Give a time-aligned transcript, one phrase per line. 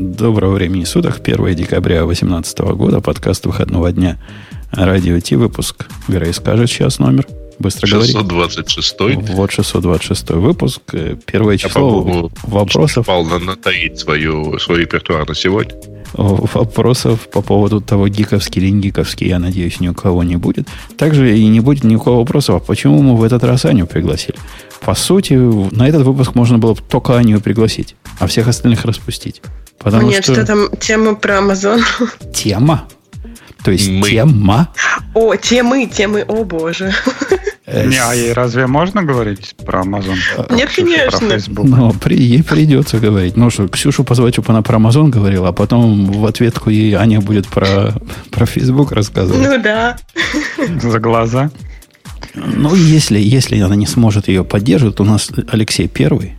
[0.00, 4.16] Доброго времени суток, 1 декабря 2018 года, подкаст выходного дня.
[4.70, 5.86] Радио Ти, выпуск.
[6.06, 7.26] Грей скажет сейчас номер.
[7.58, 8.96] Быстро 626.
[8.96, 9.16] говори.
[9.16, 10.82] Вот 626 выпуск.
[11.26, 13.06] Первое число Я, вопросов.
[13.06, 15.74] Попал на натаить свою, свой репертуар на сегодня.
[16.14, 20.68] Вопросов по поводу того, гиковский или не гиковский, я надеюсь, ни у кого не будет.
[20.96, 24.38] Также и не будет никакого вопроса, а почему мы в этот раз Аню пригласили.
[24.80, 29.42] По сути, на этот выпуск можно было только Аню пригласить, а всех остальных распустить.
[29.78, 30.34] Потому Нет, что...
[30.34, 31.82] что там тема про Amazon.
[32.34, 32.88] Тема?
[33.64, 34.08] То есть мы.
[34.08, 34.68] тема?
[35.14, 36.92] О, темы, темы, о боже.
[37.66, 40.16] Э, Не, а ей разве можно говорить про Amazon?
[40.50, 41.28] Нет, конечно.
[41.64, 43.36] Но при, ей придется говорить.
[43.36, 47.20] Ну что, Ксюшу позвать, чтобы она про Amazon говорила, а потом в ответку ей Аня
[47.20, 47.92] будет про,
[48.30, 49.46] про Facebook рассказывать.
[49.46, 49.98] Ну да.
[50.80, 51.50] За глаза.
[52.34, 56.37] Ну, если, если она не сможет ее поддерживать, у нас Алексей Первый,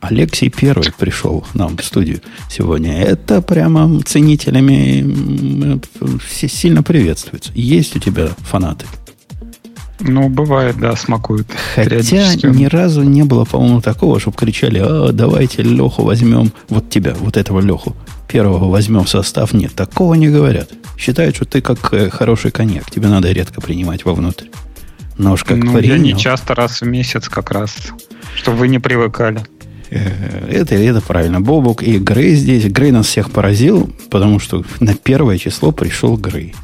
[0.00, 3.02] Алексей Первый пришел нам в студию сегодня.
[3.02, 5.80] Это прямо ценителями
[6.26, 7.52] сильно приветствуется.
[7.54, 8.86] Есть у тебя фанаты?
[10.04, 11.46] Ну, бывает, да, смакуют.
[11.74, 17.14] Хотя ни разу не было, по-моему, такого, чтобы кричали, а, давайте Леху возьмем, вот тебя,
[17.14, 17.94] вот этого Леху,
[18.26, 19.52] первого возьмем в состав.
[19.52, 20.70] Нет, такого не говорят.
[20.98, 24.46] Считают, что ты как э, хороший коньяк, тебе надо редко принимать вовнутрь.
[25.18, 27.76] Но уж как ну, принял, я не часто, раз в месяц как раз,
[28.34, 29.40] чтобы вы не привыкали.
[29.92, 31.40] Э, это, это правильно.
[31.40, 32.64] Бобук и Грей здесь.
[32.64, 36.54] Грей нас всех поразил, потому что на первое число пришел Грей.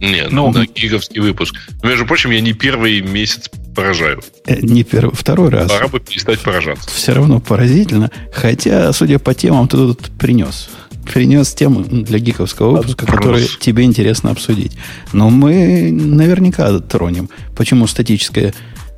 [0.00, 1.54] Нет, ну, на гиговский выпуск.
[1.82, 4.22] Между прочим, я не первый месяц поражаю.
[4.46, 5.70] Э, не первый, второй раз.
[5.70, 6.88] Пора бы перестать поражаться.
[6.90, 8.10] Все равно поразительно.
[8.32, 10.70] Хотя, судя по темам, ты тут принес.
[11.12, 14.72] Принес темы для гиковского выпуска, которые тебе интересно обсудить.
[15.12, 17.28] Но мы наверняка тронем.
[17.54, 18.54] Почему статическая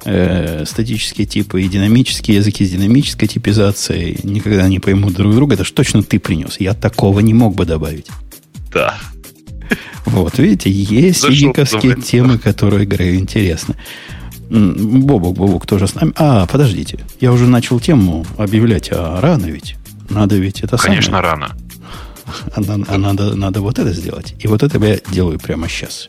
[0.06, 5.54] э, статические типы и динамические языки с динамической типизацией никогда не поймут друг друга.
[5.54, 6.56] Это ж точно ты принес.
[6.60, 8.06] Я такого не мог бы добавить.
[8.72, 8.94] Да.
[10.04, 13.74] Вот, видите, есть гиковские темы, которые Грею интересны.
[14.48, 16.12] Бобок, Бобок тоже с нами.
[16.16, 17.00] А, подождите.
[17.20, 19.74] Я уже начал тему объявлять, а рано ведь.
[20.08, 21.22] Надо ведь это Конечно, самое.
[21.22, 21.56] рано.
[22.54, 24.34] А, а надо, надо вот это сделать.
[24.38, 26.08] И вот это я делаю прямо сейчас.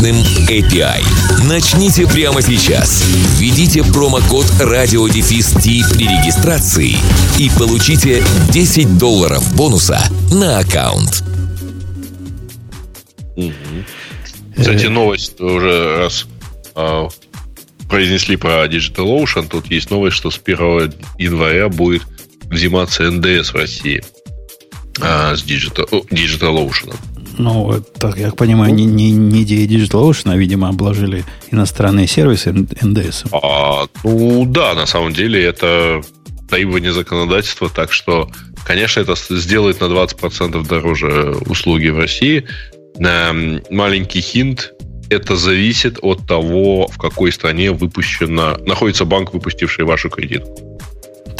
[0.01, 0.15] мощным
[0.47, 1.03] API.
[1.47, 3.03] Начните прямо сейчас.
[3.37, 5.61] Введите промокод RadioDefist
[5.93, 6.95] при регистрации
[7.37, 10.01] и получите 10 долларов бонуса
[10.31, 11.23] на аккаунт.
[14.57, 16.25] Кстати, новость уже раз
[16.75, 17.07] а,
[17.89, 19.49] произнесли про DigitalOcean.
[19.49, 22.03] Тут есть новость, что с 1 января будет
[22.45, 24.03] взиматься НДС в России
[24.99, 26.95] а, с Digital, DigitalOcean.
[27.37, 33.23] Ну, так я понимаю, не, не, не DigitalOcean, а, видимо, обложили иностранные сервисы НДС.
[33.31, 36.01] А, ну да, на самом деле это
[36.49, 38.29] требование законодательства, так что,
[38.65, 42.45] конечно, это сделает на 20% дороже услуги в России.
[42.99, 44.73] Маленький хинт,
[45.09, 50.70] это зависит от того, в какой стране выпущена, находится банк, выпустивший вашу кредитку.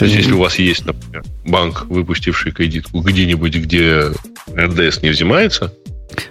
[0.01, 4.05] То есть, если у вас есть, например, банк, выпустивший кредитку где-нибудь, где
[4.51, 5.71] РДС не взимается,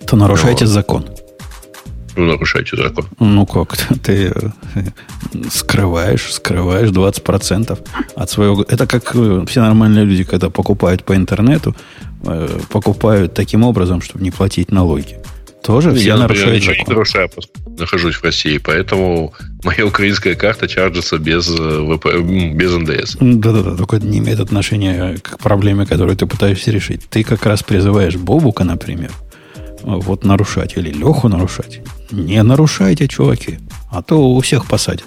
[0.09, 0.71] то нарушаете но...
[0.73, 1.07] закон.
[2.17, 3.07] Ну, нарушаете закон.
[3.21, 4.83] Ну как, ты э,
[5.53, 7.79] скрываешь, скрываешь 20%
[8.17, 8.65] от своего...
[8.67, 11.77] Это как э, все нормальные люди, когда покупают по интернету,
[12.25, 15.19] э, покупают таким образом, чтобы не платить налоги.
[15.63, 16.77] Тоже все нарушают закон.
[16.79, 23.17] не нарушаю, просто нахожусь в России, поэтому моя украинская карта чарджится без, без НДС.
[23.21, 27.09] Да-да-да, только это не имеет отношения к проблеме, которую ты пытаешься решить.
[27.11, 29.11] Ты как раз призываешь Бобука, например,
[29.83, 31.81] вот нарушать или Леху нарушать.
[32.11, 33.59] Не нарушайте, чуваки,
[33.91, 35.07] а то у всех посадят.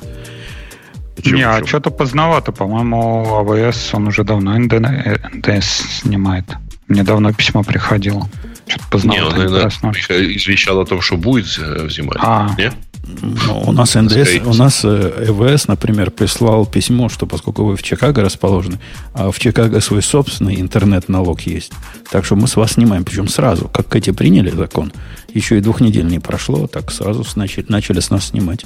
[1.16, 2.52] Почему, не, а что-то поздновато.
[2.52, 6.46] По-моему, АВС, он уже давно НДС снимает.
[6.88, 8.28] Мне давно письмо приходило.
[8.68, 9.24] Что-то поздновато.
[9.24, 12.18] Не, он, наверное, извещал о том, что будет взимать.
[12.22, 12.74] А, Нет?
[13.06, 18.22] Ну, у нас НДС, у нас ЭВС, например, прислал письмо, что поскольку вы в Чикаго
[18.22, 18.80] расположены,
[19.14, 21.74] а в Чикаго свой собственный интернет-налог есть.
[22.10, 24.94] Так что мы с вас снимаем, причем сразу, как эти приняли закон,
[25.34, 28.64] еще и двух недель не прошло, так сразу начали, начали с нас снимать.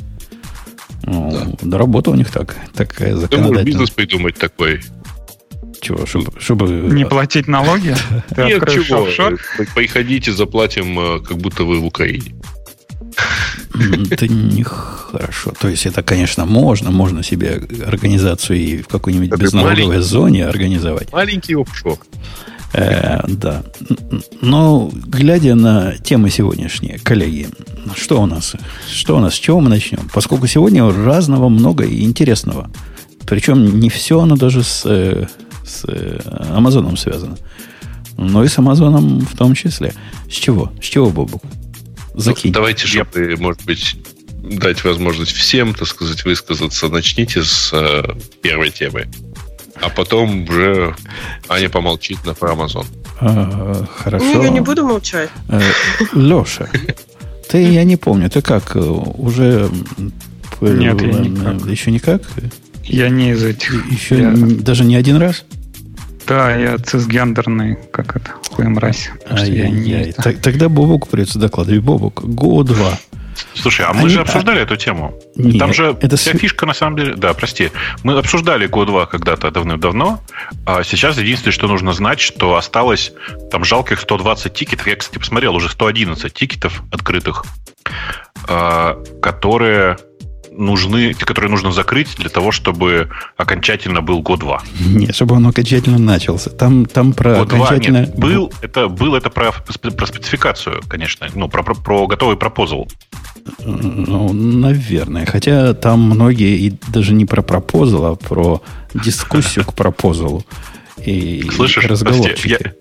[1.04, 1.48] Ну, да.
[1.62, 3.64] да, работа у них так, такая законодательная.
[3.64, 4.82] бизнес придумать такой.
[5.82, 6.68] Чего, чтобы, чтобы...
[6.68, 7.96] Не платить налоги?
[8.38, 9.08] Нет, чего.
[9.76, 12.36] Приходите, заплатим, э, как будто вы в Украине.
[14.10, 15.54] Это нехорошо.
[15.60, 16.92] То есть это, конечно, можно.
[16.92, 21.12] Можно себе организацию и в какой-нибудь безналоговой зоне организовать.
[21.12, 22.00] Маленький офшор.
[22.74, 23.64] Э, да.
[24.42, 27.48] Но глядя на темы сегодняшние, коллеги,
[27.96, 28.56] что у нас?
[28.92, 29.36] Что у нас?
[29.36, 30.10] С чего мы начнем?
[30.14, 32.70] Поскольку сегодня разного много и интересного.
[33.26, 35.28] Причем не все оно даже с, э,
[35.68, 36.20] с э,
[36.54, 37.38] Амазоном связано.
[38.18, 39.94] Но и с Амазоном в том числе.
[40.30, 40.72] С чего?
[40.82, 41.44] С чего, Бобук?
[42.16, 42.50] Закинь.
[42.50, 43.38] Ну, давайте, чтобы, Я...
[43.38, 43.96] может быть,
[44.42, 46.90] дать возможность всем, так сказать, высказаться.
[46.90, 48.04] Начните с э,
[48.42, 49.08] первой темы.
[49.82, 50.96] А потом уже
[51.48, 52.86] Аня помолчит на про Amazon.
[53.20, 54.26] А, хорошо.
[54.26, 55.30] Ну, я не буду молчать.
[55.50, 55.62] Э,
[56.14, 56.68] Леша,
[57.50, 59.70] ты, я не помню, ты как, э, уже...
[60.62, 61.68] Нет, я никак.
[61.68, 62.22] Еще никак?
[62.84, 63.92] Я не из этих.
[63.92, 64.32] Еще я...
[64.32, 65.46] даже не один раз?
[66.28, 69.10] Да, я цисгендерный, как это, хуй мразь.
[69.30, 70.14] Ай-яй-яй.
[70.14, 71.82] Тогда Бобок придется докладывать.
[71.82, 73.00] Бобок, Go 2.
[73.54, 74.10] Слушай, а мы Они...
[74.10, 74.64] же обсуждали а...
[74.64, 75.18] эту тему.
[75.36, 76.38] Нет, Там же это вся с...
[76.38, 77.16] фишка, на самом деле...
[77.16, 77.72] Да, прости.
[78.04, 80.22] Мы обсуждали Go 2 когда-то давным-давно,
[80.66, 83.14] а сейчас единственное, что нужно знать, что осталось
[83.52, 84.88] там жалких 120 тикетов.
[84.88, 87.46] Я, кстати, посмотрел, уже 111 тикетов открытых,
[88.48, 89.98] а, которые
[90.58, 94.64] нужны, которые нужно закрыть для того, чтобы окончательно был год 2.
[94.88, 96.50] Нет, чтобы он окончательно начался.
[96.50, 98.06] Там, там про год окончательно...
[98.06, 102.38] 2, нет, был, это, был это про, про спецификацию, конечно, ну, про, про, про готовый
[102.38, 102.88] пропозал.
[103.60, 105.26] Ну, наверное.
[105.26, 108.62] Хотя там многие и даже не про пропозал, а про
[108.94, 110.44] дискуссию к пропозалу.
[111.06, 112.74] И Слышишь, разговорчики.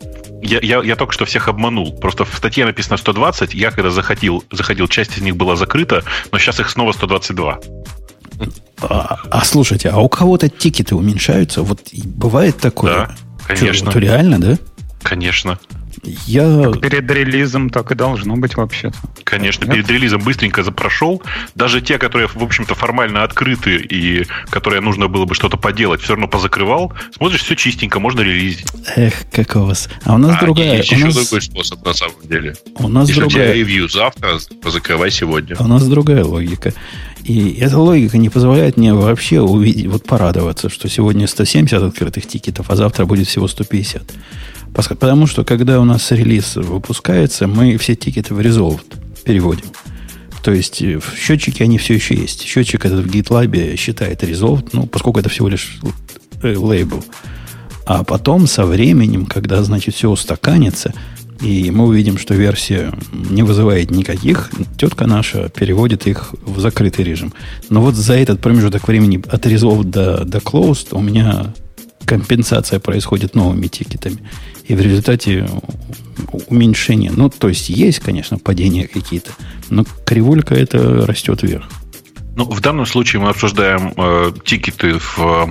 [0.43, 1.93] Я, я, я, только что всех обманул.
[1.99, 3.55] Просто в статье написано 120.
[3.55, 7.59] Я когда заходил, заходил, часть из них была закрыта, но сейчас их снова 122.
[8.83, 11.63] А, а слушайте, а у кого-то тикеты уменьшаются?
[11.63, 12.95] Вот бывает такое?
[12.95, 13.17] Да,
[13.47, 13.91] конечно.
[13.91, 14.59] Что, реально, да?
[15.03, 15.59] Конечно.
[16.27, 16.73] Я...
[16.73, 18.97] Перед релизом так и должно быть вообще-то.
[19.25, 19.75] Конечно, Нет?
[19.75, 21.23] перед релизом быстренько запрошел.
[21.55, 26.13] Даже те, которые, в общем-то, формально открыты и которые нужно было бы что-то поделать, все
[26.13, 26.93] равно позакрывал.
[27.17, 28.67] Смотришь, все чистенько, можно релизить.
[28.95, 29.89] Эх, как у вас.
[30.05, 30.79] А у нас а, другая...
[30.79, 31.15] Есть у еще нас...
[31.15, 32.55] другой способ, на самом деле.
[32.77, 33.43] У нас Если другая...
[33.43, 35.57] у тебя ревью завтра, позакрывай сегодня.
[35.59, 36.73] У нас другая логика.
[37.25, 42.71] И эта логика не позволяет мне вообще увидеть, вот порадоваться, что сегодня 170 открытых тикетов,
[42.71, 44.03] а завтра будет всего 150.
[44.77, 48.85] Потому что, когда у нас релиз выпускается, мы все тикеты в Resolved
[49.25, 49.65] переводим.
[50.43, 52.43] То есть э, в счетчике они все еще есть.
[52.43, 55.79] Счетчик этот в GitLab считает Resolved, ну, поскольку это всего лишь
[56.43, 57.03] э, лейбл.
[57.87, 60.93] А потом, со временем, когда, значит, все устаканится,
[61.41, 67.33] и мы увидим, что версия не вызывает никаких, тетка наша переводит их в закрытый режим.
[67.71, 71.55] Но вот за этот промежуток времени от Resolved до, до Closed у меня
[72.05, 74.19] компенсация происходит новыми тикетами.
[74.69, 75.49] И в результате
[76.49, 77.13] уменьшение.
[77.15, 79.31] Ну, то есть есть, конечно, падения какие-то,
[79.71, 81.69] но кривулька это растет вверх.
[82.37, 85.47] Ну, в данном случае мы обсуждаем э, тикеты в э,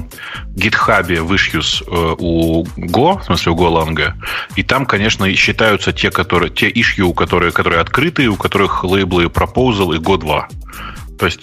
[0.55, 4.13] GitHub в issues э, у Go, в смысле у GoLang.
[4.55, 9.95] И там, конечно, считаются те, которые, те issue, которые, которые открыты, у которых лейблы Proposal
[9.95, 10.47] и Go 2.
[11.17, 11.39] То есть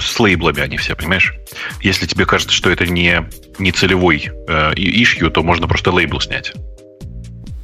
[0.00, 1.32] с лейблами они все, понимаешь?
[1.80, 3.24] Если тебе кажется, что это не,
[3.60, 6.54] не целевой э, issue, то можно просто лейбл снять.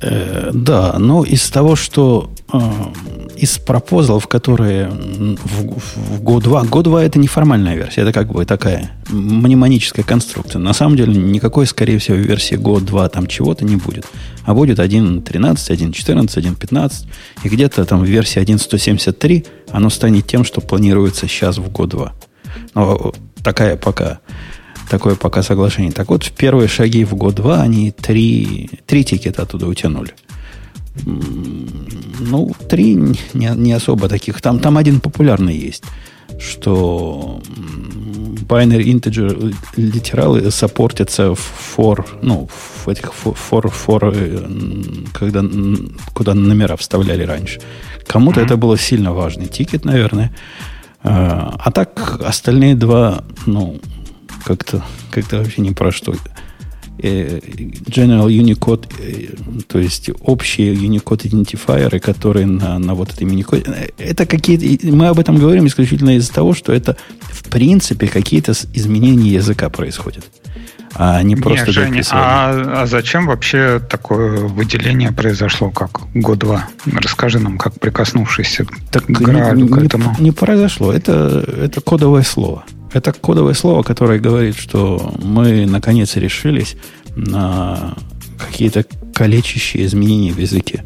[0.00, 2.58] Э, да, но из того, что э,
[3.36, 8.44] из пропозалов, которые в, в Go 2, Go 2 это неформальная версия, это как бы
[8.44, 10.60] такая мнемоническая конструкция.
[10.60, 14.06] На самом деле никакой, скорее всего, версии Go 2 там чего-то не будет.
[14.44, 16.92] А будет 1.13, 1.14, 1.15.
[17.42, 22.12] И где-то там в версии 1.173 оно станет тем, что планируется сейчас в Go 2.
[22.74, 23.12] Но
[23.42, 24.20] такая пока
[24.88, 25.92] Такое пока соглашение.
[25.92, 30.14] Так вот, в первые шаги в год-два они три, три тикета оттуда утянули.
[31.04, 34.40] Ну, три не, не особо таких.
[34.40, 35.84] Там, там один популярный есть,
[36.38, 37.40] что
[38.48, 42.48] binary integer литералы саппортятся в for, ну,
[42.84, 45.44] в этих for, for, for э, когда,
[46.14, 47.60] куда номера вставляли раньше.
[48.06, 48.44] Кому-то mm-hmm.
[48.44, 50.34] это было сильно важный тикет, наверное.
[51.02, 53.80] А, а так остальные два, ну,
[54.44, 56.14] как-то как вообще не про что.
[57.00, 63.92] Э, General Unicode, э, то есть общие Unicode идентифайеры, которые на, на вот этом Unicode.
[63.98, 64.86] Это какие-то...
[64.88, 70.24] Мы об этом говорим исключительно из-за того, что это в принципе какие-то изменения языка происходят.
[70.94, 76.68] А не просто Нет, Женя, а, а зачем вообще такое выделение произошло, как год-два?
[76.86, 80.16] Расскажи нам, как прикоснувшийся так к Граалю не, к этому.
[80.18, 80.92] Не, не произошло.
[80.92, 82.64] Это, это кодовое слово.
[82.92, 86.76] Это кодовое слово, которое говорит, что мы наконец решились
[87.16, 87.94] на
[88.38, 90.84] какие-то калечащие изменения в языке.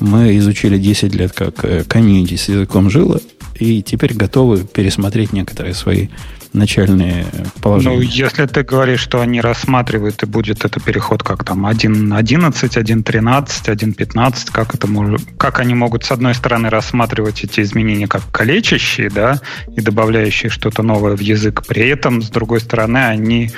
[0.00, 3.20] Мы изучили 10 лет, как э, комьюнити с языком жило,
[3.58, 6.08] и теперь готовы пересмотреть некоторые свои
[6.52, 7.26] начальные
[7.60, 7.96] положения.
[7.96, 13.46] Ну, если ты говоришь, что они рассматривают, и будет это переход как там 1.11, 1.13,
[13.64, 19.10] 1.15, как, это может, как они могут, с одной стороны, рассматривать эти изменения как калечащие,
[19.10, 19.40] да,
[19.76, 23.50] и добавляющие что-то новое в язык, при этом, с другой стороны, они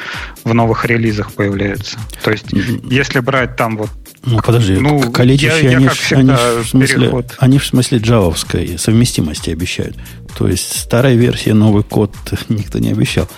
[0.45, 1.99] в новых релизах появляются.
[2.23, 3.91] То есть, если брать там вот
[4.23, 9.51] ну, подожди, ну, калечащие, я, они, я, они, в смысле, они в смысле джавовской совместимости
[9.51, 9.97] обещают.
[10.37, 12.15] То есть старая версия, новый код
[12.49, 13.29] никто не обещал.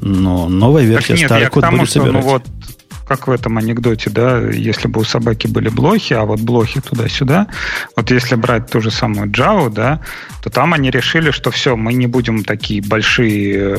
[0.00, 2.24] Но новая версия, нет, старый код тому, будет что, ну, собирать.
[2.24, 2.42] Ну, вот,
[3.06, 7.46] как в этом анекдоте, да, если бы у собаки были блохи, а вот блохи туда-сюда,
[7.96, 10.02] вот если брать ту же самую Java, да,
[10.42, 13.78] то там они решили, что все, мы не будем такие большие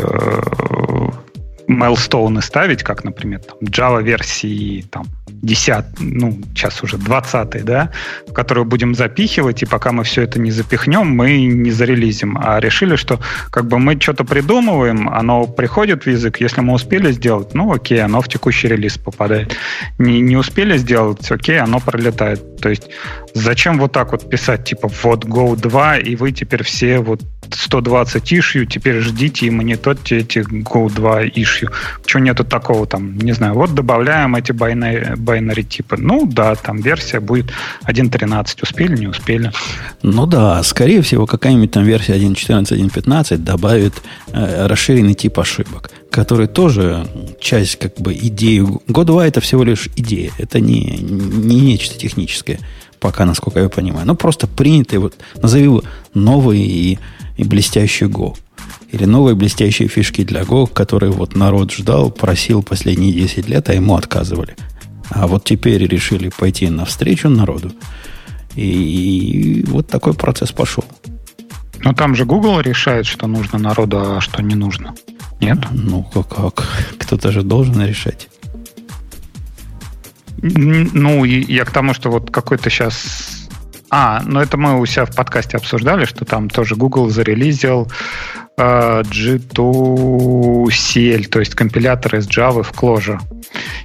[1.68, 7.92] мейлстоуны ставить, как, например, там, Java версии там, 10, ну, сейчас уже 20, да,
[8.28, 12.38] в которую будем запихивать, и пока мы все это не запихнем, мы не зарелизим.
[12.42, 13.20] А решили, что
[13.52, 18.02] как бы мы что-то придумываем, оно приходит в язык, если мы успели сделать, ну, окей,
[18.02, 19.56] оно в текущий релиз попадает.
[20.00, 22.62] Не, не успели сделать, окей, оно пролетает.
[22.62, 22.90] То есть
[23.34, 27.22] зачем вот так вот писать, типа, вот Go 2, и вы теперь все вот
[27.56, 31.70] 120 ишью, теперь ждите и мониторьте эти Go 2 ишью.
[32.04, 35.98] Почему нету такого там, не знаю, вот добавляем эти binary, binary типы.
[35.98, 37.52] Ну да, там версия будет
[37.86, 38.60] 1.13.
[38.62, 39.52] Успели, не успели.
[40.02, 43.94] Ну да, скорее всего, какая-нибудь там версия 1.14, 1.15 добавит
[44.28, 47.08] э, расширенный тип ошибок, который тоже
[47.40, 48.62] часть как бы идеи.
[48.62, 52.60] Go 2 это всего лишь идея, это не, не нечто техническое
[53.00, 54.08] пока, насколько я понимаю.
[54.08, 57.00] Ну, просто принятый, вот, назови его новый и
[57.38, 58.36] и блестящий Go.
[58.92, 63.74] Или новые блестящие фишки для Go, которые вот народ ждал, просил последние 10 лет, а
[63.74, 64.56] ему отказывали.
[65.10, 67.72] А вот теперь решили пойти навстречу народу.
[68.56, 70.84] И, и вот такой процесс пошел.
[71.80, 74.96] Но там же Google решает, что нужно народу, а что не нужно.
[75.40, 75.60] Нет?
[75.72, 76.68] Ну, как, как?
[76.98, 78.30] Кто-то же должен решать.
[80.42, 83.37] Ну, я к тому, что вот какой-то сейчас
[83.90, 87.92] а, ну это мы у себя в подкасте обсуждали, что там тоже Google зарелизил
[88.60, 93.20] G2CL, то есть компилятор из Java в Clojure.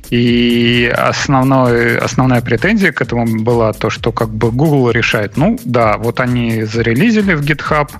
[0.08, 5.98] И основной, основная претензия к этому была то, что как бы Google решает, ну да,
[5.98, 7.90] вот они зарелизили в GitHub,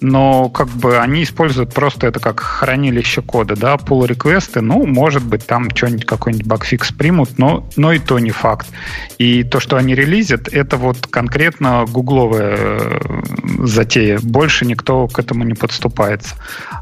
[0.00, 5.24] но как бы они используют просто это как хранилище кода, да, pull реквесты ну, может
[5.24, 8.66] быть, там что-нибудь, какой-нибудь багфикс примут, но, но и то не факт.
[9.18, 13.00] И то, что они релизят, это вот конкретно гугловая э,
[13.64, 14.18] затея.
[14.22, 15.54] Больше никто к этому не
[16.14, 16.34] подступается.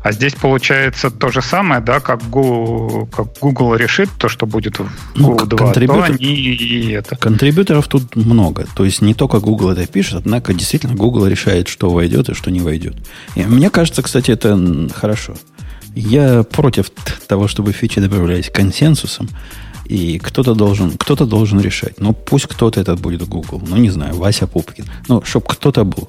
[0.02, 4.78] А здесь получается то же самое, да, как Google, как Google решит то, что будет
[4.78, 7.16] в Google ну, 2, то они и это.
[7.16, 8.66] Контрибьюторов тут много.
[8.74, 12.50] То есть не только Google это пишет, однако действительно Google решает, что войдет и что
[12.50, 12.96] не войдет.
[13.34, 15.34] И мне кажется, кстати, это хорошо.
[15.94, 16.90] Я против
[17.26, 19.28] того, чтобы фичи добавлялись консенсусом,
[19.84, 22.00] и кто-то должен, кто-то должен решать.
[22.00, 23.60] Ну, пусть кто-то этот будет Google.
[23.68, 24.86] Ну, не знаю, Вася Пупкин.
[25.08, 26.08] Ну, чтобы кто-то был.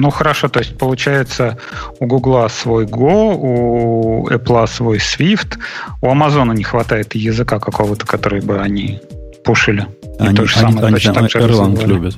[0.00, 1.58] Ну, хорошо, то есть получается
[1.98, 5.58] у Google свой Go, у Apple свой Swift,
[6.00, 8.98] у Amazon не хватает языка какого-то, который бы они
[9.44, 9.86] пушили.
[10.18, 12.16] Они, то же они, самое, они, точно они, так же Erlang любят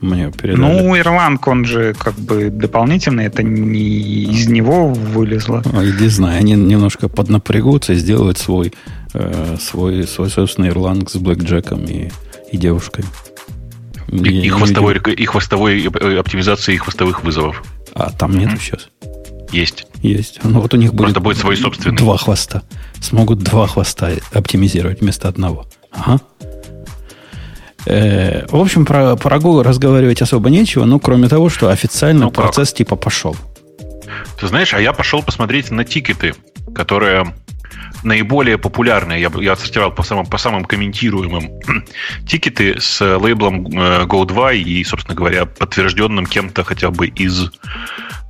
[0.00, 0.60] мне передали.
[0.60, 5.62] Ну, Ирланд, он же как бы дополнительный, это не из него вылезло.
[5.72, 8.74] Ой, не знаю, они немножко поднапрягутся и сделают свой,
[9.14, 12.10] э, свой, свой собственный Ирланд с блэкджеком и,
[12.52, 13.04] и девушкой.
[14.10, 17.62] И, и, хвостовой, и хвостовой оптимизации и хвостовых вызовов.
[17.94, 18.88] А там нету сейчас?
[19.50, 19.86] Есть.
[20.02, 20.40] Есть.
[20.42, 21.96] Ну вот у них будет, Просто будет свой собственный.
[21.96, 22.62] Два хвоста.
[23.00, 25.66] Смогут два хвоста оптимизировать вместо одного.
[25.92, 26.20] Ага.
[27.86, 32.30] Э, в общем, про, про Google разговаривать особо нечего, ну, кроме того, что официально ну,
[32.30, 32.78] процесс как?
[32.78, 33.36] типа пошел.
[34.40, 36.34] Ты знаешь, а я пошел посмотреть на тикеты,
[36.74, 37.34] которые
[38.04, 41.60] наиболее популярные, я, я отсортировал по самым, по самым комментируемым
[42.26, 47.50] тикеты с лейблом э, Go2 и, собственно говоря, подтвержденным кем-то хотя бы из,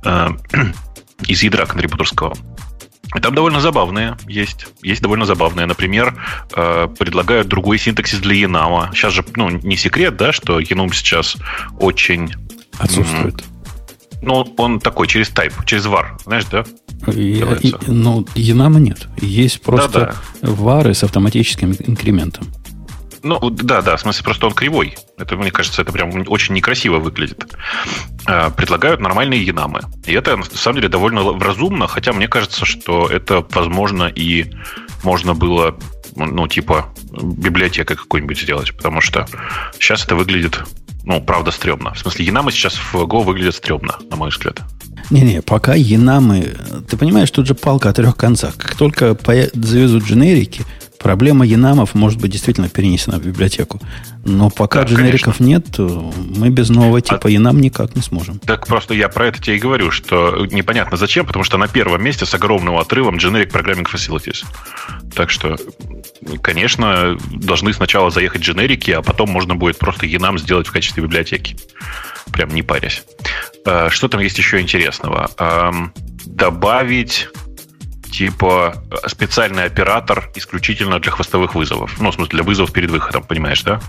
[0.03, 0.27] э,
[1.27, 2.35] из ядра контрибуторского.
[3.15, 4.67] И там довольно забавные есть.
[4.81, 5.65] Есть довольно забавные.
[5.65, 6.15] Например,
[6.55, 8.89] э, предлагают другой синтаксис для Enum.
[8.93, 11.37] Сейчас же, ну, не секрет, да, что Enum сейчас
[11.79, 12.33] очень...
[12.77, 13.41] Отсутствует.
[14.25, 16.65] Ну, он такой, через type, через var, знаешь, да?
[17.13, 17.43] И,
[17.87, 19.07] ну, Enum нет.
[19.21, 20.51] Есть просто да, да.
[20.51, 22.47] вары с автоматическим инкрементом.
[23.21, 24.95] Ну, да, да, в смысле, просто он кривой.
[25.17, 27.55] Это, мне кажется, это прям очень некрасиво выглядит.
[28.27, 29.81] А, предлагают нормальные янамы.
[30.05, 34.51] И это, на самом деле, довольно разумно, хотя мне кажется, что это, возможно, и
[35.03, 35.75] можно было
[36.15, 39.27] ну, типа, библиотека какой-нибудь сделать, потому что
[39.79, 40.63] сейчас это выглядит,
[41.03, 41.93] ну, правда, стрёмно.
[41.93, 44.61] В смысле, Янамы сейчас в Go выглядят стрёмно, на мой взгляд.
[45.09, 46.55] Не-не, пока Янамы...
[46.89, 48.57] Ты понимаешь, тут же палка о трех концах.
[48.57, 49.17] Как только
[49.53, 50.65] завезут дженерики,
[51.05, 53.79] Проблема янамов может быть действительно перенесена в библиотеку.
[54.23, 55.43] Но пока да, дженериков конечно.
[55.43, 55.77] нет,
[56.35, 58.39] мы без нового а типа а, янам никак не сможем.
[58.39, 62.03] Так просто я про это тебе и говорю, что непонятно зачем, потому что на первом
[62.03, 64.45] месте с огромным отрывом Generic Programming Facilities.
[65.13, 65.57] Так что,
[66.41, 71.57] конечно, должны сначала заехать дженерики, а потом можно будет просто янам сделать в качестве библиотеки.
[72.31, 73.03] Прям не парясь.
[73.65, 75.29] А, что там есть еще интересного?
[76.25, 77.29] Добавить
[78.11, 81.99] типа специальный оператор исключительно для хвостовых вызовов.
[81.99, 83.81] Ну, в смысле, для вызовов перед выходом, понимаешь, да?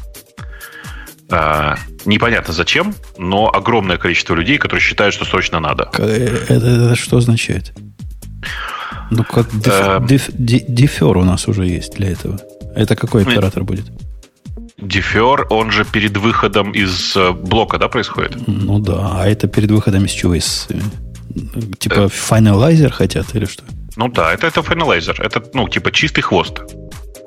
[1.31, 5.91] А, непонятно зачем, но огромное количество людей, которые считают, что срочно надо.
[5.95, 7.73] Это, это что означает?
[9.11, 9.47] Ну, как
[10.07, 12.39] деф, дефер у нас уже есть для этого.
[12.75, 13.87] Это какой оператор будет?
[14.79, 18.37] Дефер, он же перед выходом из э, блока, да, происходит?
[18.47, 20.35] Ну да, а это перед выходом из чего?
[20.35, 20.79] Из, э,
[21.79, 23.65] типа финалайзер хотят или что?
[23.97, 25.23] Ну да, это, это финалайзер.
[25.23, 26.61] Это, ну, типа чистый хвост.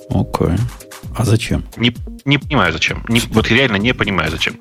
[0.09, 0.47] Окей.
[0.47, 0.59] Okay.
[1.17, 1.63] А зачем?
[1.75, 1.93] Не,
[2.25, 3.03] не понимаю, зачем.
[3.09, 4.59] Не, вот реально не понимаю, зачем.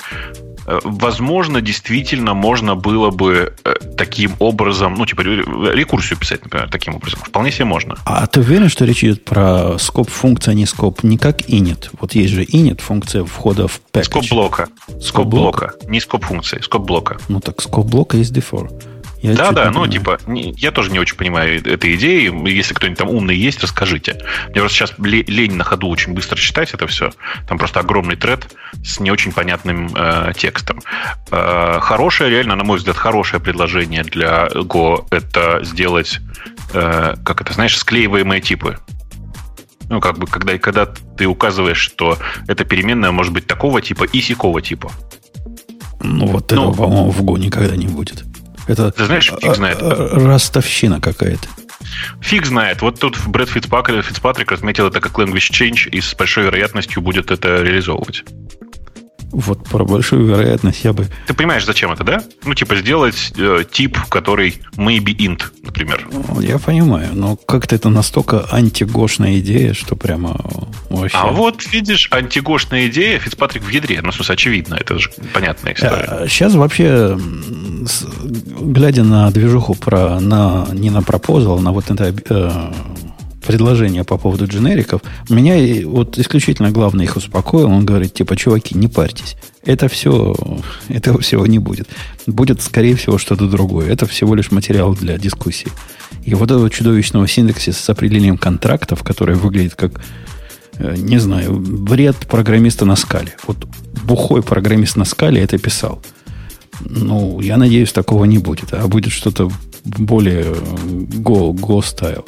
[0.69, 6.95] Э, возможно, действительно можно было бы э, таким образом, ну, типа, рекурсию писать, например, таким
[6.95, 7.21] образом.
[7.21, 7.97] Вполне себе можно.
[8.05, 11.03] А ты уверен, что речь идет про скоп функция, а не скоп?
[11.03, 11.89] Не как init.
[11.99, 14.05] Вот есть же init, функция входа в package.
[14.05, 14.69] Скоп блока.
[15.01, 15.73] Скоп блока.
[15.87, 17.17] Не скоп функции, скоп блока.
[17.29, 18.71] Ну, так скоп блока есть defer.
[19.21, 22.33] Я да, да, ну, типа, не, я тоже не очень понимаю этой идеи.
[22.49, 24.21] Если кто-нибудь там умный есть, расскажите.
[24.51, 27.11] Мне просто сейчас лень на ходу очень быстро читать это все.
[27.49, 28.47] Там просто огромный тред
[28.85, 30.81] с не очень понятным э, текстом.
[31.33, 36.21] Э, хорошее, реально, на мой взгляд, хорошее предложение для Go это сделать,
[36.73, 38.79] э, как это, знаешь, склеиваемые типы.
[39.89, 44.21] Ну, как бы, когда, когда ты указываешь, что эта переменная может быть такого типа и
[44.21, 44.93] сякого типа.
[46.01, 48.28] Ну, вот ну, этого, по-моему, в Go никогда не будет.
[48.69, 49.79] Это Ты знаешь, фиг знает.
[49.81, 51.49] Ростовщина какая-то.
[52.21, 52.83] Фиг знает.
[52.83, 57.31] Вот тут Брэд Фицпатрик, Фицпатрик разметил это как language change и с большой вероятностью будет
[57.31, 58.25] это реализовывать.
[59.31, 61.07] Вот про большую вероятность я бы...
[61.27, 62.23] Ты понимаешь, зачем это, да?
[62.45, 66.09] Ну, типа сделать э, тип, который maybe int, например.
[66.41, 70.41] Я понимаю, но как-то это настолько антигошная идея, что прямо
[70.89, 71.17] вообще...
[71.17, 74.01] А вот, видишь, антигошная идея, Фицпатрик в ядре.
[74.03, 76.27] Ну, в смысле, очевидно, это же понятная история.
[76.29, 77.19] Сейчас а, вообще,
[78.61, 82.73] глядя на движуху про, на, не на пропозал, на вот это э,
[83.47, 87.67] предложения по поводу дженериков, меня вот исключительно главное их успокоил.
[87.67, 89.37] Он говорит, типа, чуваки, не парьтесь.
[89.65, 90.35] Это все,
[90.89, 91.89] этого всего не будет.
[92.27, 93.91] Будет, скорее всего, что-то другое.
[93.91, 95.71] Это всего лишь материал для дискуссии.
[96.25, 100.01] И вот этого чудовищного синтаксиса с определением контрактов, который выглядит как,
[100.79, 103.37] э, не знаю, вред программиста на скале.
[103.47, 103.67] Вот
[104.05, 106.03] бухой программист на скале это писал.
[106.81, 108.73] Ну, я надеюсь, такого не будет.
[108.73, 109.51] А будет что-то
[109.85, 112.25] более go, go style.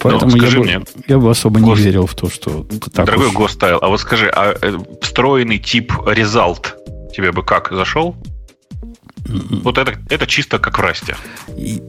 [0.00, 1.78] Поэтому ну, я, бы, мне, я бы особо Гос...
[1.78, 3.34] не верил в то, что так Дорогой уж...
[3.34, 6.66] Гостайл, а вот скажи, а э, встроенный тип result
[7.14, 8.16] тебе бы как зашел?
[9.24, 9.62] Mm-hmm.
[9.62, 11.16] Вот это, это чисто как в Расте.
[11.56, 11.82] И,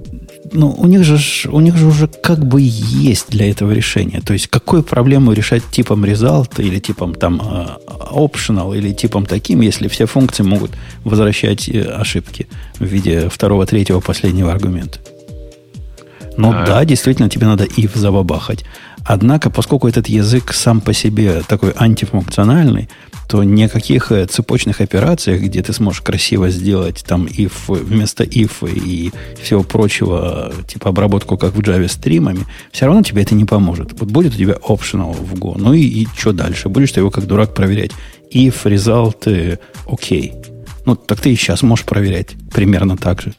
[0.52, 4.22] ну, у них, же, у них же уже как бы есть для этого решение.
[4.22, 7.68] То есть, какую проблему решать типом result или типом там э,
[8.12, 10.72] optional или типом таким, если все функции могут
[11.04, 12.48] возвращать э, ошибки
[12.80, 15.00] в виде второго, третьего, последнего аргумента.
[16.38, 16.66] Ну а...
[16.66, 18.66] да, действительно, тебе надо if забабахать.
[19.04, 22.88] Однако, поскольку этот язык сам по себе такой антифункциональный,
[23.28, 29.12] то никаких э, цепочных операций, где ты сможешь красиво сделать там if вместо if и
[29.42, 34.00] всего прочего, типа обработку, как в Java стримами, все равно тебе это не поможет.
[34.00, 36.70] Вот будет у тебя optional в Go, ну и, и что дальше?
[36.70, 37.92] Будешь ты его как дурак проверять.
[38.34, 40.34] If result окей.
[40.34, 40.52] Okay.
[40.86, 43.34] Ну, так ты и сейчас можешь проверять примерно так же.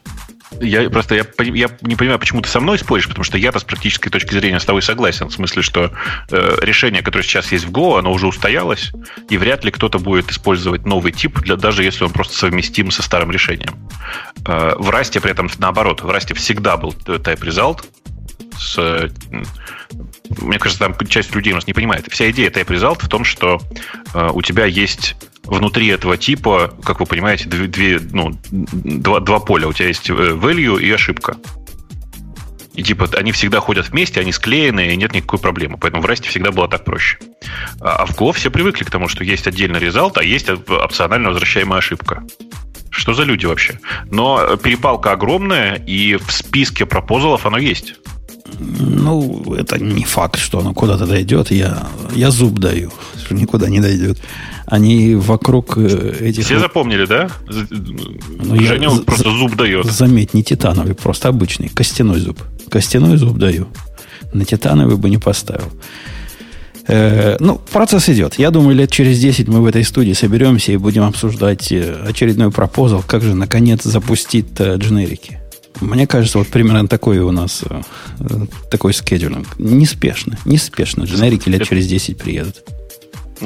[0.61, 3.63] Я просто я, я не понимаю, почему ты со мной споришь, потому что я-то с
[3.63, 5.29] практической точки зрения с тобой согласен.
[5.29, 5.91] В смысле, что
[6.31, 8.91] э, решение, которое сейчас есть в Go, оно уже устоялось,
[9.29, 13.01] и вряд ли кто-то будет использовать новый тип, для, даже если он просто совместим со
[13.01, 13.89] старым решением.
[14.45, 16.01] Э, в Расте при этом наоборот.
[16.01, 17.83] В Расте всегда был type result,
[18.57, 19.09] с,
[20.41, 22.07] мне кажется, там часть людей у нас не понимает.
[22.09, 23.61] Вся идея type result в том, что
[24.13, 29.39] э, у тебя есть внутри этого типа, как вы понимаете, две, две, ну, два, два
[29.39, 29.67] поля.
[29.67, 31.37] У тебя есть э, value и ошибка.
[32.73, 35.77] И типа они всегда ходят вместе, они склеены, и нет никакой проблемы.
[35.77, 37.19] Поэтому в Rust всегда было так проще.
[37.79, 41.29] А, а в Go все привыкли к тому, что есть отдельный результат, а есть опционально
[41.29, 42.23] возвращаемая ошибка.
[42.89, 43.79] Что за люди вообще?
[44.11, 47.95] Но перепалка огромная, и в списке пропозалов оно есть.
[48.59, 51.51] Ну, это не факт, что оно куда-то дойдет.
[51.51, 54.21] Я, я зуб даю, что никуда не дойдет.
[54.65, 56.45] Они вокруг э, этих...
[56.45, 57.29] Все запомнили, да?
[57.47, 59.85] Ну, Женя я, просто за, зуб дает.
[59.85, 62.39] Заметь, не титановый, просто обычный, костяной зуб.
[62.69, 63.67] Костяной зуб даю.
[64.33, 65.71] На титановый бы не поставил.
[66.87, 68.35] Э, ну, процесс идет.
[68.35, 72.51] Я думаю, лет через 10 мы в этой студии соберемся и будем обсуждать э, очередной
[72.51, 75.39] пропозал, как же, наконец, запустить э, дженерики.
[75.81, 77.63] Мне кажется, вот примерно такой у нас
[78.69, 79.47] такой скедулинг.
[79.57, 81.03] Неспешно, неспешно.
[81.03, 82.63] Дженерики лет через 10 приедут.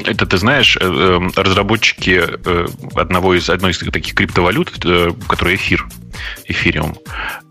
[0.05, 5.55] Это ты знаешь, э, эм, разработчики э, одного из, одной из таких криптовалют, э, которая
[5.55, 5.87] эфир,
[6.45, 6.95] эфириум,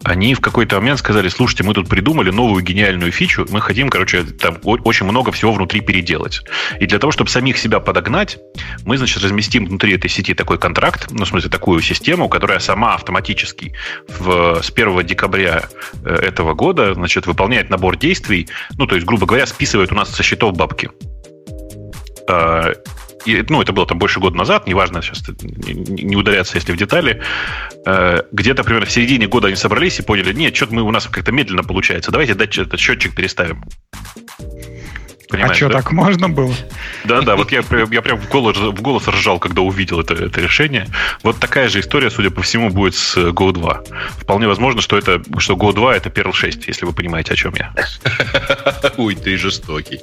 [0.05, 4.23] они в какой-то момент сказали, слушайте, мы тут придумали новую гениальную фичу, мы хотим, короче,
[4.23, 6.43] там очень много всего внутри переделать.
[6.81, 8.39] И для того, чтобы самих себя подогнать,
[8.85, 12.95] мы, значит, разместим внутри этой сети такой контракт, ну, в смысле, такую систему, которая сама
[12.95, 13.75] автоматически
[14.09, 15.65] в, с 1 декабря
[16.05, 20.23] этого года, значит, выполняет набор действий, ну, то есть, грубо говоря, списывает у нас со
[20.23, 20.91] счетов бабки.
[22.29, 22.73] А,
[23.25, 27.23] и, ну, это было там больше года назад, неважно сейчас не ударяться, если в детали,
[27.85, 31.07] а, где-то примерно в середине года они собрались и поняли, нет, что-то мы у нас
[31.07, 33.65] как-то медленно получается, давайте дать этот счетчик переставим.
[35.29, 35.75] Понимаешь, а что, да?
[35.75, 36.55] так можно было?
[37.05, 40.41] Да, да, вот я, я прям в голос, в голос ржал, когда увидел это, это
[40.41, 40.87] решение.
[41.23, 43.83] Вот такая же история, судя по всему, будет с Go 2.
[44.19, 47.55] Вполне возможно, что, это, что Go 2 это Perl 6, если вы понимаете, о чем
[47.57, 47.75] я.
[48.97, 50.01] Ой, ты жестокий.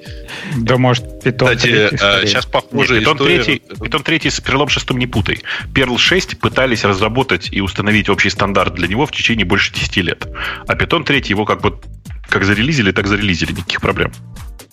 [0.58, 1.98] Да, может, Python Кстати, 3.
[2.02, 3.44] А, сейчас похоже Python история...
[3.44, 5.40] 3, Python 3 с Perl 6 не путай.
[5.74, 10.28] Perl 6 пытались разработать и установить общий стандарт для него в течение больше 10 лет.
[10.68, 11.80] А Python 3 его как бы
[12.30, 14.12] как зарелизили, так зарелизили, никаких проблем.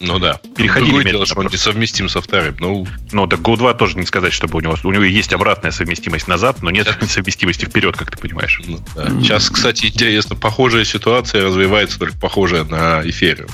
[0.00, 0.40] Ну да.
[0.56, 2.56] Переходили Другое дело, что он несовместим со вторым.
[2.58, 4.74] Ну, ну так Go 2 тоже не сказать, чтобы у него...
[4.82, 8.60] У него есть обратная совместимость назад, но нет совместимости вперед, как ты понимаешь.
[8.66, 9.10] Ну, да.
[9.20, 13.46] Сейчас, кстати, интересно, похожая ситуация развивается, только похожая на эфире.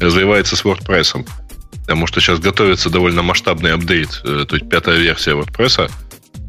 [0.00, 1.24] Развивается с WordPress.
[1.82, 5.90] Потому что сейчас готовится довольно масштабный апдейт, э, то есть пятая версия WordPress.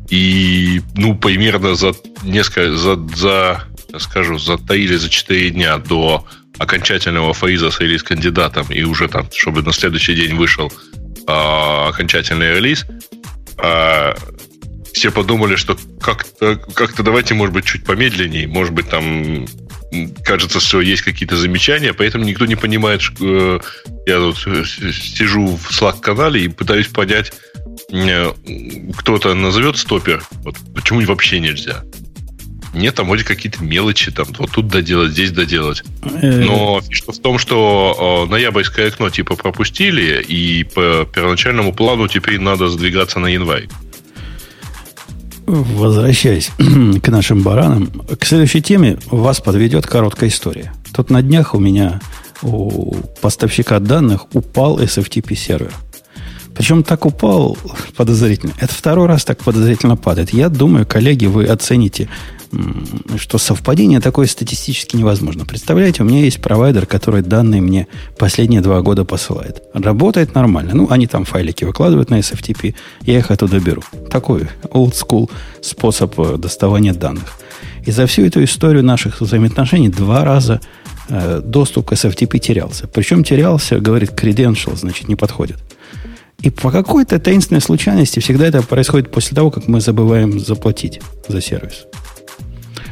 [0.10, 3.64] И, ну, примерно за несколько, за, за
[4.00, 6.26] скажу, затаили за 4 дня до
[6.58, 10.72] окончательного фриза с релиз-кандидатом и уже там, чтобы на следующий день вышел
[11.28, 12.86] а, окончательный релиз,
[13.58, 14.16] а,
[14.94, 19.46] все подумали, что как-то, как-то давайте, может быть, чуть помедленнее, может быть, там
[20.24, 23.60] кажется, что есть какие-то замечания, поэтому никто не понимает, что э,
[24.08, 27.34] я тут сижу в Slack-канале и пытаюсь понять,
[27.92, 28.32] э,
[28.98, 31.84] кто-то назовет стопер, вот почему вообще нельзя.
[32.76, 35.84] Нет, там вроде какие-то мелочи, там вот тут доделать, здесь доделать.
[36.04, 36.44] Э.
[36.44, 42.68] Но фишка в том, что ноябрьское окно типа пропустили, и по первоначальному плану теперь надо
[42.68, 43.68] сдвигаться на январь.
[45.46, 46.52] Возвращаясь
[47.04, 47.88] к нашим баранам,
[48.20, 50.74] к следующей теме вас подведет короткая история.
[50.94, 52.02] Тут на днях у меня
[52.42, 55.74] у поставщика данных упал SFTP сервер.
[56.56, 57.58] Причем так упал
[57.96, 58.54] подозрительно.
[58.60, 60.32] Это второй раз так подозрительно падает.
[60.32, 62.08] Я думаю, коллеги, вы оцените
[63.18, 65.46] что совпадение такое статистически невозможно.
[65.46, 69.64] Представляете, у меня есть провайдер, который данные мне последние два года посылает.
[69.74, 70.74] Работает нормально.
[70.74, 73.82] Ну, они там файлики выкладывают на SFTP, я их оттуда беру.
[74.10, 75.30] Такой old school
[75.62, 77.38] способ э, доставания данных.
[77.86, 80.60] И за всю эту историю наших взаимоотношений два раза
[81.10, 82.88] э, доступ к SFTP терялся.
[82.88, 85.58] Причем терялся, говорит, credential, значит, не подходит.
[86.40, 91.42] И по какой-то таинственной случайности всегда это происходит после того, как мы забываем заплатить за
[91.42, 91.86] сервис.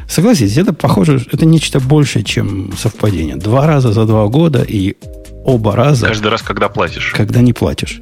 [0.08, 3.36] Согласитесь, это похоже, это нечто большее, чем совпадение.
[3.36, 4.96] Два раза за два года и
[5.44, 6.06] оба раза...
[6.06, 7.12] Каждый раз, когда платишь.
[7.16, 8.00] Когда не платишь.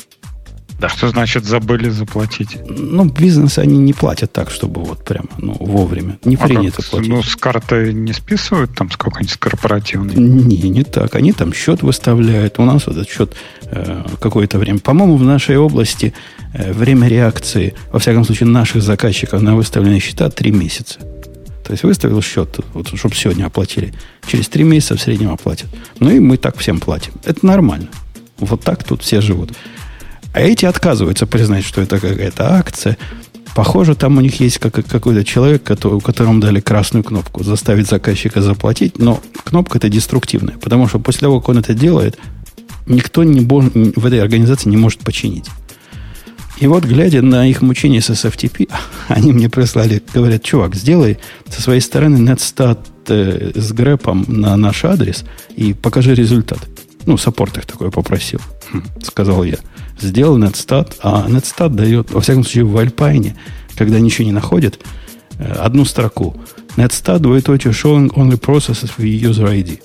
[0.83, 0.89] Да.
[0.89, 2.59] Что значит забыли заплатить?
[2.69, 6.19] Ну, бизнесы они не платят так, чтобы вот прямо, ну, вовремя.
[6.25, 6.87] Не а принято как?
[6.87, 7.09] платить.
[7.09, 10.17] Ну, с карты не списывают там с какой-нибудь корпоративной?
[10.17, 11.15] Не, не так.
[11.15, 12.59] Они там счет выставляют.
[12.59, 13.33] У нас этот счет
[13.67, 14.81] э, какое-то время.
[14.81, 16.15] По-моему, в нашей области
[16.53, 20.99] э, время реакции, во всяком случае, наших заказчиков на выставленные счета три месяца.
[21.65, 23.95] То есть выставил счет, вот, чтобы сегодня оплатили.
[24.27, 25.69] Через три месяца в среднем оплатят.
[26.01, 27.13] Ну и мы так всем платим.
[27.25, 27.89] Это нормально.
[28.39, 29.53] Вот так тут все живут.
[30.35, 32.97] А эти отказываются признать, что это какая-то акция.
[33.55, 38.41] Похоже, там у них есть как, какой-то человек, который, которому дали красную кнопку заставить заказчика
[38.41, 42.19] заплатить, но кнопка это деструктивная, потому что после того, как он это делает,
[42.87, 45.51] никто не в этой организации не может починить.
[46.63, 48.71] И вот, глядя на их мучения с SFTP,
[49.09, 54.85] они мне прислали, говорят, чувак, сделай со своей стороны netstat э, с грэпом на наш
[54.85, 55.25] адрес
[55.57, 56.61] и покажи результат.
[57.05, 58.39] Ну, саппорт их такое попросил,
[58.71, 59.57] хм, сказал я.
[60.01, 63.35] Сделал netstat, а netstat дает, во всяком случае, в Alpine,
[63.75, 64.79] когда ничего не находит,
[65.39, 66.41] э, одну строку.
[66.77, 69.81] Netstat двоеточие showing only processes with user ID.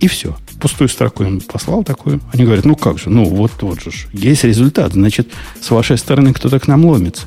[0.00, 0.36] И все.
[0.62, 2.20] Пустую строку им послал такую.
[2.32, 4.92] Они говорят, ну как же, ну вот, вот же, есть результат.
[4.92, 5.28] Значит,
[5.60, 7.26] с вашей стороны кто-то к нам ломится.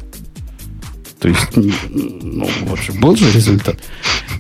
[1.19, 3.77] То есть, ну, вот же, был же результат.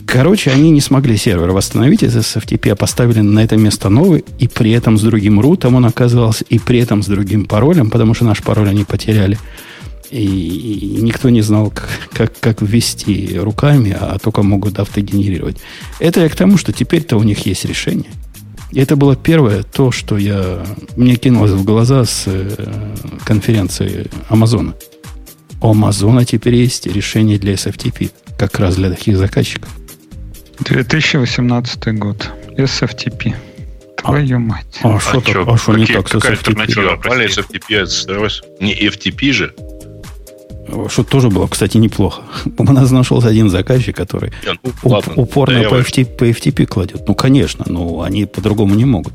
[0.05, 4.47] Короче, они не смогли сервер восстановить из SFTP, а поставили на это место новый, и
[4.47, 8.23] при этом с другим рутом он оказывался, и при этом с другим паролем, потому что
[8.23, 9.37] наш пароль они потеряли.
[10.11, 15.57] И никто не знал, как, как, как ввести руками, а только могут автогенерировать.
[15.99, 18.11] Это я к тому, что теперь-то у них есть решение.
[18.75, 20.65] И это было первое, то, что я,
[20.97, 24.75] мне кинулось в глаза с э, конференции Амазона.
[25.61, 29.69] У Амазона теперь есть решение для SFTP, как раз для таких заказчиков.
[30.59, 32.29] 2018 год.
[32.57, 33.33] SFTP.
[33.95, 34.79] Твою а, мать.
[34.83, 36.67] А, что, а, а что не так с SFTP?
[37.27, 39.55] SFTP Не FTP же?
[40.87, 42.23] Что тоже было, кстати, неплохо.
[42.57, 46.65] У нас нашелся один заказчик, который Нет, ну, ладно, упорно да по, FTP, по FTP
[46.65, 47.07] кладет.
[47.07, 49.13] Ну, конечно, но они по-другому не могут.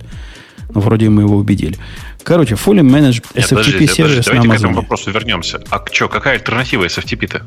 [0.73, 1.77] Но вроде мы его убедили.
[2.23, 4.57] Короче, Fully Managed Нет, SFTP подождите, сервис подождите, на Amazon.
[4.57, 5.61] к этому вопросу вернемся.
[5.71, 7.47] А что, какая альтернатива SFTP-то?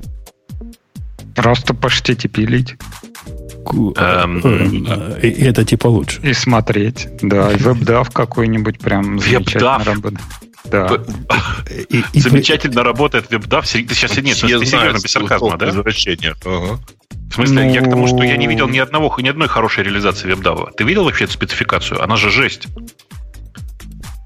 [1.35, 2.75] Просто по HTTP лить.
[3.95, 4.39] Эм,
[5.21, 6.19] и это типа лучше.
[6.21, 7.51] И смотреть, да.
[7.51, 10.19] И веб-дав какой-нибудь прям замечательно работает.
[10.65, 10.99] Да.
[11.89, 12.83] И, и, Замечательно и...
[12.83, 13.67] работает веб-дав.
[13.67, 15.67] Ты сейчас нет, я ты серьезно, без сарказма, да?
[15.67, 16.35] Возвращение.
[16.45, 16.79] Ага.
[17.29, 17.73] В смысле, ну...
[17.73, 20.71] я к тому, что я не видел ни одного, ни одной хорошей реализации веб-дава.
[20.77, 22.01] Ты видел вообще эту спецификацию?
[22.01, 22.67] Она же жесть.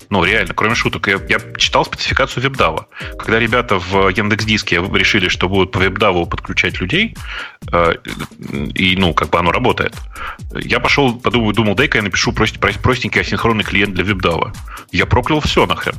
[0.10, 1.08] Ну, реально, кроме шуток.
[1.08, 2.88] Я, я читал спецификацию вебдава.
[3.18, 7.16] Когда ребята в Яндекс.Диске решили, что будут по вебдаву подключать людей,
[7.72, 7.94] э,
[8.74, 9.94] и, ну, как бы оно работает,
[10.54, 14.54] я пошел, подумал, думал, дай-ка я напишу прост, простенький асинхронный клиент для вебдава.
[14.92, 15.96] Я проклял все нахрен.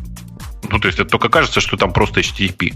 [0.70, 2.74] Ну, то есть это только кажется, что там просто HTTP.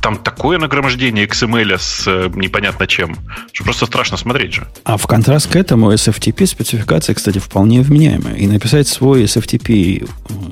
[0.00, 3.16] Там такое нагромождение XML с э, непонятно чем,
[3.52, 4.68] что просто страшно смотреть же.
[4.84, 8.34] А в контраст к этому SFTP спецификация, кстати, вполне вменяемая.
[8.34, 10.08] И написать свой SFTP,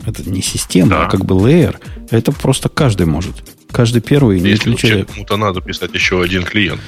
[0.06, 1.06] это не система, да.
[1.06, 1.76] а как бы layer,
[2.10, 3.34] это просто каждый может.
[3.70, 6.80] Каждый первый, не Если кому-то надо писать еще один клиент.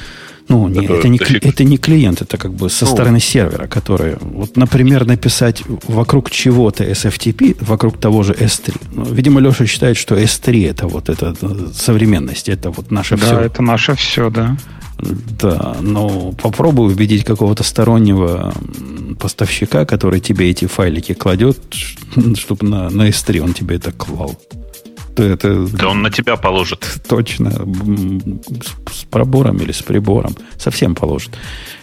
[0.48, 3.66] Ну, не, это, это, не, это не клиент, это как бы со ну, стороны сервера,
[3.66, 8.76] который, вот, например, написать вокруг чего-то SFTP, вокруг того же S3.
[8.92, 11.34] Ну, видимо, Леша считает, что S3 это вот это
[11.74, 13.34] современность, это вот наше да, все.
[13.36, 14.56] Да, это наше все, да.
[14.98, 18.54] Да, но попробуй убедить какого-то стороннего
[19.18, 21.58] поставщика, который тебе эти файлики кладет,
[22.36, 24.38] чтобы на, на S3 он тебе это клал
[25.16, 25.66] это...
[25.66, 26.86] Да он на тебя положит.
[27.08, 27.50] Точно.
[27.50, 30.36] С, с пробором или с прибором.
[30.58, 31.30] Совсем положит.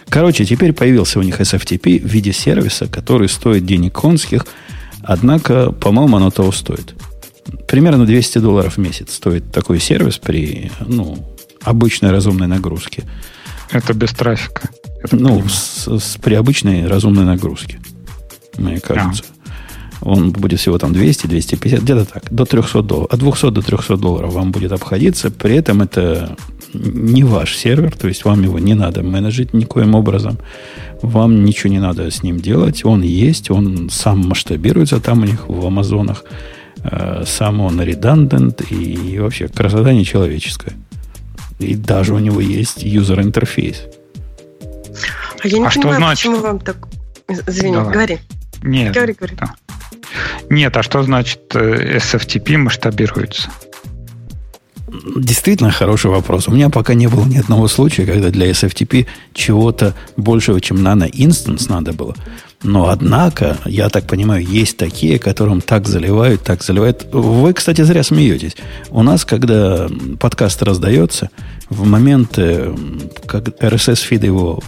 [0.08, 4.46] Короче, теперь появился у них SFTP в виде сервиса, который стоит денег конских,
[5.02, 6.94] однако, по-моему, оно того стоит.
[7.68, 11.18] Примерно 200 долларов в месяц стоит такой сервис при ну,
[11.62, 13.04] обычной разумной нагрузке.
[13.70, 14.68] Это без трафика.
[15.12, 17.80] Ну, с, с, при обычной разумной нагрузке,
[18.58, 19.24] мне кажется.
[19.39, 19.39] А
[20.02, 23.12] он будет всего там 200, 250, где-то так, до 300 долларов.
[23.12, 25.30] От 200 до 300 долларов вам будет обходиться.
[25.30, 26.36] При этом это
[26.72, 30.38] не ваш сервер, то есть вам его не надо менеджить никоим образом.
[31.02, 32.84] Вам ничего не надо с ним делать.
[32.84, 36.24] Он есть, он сам масштабируется там у них в Амазонах.
[36.82, 40.74] Э, сам он редандент и вообще красота нечеловеческая.
[41.58, 43.82] И даже у него есть юзер-интерфейс.
[45.42, 46.18] А я не а понимаю, что значит?
[46.18, 46.88] почему вам так...
[47.46, 47.92] Извини, Давай.
[47.92, 48.18] говори.
[48.62, 48.94] Нет.
[48.94, 49.36] Говори, говори.
[49.36, 49.54] Да.
[50.48, 53.50] Нет, а что значит э, SFTP масштабируется?
[55.16, 56.48] Действительно хороший вопрос.
[56.48, 61.68] У меня пока не было ни одного случая, когда для SFTP чего-то большего, чем нано-инстанс
[61.68, 62.16] надо было.
[62.62, 67.06] Но, однако, я так понимаю, есть такие, которым так заливают, так заливают.
[67.12, 68.56] Вы, кстати, зря смеетесь.
[68.90, 71.30] У нас, когда подкаст раздается,
[71.70, 72.38] в момент,
[73.26, 74.60] как RSS-фиды его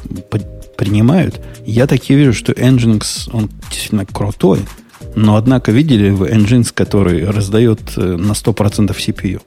[0.78, 4.60] принимают, я так и вижу, что Nginx, он действительно крутой,
[5.14, 9.40] но, однако, видели вы Nginx, который раздает э, на 100% CPU?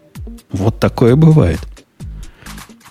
[0.52, 1.60] Вот такое бывает.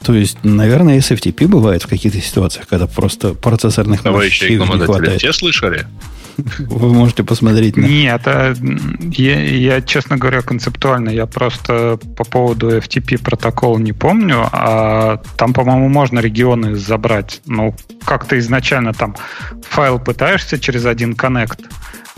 [0.04, 5.20] То есть, наверное, SFTP бывает в каких-то ситуациях, когда просто процессорных Товарищи не хватает.
[5.20, 5.86] все слышали?
[6.36, 7.86] Вы можете посмотреть на...
[7.86, 8.54] Нет, а
[9.00, 15.52] я, я, честно говоря, концептуально, я просто по поводу FTP протокола не помню, а там,
[15.52, 17.40] по-моему, можно регионы забрать.
[17.46, 19.16] Ну, как-то изначально там
[19.62, 21.60] файл пытаешься через один коннект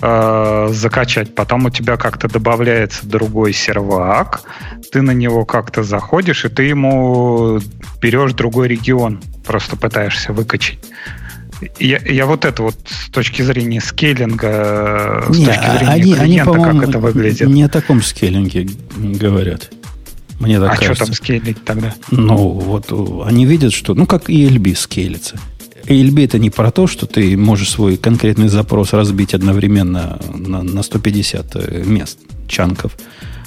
[0.00, 4.42] э, закачать, потом у тебя как-то добавляется другой сервак,
[4.92, 7.61] ты на него как-то заходишь, и ты ему
[8.00, 10.79] берешь другой регион, просто пытаешься выкачать.
[11.79, 16.53] Я, я вот это вот с точки зрения скейлинга, не, с точки зрения они, клиента,
[16.53, 17.49] они, как это выглядит.
[17.49, 19.71] Не о таком скейлинге говорят.
[20.38, 20.95] Мне так а кажется.
[20.95, 21.95] что там скейлить тогда?
[22.11, 22.92] Ну, вот
[23.27, 23.95] они видят, что...
[23.95, 25.38] Ну, как ELB скейлится.
[25.87, 30.83] ALB это не про то, что ты можешь свой конкретный запрос разбить одновременно на, на
[30.83, 32.92] 150 э, мест, чанков,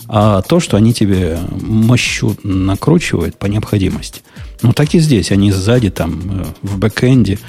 [0.08, 4.22] а то, что они тебе мощу накручивают по необходимости.
[4.62, 5.32] Ну, так и здесь.
[5.32, 7.40] Они сзади, там, э, в бэкэнде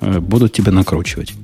[0.00, 1.34] будут тебя накручивать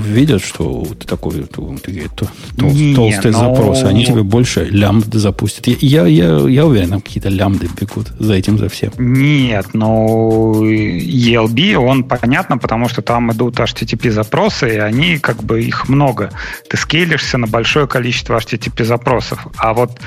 [0.00, 3.38] видят, что ты такой тол, тол, не, толстый но...
[3.38, 5.66] запрос, они тебе больше лямбды запустят.
[5.66, 8.92] Я, я, я уверен, там какие-то лямбды бегут за этим, за всем.
[8.98, 15.88] Нет, но ELB, он понятно, потому что там идут HTTP-запросы, и они, как бы, их
[15.88, 16.30] много.
[16.68, 19.46] Ты скейлишься на большое количество HTTP-запросов.
[19.56, 19.98] А вот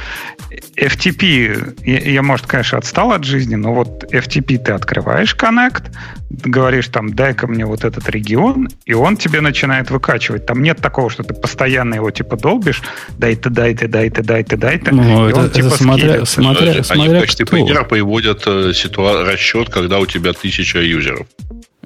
[0.75, 5.91] FTP, я, я, может, конечно, отстал от жизни, но вот FTP ты открываешь Connect,
[6.30, 10.46] говоришь там, дай-ка мне вот этот регион, и он тебе начинает выкачивать.
[10.46, 12.82] Там нет такого, что ты постоянно его типа долбишь,
[13.17, 14.94] дай-ты, дай-ты, дай-ты, дай-ты, дай-ты.
[14.94, 19.26] Ну, это, он, это типа, смотря, смотря, Они смотря в качестве примера приводят э, ситуа-
[19.26, 21.28] расчет, когда у тебя тысяча юзеров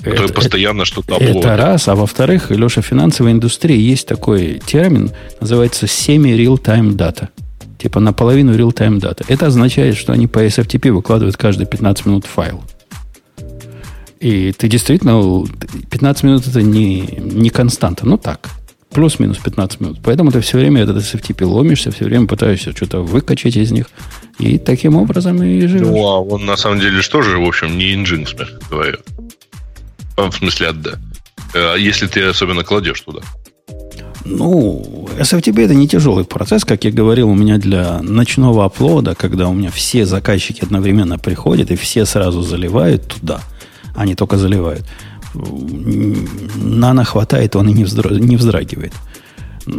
[0.04, 1.38] которые это, постоянно это, что-то обводят.
[1.38, 1.88] Это раз.
[1.88, 7.30] А во-вторых, Леша, в финансовой индустрии есть такой термин, называется semi-real-time data.
[7.78, 9.24] Типа наполовину real-time data.
[9.28, 12.64] Это означает, что они по SFTP выкладывают каждые 15 минут файл.
[14.20, 15.46] И ты действительно,
[15.90, 18.50] 15 минут это не, не константа, ну так,
[18.92, 20.00] плюс-минус 15 минут.
[20.04, 23.88] Поэтому ты все время этот SFTP ломишься, все время пытаешься что-то выкачать из них.
[24.40, 25.88] И таким образом и живешь.
[25.88, 28.98] Ну, а он на самом деле что же, в общем, не инжин, мягко говоря.
[30.18, 30.92] В смысле, да.
[31.54, 33.20] Э, если ты особенно кладешь туда.
[34.24, 39.48] Ну, SFTP это не тяжелый процесс, как я говорил, у меня для ночного оплода, когда
[39.50, 43.42] у меня все заказчики одновременно приходят и все сразу заливают туда–
[43.96, 44.86] они только заливают.
[45.34, 48.94] Нано хватает, он и не, вздраг, не вздрагивает.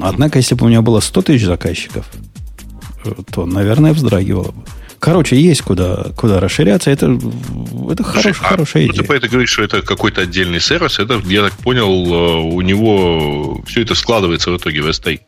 [0.00, 2.06] Однако, если бы у меня было 100 тысяч заказчиков,
[3.30, 4.62] то, наверное, вздрагивало бы.
[4.98, 6.90] Короче, есть куда, куда расширяться.
[6.90, 7.18] Это,
[7.90, 9.02] это Слушай, хорош, а хорошая идея.
[9.02, 10.98] Ты по это говоришь, что это какой-то отдельный сервис.
[10.98, 15.20] Это, я так понял, э, у него все это складывается в итоге в S3.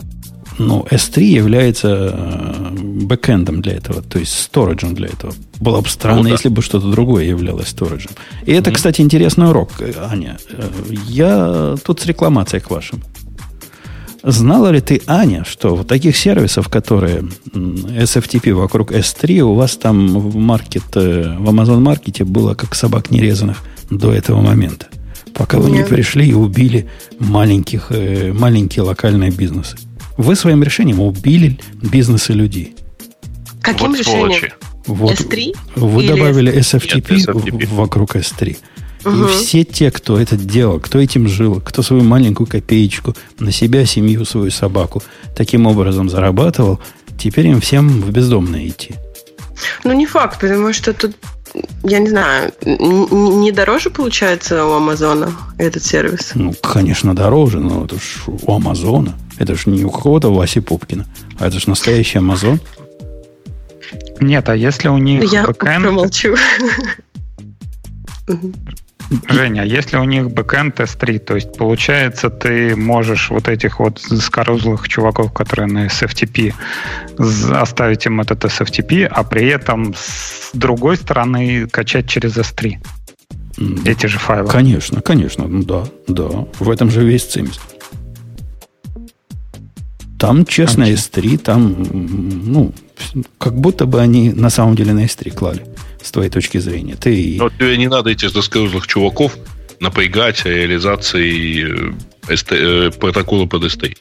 [0.58, 5.32] Ну, S3 является э, бэкэндом для этого, то есть сториджем для этого.
[5.60, 6.30] Было бы странно, ну, да.
[6.30, 8.10] если бы что-то другое являлось сториджем.
[8.44, 8.74] И это, mm-hmm.
[8.74, 9.70] кстати, интересный урок,
[10.10, 10.38] Аня.
[11.06, 13.02] Я тут с рекламацией к вашим.
[14.22, 20.18] Знала ли ты, Аня, что в таких сервисов, которые SFTP вокруг S3, у вас там
[20.18, 24.88] в, маркет, э, в Amazon маркете было как собак нерезанных до этого момента?
[25.34, 26.88] Пока вы не пришли и убили
[27.20, 29.76] маленьких, э, маленькие локальные бизнесы.
[30.18, 32.74] Вы своим решением убили бизнесы людей.
[33.62, 34.52] Каким вот решением?
[34.87, 35.57] Вот S3?
[35.76, 36.12] Вы Или...
[36.12, 37.74] добавили SFTP, Нет, SFTP.
[37.74, 38.57] вокруг S3.
[39.04, 39.14] Угу.
[39.14, 43.87] И все те, кто это делал, кто этим жил, кто свою маленькую копеечку на себя,
[43.87, 45.04] семью, свою собаку
[45.37, 46.81] таким образом зарабатывал,
[47.16, 48.96] теперь им всем в бездомное идти.
[49.85, 51.14] Ну, не факт, потому что тут,
[51.85, 56.33] я не знаю, не дороже получается у Амазона этот сервис?
[56.35, 59.16] Ну, конечно, дороже, но это ж у Амазона.
[59.38, 61.07] Это же не у какого-то Васи Пупкина,
[61.38, 62.61] а это же настоящий Амазон.
[64.20, 65.84] Нет, а если у них Я backend...
[65.85, 66.37] промолчу.
[69.29, 74.01] Женя, а если у них backend S3, то есть получается ты можешь вот этих вот
[74.01, 76.53] скорузлых чуваков, которые на SFTP,
[77.51, 82.77] оставить им этот SFTP, а при этом с другой стороны качать через S3
[83.85, 84.48] эти же файлы.
[84.48, 86.46] Конечно, конечно, ну да, да.
[86.59, 87.59] В этом же весь цимис.
[90.18, 90.94] Там, честно, okay.
[90.94, 92.72] S3, там, ну,
[93.38, 95.64] как будто бы они на самом деле на S3 клали,
[96.02, 96.96] с твоей точки зрения.
[96.96, 97.37] Ты...
[97.38, 99.37] Но тебе не надо этих заскорузлых чуваков
[99.81, 103.96] напрягать реализацией ST, э, протокола под ST.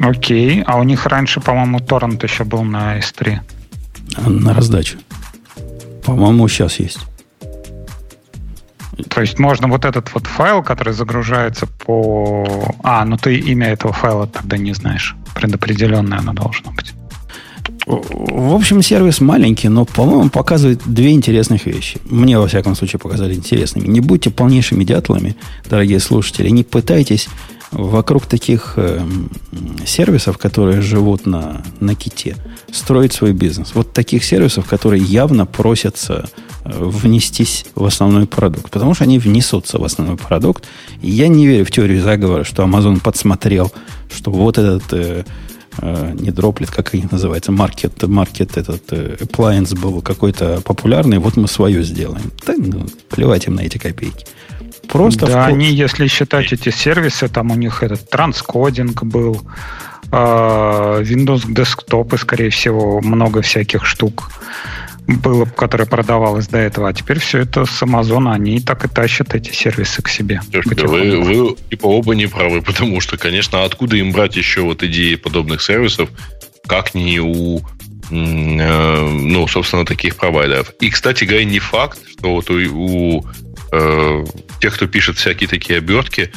[0.00, 0.60] Окей.
[0.60, 0.62] Okay.
[0.66, 3.40] А у них раньше, по-моему, торрент еще был на S3.
[4.26, 4.98] На раздачу.
[6.04, 7.07] По-моему, сейчас есть.
[9.08, 12.74] То есть можно вот этот вот файл, который загружается по...
[12.82, 15.14] А, ну ты имя этого файла тогда не знаешь.
[15.34, 16.94] Предопределенное оно должно быть.
[17.86, 21.98] В общем, сервис маленький, но, по-моему, показывает две интересных вещи.
[22.04, 23.86] Мне, во всяком случае, показали интересными.
[23.86, 25.36] Не будьте полнейшими дятлами,
[25.70, 26.50] дорогие слушатели.
[26.50, 27.28] Не пытайтесь
[27.70, 29.00] вокруг таких э,
[29.86, 32.36] сервисов, которые живут на, на ките,
[32.72, 33.74] строить свой бизнес.
[33.74, 36.28] Вот таких сервисов, которые явно просятся
[36.68, 38.70] внестись в основной продукт.
[38.70, 40.64] Потому что они внесутся в основной продукт.
[41.02, 43.72] И я не верю в теорию заговора, что Amazon подсмотрел,
[44.14, 44.92] что вот этот...
[44.92, 45.24] Э,
[45.80, 51.36] э, не дроплет, как их называется, маркет, маркет этот э, appliance был какой-то популярный, вот
[51.36, 52.32] мы свое сделаем.
[52.46, 54.26] Да, ну, плевать им на эти копейки.
[54.88, 59.42] Просто да, они, если считать эти сервисы, там у них этот транскодинг был,
[60.10, 64.30] э, Windows десктопы, скорее всего, много всяких штук.
[65.08, 68.88] Было, которое продавалось до этого, а теперь все это с Амазона, они и так и
[68.88, 70.42] тащат эти сервисы к себе.
[70.52, 74.82] Слушайте, вы, вы типа оба не правы, потому что, конечно, откуда им брать еще вот
[74.82, 76.10] идеи подобных сервисов,
[76.66, 77.62] как не у э,
[78.10, 80.72] ну, собственно, таких провайдеров.
[80.80, 83.26] И, кстати говоря, не факт, что вот у, у
[83.72, 84.24] э,
[84.60, 86.30] тех, кто пишет всякие такие обертки,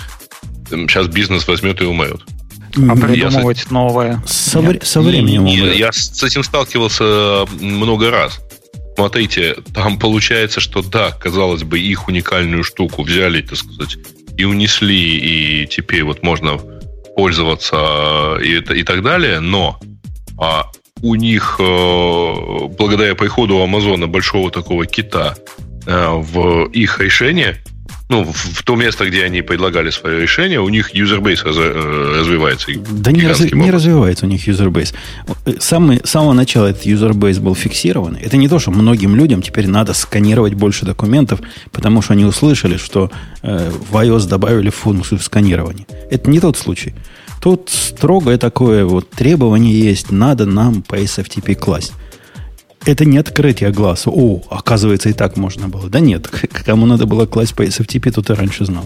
[0.70, 2.22] сейчас бизнес возьмет и умрет.
[2.90, 4.24] А придумывать я, новое?
[4.26, 5.44] Со, со временем.
[5.46, 8.40] Я с этим сталкивался много раз.
[8.96, 13.98] Смотрите, там получается, что да, казалось бы, их уникальную штуку взяли, так сказать,
[14.38, 16.60] и унесли, и теперь вот можно
[17.16, 19.80] пользоваться и, и так далее, но
[20.38, 20.72] а,
[21.02, 22.34] у них, э,
[22.78, 25.36] благодаря приходу Амазона большого такого кита
[25.86, 27.58] э, в их решение,
[28.12, 32.20] ну, в, в то место, где они предлагали свое решение, у них userbase раз, э,
[32.20, 32.68] развивается.
[32.92, 34.94] Да не, раз, не развивается у них userbase.
[35.46, 38.18] С самого начала этот userbase был фиксирован.
[38.22, 41.40] Это не то, что многим людям теперь надо сканировать больше документов,
[41.72, 43.10] потому что они услышали, что
[43.44, 45.86] э, в iOS добавили функцию сканирования.
[46.10, 46.94] Это не тот случай.
[47.42, 51.94] Тут строгое такое вот требование есть, надо нам по SFTP класть
[52.86, 54.12] это не открытие глаза.
[54.12, 55.90] О, оказывается, и так можно было.
[55.90, 56.28] Да нет,
[56.66, 58.86] кому надо было класть по SFTP, тут и раньше знал.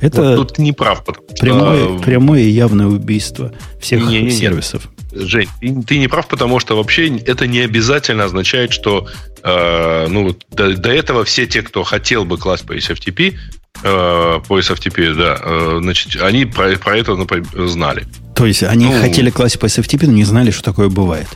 [0.00, 1.04] Это вот тут не прав.
[1.40, 1.98] Прямое, что...
[1.98, 4.88] прямое и явное убийство всех не, не, сервисов.
[5.12, 9.08] Жень, ты, ты не прав, потому что вообще это не обязательно означает, что
[9.42, 13.34] э, ну, до, до этого все те, кто хотел бы класть по SFTP,
[13.82, 18.06] э, по SFTP, да, э, значит, они про, про это например, знали.
[18.34, 21.28] То есть они ну, хотели класть по SFTP, но не знали, что такое бывает.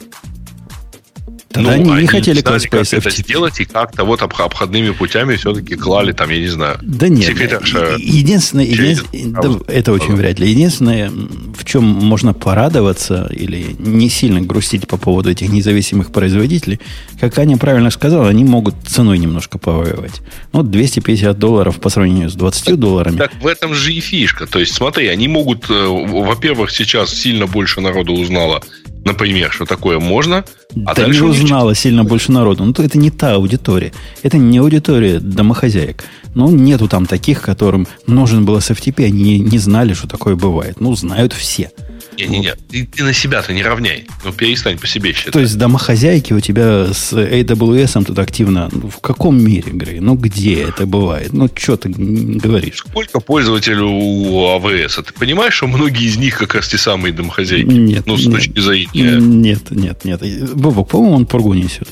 [1.50, 5.76] Тогда ну, они не хотели класть как это сделать, и как-то вот обходными путями все-таки
[5.76, 6.78] клали там, я не знаю.
[6.82, 7.30] Да нет.
[7.30, 10.50] Единственное, единственное да, это очень вряд ли.
[10.50, 16.80] Единственное, в чем можно порадоваться или не сильно грустить по поводу этих независимых производителей,
[17.18, 20.20] как Аня правильно сказала, они могут ценой немножко повоевать.
[20.52, 23.16] Ну, 250 долларов по сравнению с 20 долларами.
[23.16, 24.46] Так в этом же и фишка.
[24.46, 28.62] То есть, смотри, они могут, э, во-первых, сейчас сильно больше народу узнало
[29.04, 30.44] например, что такое можно,
[30.86, 32.64] а да дальше не узнала сильно больше народу.
[32.64, 33.92] Ну, то это не та аудитория.
[34.22, 36.04] Это не аудитория домохозяек.
[36.34, 40.80] Ну, нету там таких, которым нужен был SFTP, они не знали, что такое бывает.
[40.80, 41.70] Ну, знают все.
[42.18, 44.06] Не-не-не, ты, ты на себя-то не равняй.
[44.24, 45.32] Ну, перестань по себе считать.
[45.32, 48.68] То есть домохозяйки у тебя с AWS тут активно...
[48.72, 50.00] Ну, в каком мире, Грей?
[50.00, 51.32] Ну, где это бывает?
[51.32, 52.78] Ну, что ты говоришь?
[52.78, 54.94] Сколько пользователей у AWS?
[54.98, 57.66] А ты понимаешь, что многие из них как раз те самые домохозяйки?
[57.66, 58.06] Нет.
[58.06, 59.18] Ну, с нет, точки зрения...
[59.20, 60.54] Нет, нет, нет.
[60.54, 61.88] Бобок, по-моему, он пургу несет.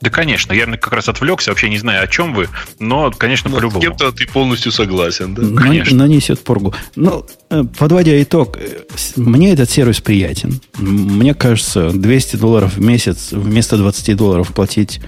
[0.00, 0.52] Да, конечно.
[0.52, 2.48] Я как раз отвлекся, вообще не знаю, о чем вы,
[2.78, 3.82] но, конечно, но ну, по-любому.
[3.82, 5.42] С кем-то ты полностью согласен, да?
[5.42, 5.96] Но, конечно.
[5.96, 6.74] Но несет поргу.
[6.96, 8.84] Ну, э, подводя итог, э,
[9.16, 10.60] мне этот сервис приятен.
[10.78, 15.00] Мне кажется, 200 долларов в месяц вместо 20 долларов платить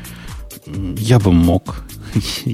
[0.97, 1.84] я бы мог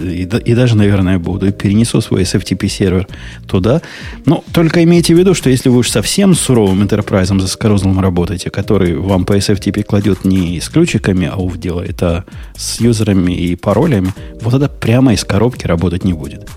[0.00, 3.06] и, и даже, наверное, буду, и перенесу свой SFTP-сервер
[3.46, 3.82] туда.
[4.26, 8.50] Но только имейте в виду, что если вы уж совсем суровым enterprise за скорозлом работаете,
[8.50, 12.24] который вам по SFTP кладет не с ключиками АУФ делает, а
[12.56, 16.48] с юзерами и паролями, вот это прямо из коробки работать не будет.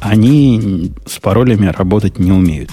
[0.00, 2.70] Они с паролями работать не умеют.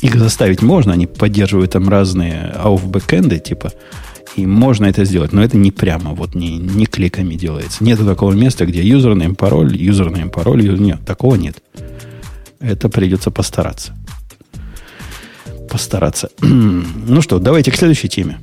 [0.00, 3.72] Их заставить можно, они поддерживают там разные AUF бэкэнды, типа
[4.36, 7.84] и можно это сделать, но это не прямо, вот не, не кликами делается.
[7.84, 10.80] Нет такого места, где юзерный пароль, юзерный пароль, юзер...
[10.80, 11.62] нет, такого нет.
[12.60, 13.94] Это придется постараться.
[15.70, 16.30] Постараться.
[16.40, 18.38] ну что, давайте к следующей теме.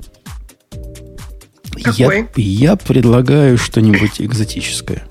[1.83, 2.29] Какой?
[2.35, 5.03] Я, я предлагаю что-нибудь экзотическое.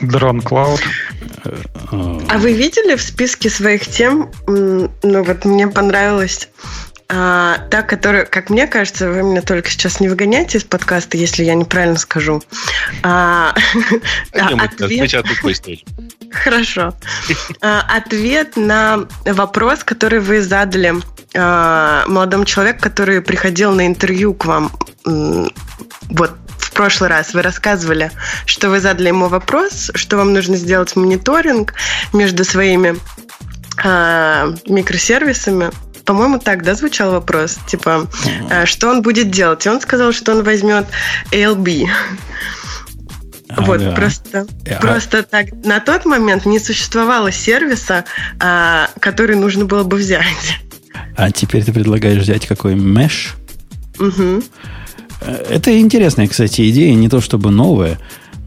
[0.00, 0.80] Дрон Клауд.
[1.90, 6.48] А вы видели в списке своих тем, ну вот мне понравилось
[7.10, 11.42] а, та, которая, как мне кажется, вы меня только сейчас не выгоняете из подкаста, если
[11.42, 12.42] я неправильно скажу.
[13.02, 13.54] А,
[14.32, 15.10] ответ...
[16.30, 16.94] Хорошо.
[17.62, 20.94] А, ответ на вопрос, который вы задали
[21.34, 24.70] а, молодому человеку, который приходил на интервью к вам
[26.10, 28.10] вот в прошлый раз вы рассказывали,
[28.46, 31.74] что вы задали ему вопрос, что вам нужно сделать мониторинг
[32.12, 32.96] между своими
[33.82, 35.70] э, микросервисами,
[36.08, 37.58] по-моему, так, да, звучал вопрос?
[37.66, 38.64] Типа, mm-hmm.
[38.64, 39.66] что он будет делать?
[39.66, 40.86] И он сказал, что он возьмет
[41.32, 41.86] ALB.
[43.50, 43.62] Ага.
[43.66, 44.80] Вот, просто, а...
[44.80, 48.06] просто так на тот момент не существовало сервиса,
[48.40, 50.24] а, который нужно было бы взять.
[51.14, 53.34] А теперь ты предлагаешь взять какой Mesh?
[53.98, 54.42] Угу.
[55.50, 57.98] Это интересная, кстати, идея, не то чтобы новая.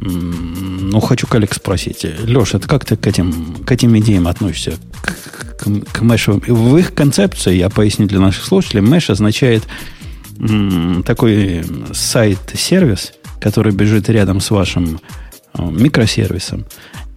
[0.01, 2.03] Ну, хочу коллег спросить.
[2.03, 4.73] Леша, это как ты к этим, к этим идеям относишься?
[5.03, 6.41] К, к мешевым?
[6.41, 9.63] В их концепции, я поясню для наших слушателей, меш означает
[11.05, 14.99] такой сайт-сервис, который бежит рядом с вашим
[15.53, 16.65] э, микросервисом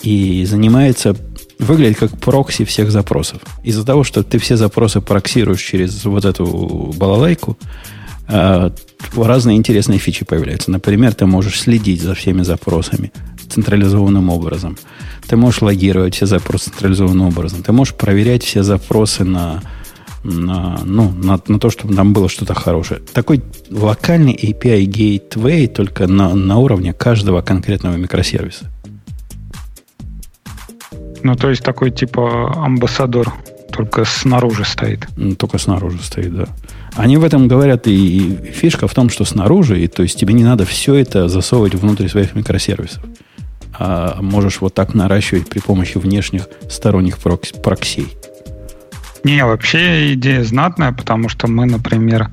[0.02, 1.16] и занимается,
[1.58, 3.40] выглядит как прокси всех запросов.
[3.62, 6.44] Из-за того, что ты все запросы проксируешь через вот эту
[6.96, 7.56] балалайку,
[8.26, 10.70] разные интересные фичи появляются.
[10.70, 13.12] Например, ты можешь следить за всеми запросами
[13.48, 14.76] централизованным образом.
[15.26, 17.62] Ты можешь логировать все запросы централизованным образом.
[17.62, 19.62] Ты можешь проверять все запросы на
[20.24, 23.00] на, ну, на, на то, чтобы нам было что-то хорошее.
[23.12, 28.70] Такой локальный API Gateway только на, на уровне каждого конкретного микросервиса.
[31.22, 33.34] Ну, то есть такой типа амбассадор,
[33.70, 35.06] только снаружи стоит.
[35.38, 36.46] Только снаружи стоит, да.
[36.96, 40.44] Они в этом говорят, и фишка в том, что снаружи, и, то есть тебе не
[40.44, 43.02] надо все это засовывать внутрь своих микросервисов.
[43.76, 48.16] А можешь вот так наращивать при помощи внешних сторонних проксей.
[49.24, 52.28] Не, вообще идея знатная, потому что мы, например,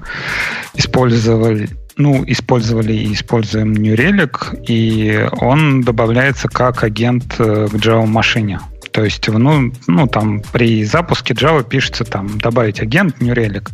[0.75, 8.05] использовали ну, использовали и используем New Relic, и он добавляется как агент э, к Java
[8.05, 8.59] машине.
[8.91, 13.69] То есть, ну, ну, там при запуске Java пишется там добавить агент New Relic.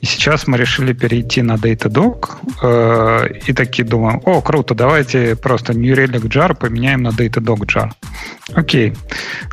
[0.00, 2.28] И сейчас мы решили перейти на Datadog
[2.62, 7.90] э, и такие думаем, о, круто, давайте просто New Relic jar поменяем на Datadog jar.
[8.54, 8.94] Окей.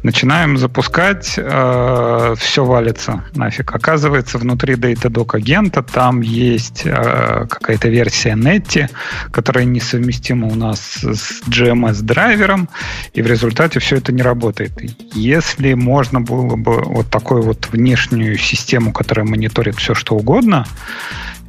[0.04, 3.76] Начинаем запускать, э, все валится нафиг.
[3.76, 8.90] Оказывается, внутри Datadog агента там есть э, какая-то версия Netty,
[9.32, 12.70] которая несовместима у нас с GMS драйвером,
[13.14, 14.72] и в результате все это не работает.
[15.14, 20.66] Если можно было бы вот такую вот внешнюю систему, которая мониторит все, что угодно,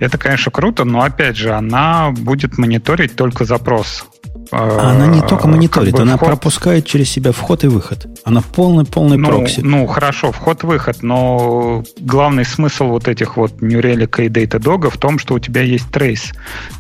[0.01, 4.05] это, конечно, круто, но, опять же, она будет мониторить только запрос.
[4.51, 6.29] Она не только мониторит, как бы она вход...
[6.29, 8.07] пропускает через себя вход и выход.
[8.25, 9.61] Она полный, полный ну, прокси.
[9.61, 15.19] Ну, хорошо, вход-выход, но главный смысл вот этих вот New Relic и Datadog в том,
[15.19, 16.33] что у тебя есть трейс.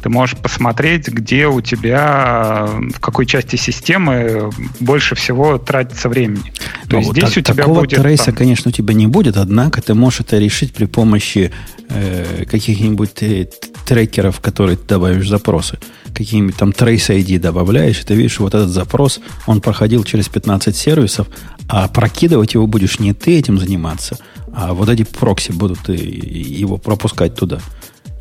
[0.03, 4.51] Ты можешь посмотреть, где у тебя, в какой части системы
[4.81, 6.53] больше всего тратится времени.
[6.89, 8.01] То ну, есть здесь так, у тебя такого будет...
[8.01, 8.37] трейса, там...
[8.37, 11.53] конечно, у тебя не будет, однако ты можешь это решить при помощи
[11.91, 13.49] э, каких-нибудь э,
[13.87, 15.79] трекеров, которые ты добавишь запросы
[16.14, 20.76] какие-нибудь там Trace ID добавляешь, и ты видишь, вот этот запрос, он проходил через 15
[20.76, 21.28] сервисов,
[21.68, 24.18] а прокидывать его будешь не ты этим заниматься,
[24.52, 27.61] а вот эти прокси будут его пропускать туда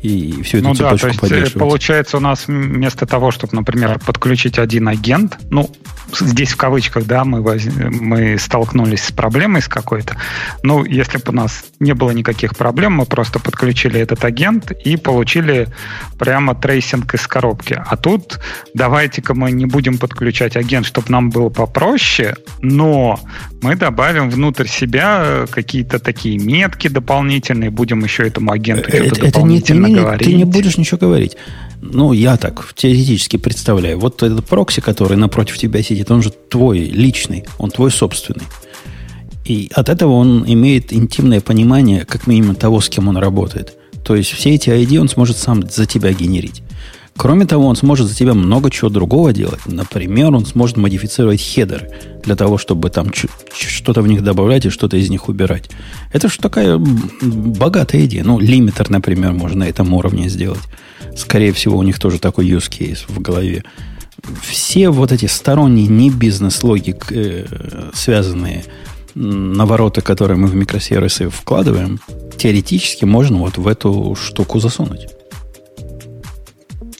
[0.02, 3.98] и всю эту ну да, то есть э, получается у нас вместо того, чтобы, например,
[3.98, 5.70] подключить один агент, ну,
[6.16, 7.62] здесь в кавычках, да, мы, воз...
[7.76, 10.16] мы столкнулись с проблемой с какой-то,
[10.62, 14.96] ну, если бы у нас не было никаких проблем, мы просто подключили этот агент и
[14.96, 15.68] получили
[16.18, 17.82] прямо tracing из коробки.
[17.84, 18.40] А тут
[18.74, 23.20] давайте-ка мы не будем подключать агент, чтобы нам было попроще, но
[23.62, 29.87] мы добавим внутрь себя какие-то такие метки дополнительные, будем еще этому агенту это, это дополнительно
[29.88, 30.26] не, говорить.
[30.26, 31.36] Ты не будешь ничего говорить.
[31.80, 33.98] Ну, я так теоретически представляю.
[33.98, 38.44] Вот этот прокси, который напротив тебя сидит, он же твой личный, он твой собственный.
[39.44, 43.74] И от этого он имеет интимное понимание, как минимум, того, с кем он работает.
[44.04, 46.62] То есть все эти ID он сможет сам за тебя генерить.
[47.18, 49.60] Кроме того, он сможет за тебя много чего другого делать.
[49.66, 51.90] Например, он сможет модифицировать хедеры
[52.22, 53.12] для того, чтобы там
[53.52, 55.68] что-то в них добавлять и что-то из них убирать.
[56.12, 58.22] Это же такая богатая идея.
[58.22, 60.62] Ну, лимитер, например, можно на этом уровне сделать.
[61.16, 63.64] Скорее всего, у них тоже такой use case в голове.
[64.42, 67.46] Все вот эти сторонние, не бизнес-логик, э,
[67.94, 68.64] связанные
[69.16, 71.98] навороты, которые мы в микросервисы вкладываем,
[72.36, 75.17] теоретически можно вот в эту штуку засунуть.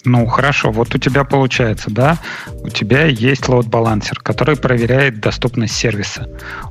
[0.09, 2.19] Ну, хорошо, вот у тебя получается, да,
[2.63, 6.27] у тебя есть лоуд-балансер, который проверяет доступность сервиса.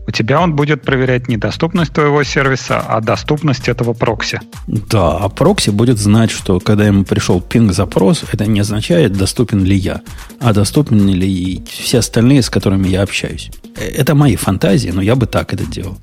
[0.07, 4.39] У тебя он будет проверять не доступность твоего сервиса, а доступность этого прокси.
[4.65, 9.75] Да, а прокси будет знать, что когда ему пришел пинг-запрос, это не означает, доступен ли
[9.75, 10.01] я,
[10.39, 13.51] а доступен ли все остальные, с которыми я общаюсь.
[13.75, 15.99] Э, это мои фантазии, но я бы так это делал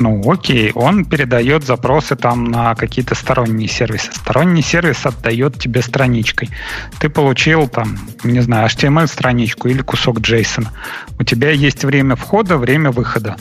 [0.00, 4.12] ну окей, он передает запросы там на какие-то сторонние сервисы.
[4.12, 6.50] Сторонний сервис отдает тебе страничкой.
[7.00, 10.68] Ты получил там, не знаю, HTML-страничку или кусок JSON.
[11.18, 13.36] У тебя есть время входа, время выхода.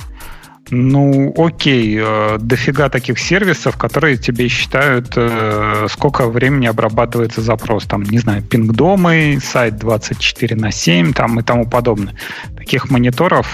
[0.70, 7.86] Ну, окей, э, дофига таких сервисов, которые тебе считают, э, сколько времени обрабатывается запрос.
[7.86, 12.16] Там, не знаю, пингдомы, сайт 24 на 7 там, и тому подобное.
[12.58, 13.48] Таких мониторов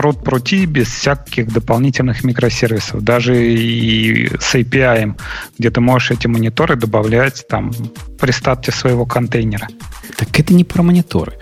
[0.00, 3.02] прут прути без всяких дополнительных микросервисов.
[3.02, 5.14] Даже и с API,
[5.58, 7.70] где ты можешь эти мониторы добавлять там
[8.18, 9.68] при старте своего контейнера.
[10.16, 11.34] Так это не про мониторы.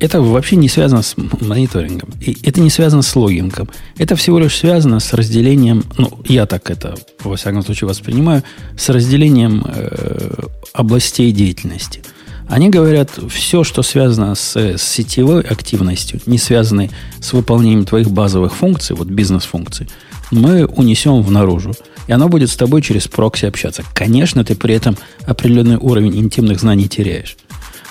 [0.00, 2.08] это вообще не связано с мониторингом.
[2.22, 3.68] И это не связано с логингом.
[3.98, 8.42] Это всего лишь связано с разделением, ну, я так это, во всяком случае, воспринимаю,
[8.78, 12.02] с разделением э, областей деятельности.
[12.48, 16.90] Они говорят, все, что связано с, с сетевой активностью, не связанной
[17.20, 19.88] с выполнением твоих базовых функций, вот бизнес-функций,
[20.30, 21.74] мы унесем в наружу.
[22.06, 23.82] И оно будет с тобой через прокси общаться.
[23.94, 27.36] Конечно, ты при этом определенный уровень интимных знаний теряешь.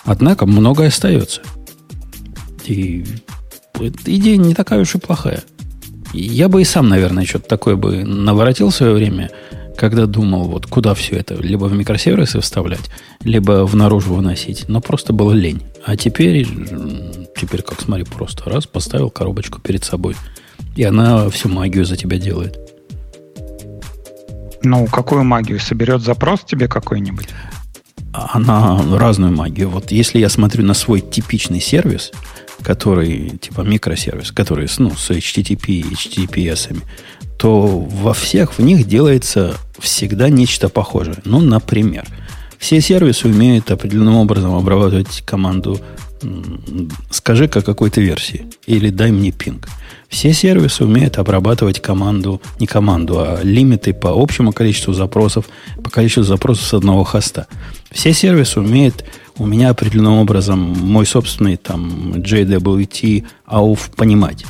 [0.06, 1.42] Однако многое остается.
[2.66, 3.06] И
[4.06, 5.44] идея не такая уж и плохая.
[6.14, 9.32] Я бы и сам, наверное, что-то такое бы наворотил в свое время,
[9.76, 12.90] когда думал, вот куда все это, либо в микросервисы вставлять,
[13.24, 14.68] либо в наружу выносить.
[14.68, 15.64] Но просто было лень.
[15.86, 16.48] А теперь,
[17.36, 20.16] теперь как смотри, просто раз, поставил коробочку перед собой.
[20.76, 22.58] И она всю магию за тебя делает.
[24.64, 25.60] Ну, какую магию?
[25.60, 27.30] Соберет запрос тебе какой-нибудь?
[28.14, 29.70] Она разную магию.
[29.70, 32.12] Вот если я смотрю на свой типичный сервис,
[32.64, 36.82] который типа микросервис, который ну, с HTTP и HTTPS,
[37.38, 41.18] то во всех в них делается всегда нечто похожее.
[41.26, 42.06] Ну, например,
[42.58, 45.80] все сервисы умеют определенным образом обрабатывать команду
[47.12, 49.68] «скажи-ка какой-то версии» или «дай мне пинг».
[50.08, 55.46] Все сервисы умеют обрабатывать команду, не команду, а лимиты по общему количеству запросов,
[55.84, 57.48] по количеству запросов с одного хоста.
[57.92, 59.04] Все сервисы умеют
[59.38, 64.46] у меня определенным образом мой собственный там JWT AUF понимать.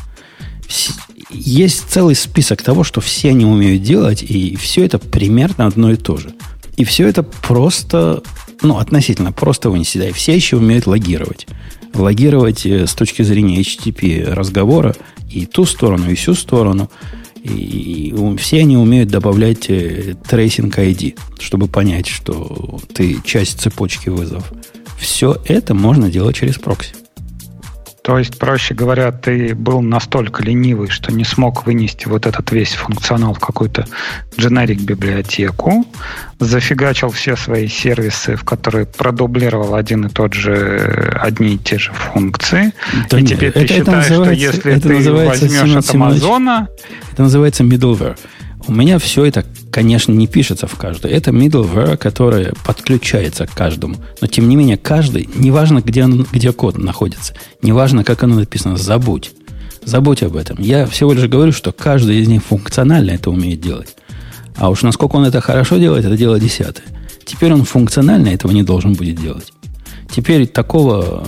[1.38, 5.96] Есть целый список того, что все они умеют делать, и все это примерно одно и
[5.96, 6.34] то же.
[6.78, 8.22] И все это просто,
[8.62, 9.70] ну, относительно просто.
[9.70, 11.48] Да, и все еще умеют логировать.
[11.94, 14.96] Логировать э, с точки зрения HTTP разговора
[15.32, 16.90] и ту сторону, и сю сторону.
[17.44, 24.10] И, и все они умеют добавлять э, tracing ID, чтобы понять, что ты часть цепочки
[24.10, 24.52] вызовов.
[25.00, 26.96] Все это можно делать через прокси.
[28.06, 32.74] То есть, проще говоря, ты был настолько ленивый, что не смог вынести вот этот весь
[32.74, 33.88] функционал в какую-то
[34.38, 35.88] generic библиотеку,
[36.40, 41.94] зафигачил все свои сервисы, в которые продублировал один и тот же, одни и те же
[41.94, 42.74] функции.
[43.10, 46.68] Да и нет, теперь это, ты считаешь, что если это ты возьмешь от Амазона...
[47.12, 48.20] Это называется middleware.
[48.68, 49.44] У меня все это,
[49.76, 51.14] конечно, не пишется в каждую.
[51.14, 53.98] Это middleware, которое подключается к каждому.
[54.22, 58.78] Но, тем не менее, каждый, неважно, где, он, где код находится, неважно, как оно написано,
[58.78, 59.34] забудь.
[59.84, 60.56] Забудь об этом.
[60.62, 63.98] Я всего лишь говорю, что каждый из них функционально это умеет делать.
[64.56, 66.86] А уж насколько он это хорошо делает, это дело десятое.
[67.26, 69.52] Теперь он функционально этого не должен будет делать.
[70.16, 71.28] Теперь такого,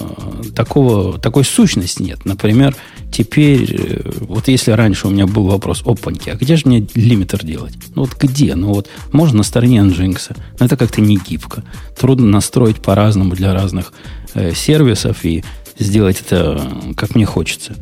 [0.56, 2.24] такого, такой сущности нет.
[2.24, 2.74] Например,
[3.12, 7.44] теперь, э, вот если раньше у меня был вопрос, опаньки, а где же мне лимитер
[7.44, 7.74] делать?
[7.96, 8.56] Ну вот где?
[8.56, 11.66] Ну вот можно на стороне Nginx, но это как-то не гибко.
[12.00, 13.92] Трудно настроить по-разному для разных
[14.36, 15.44] э, сервисов и
[15.78, 17.76] сделать это, как мне хочется,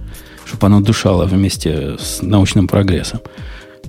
[0.44, 3.20] чтобы оно дышало вместе с научным прогрессом.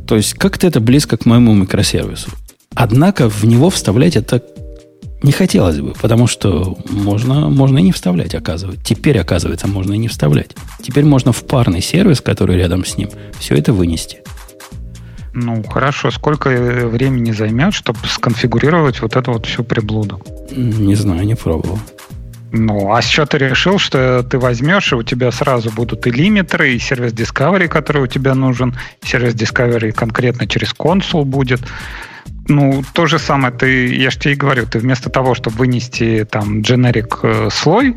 [0.07, 2.29] То есть как-то это близко к моему микросервису.
[2.75, 4.43] Однако в него вставлять это
[5.27, 8.85] не хотелось бы, потому что можно, можно и не вставлять, оказывается.
[8.85, 10.53] Теперь, оказывается, можно и не вставлять.
[10.81, 14.19] Теперь можно в парный сервис, который рядом с ним, все это вынести.
[15.35, 16.11] Ну, хорошо.
[16.13, 16.49] Сколько
[16.87, 20.23] времени займет, чтобы сконфигурировать вот эту вот всю приблуду?
[20.57, 21.79] Не знаю, не пробовал.
[22.53, 26.11] Ну, а с чего ты решил, что ты возьмешь, и у тебя сразу будут и
[26.11, 31.61] лимитеры, и сервис Discovery, который у тебя нужен, сервис Discovery конкретно через консул будет
[32.49, 36.27] ну, то же самое, ты, я же тебе и говорю, ты вместо того, чтобы вынести
[36.31, 37.97] там generic э, слой,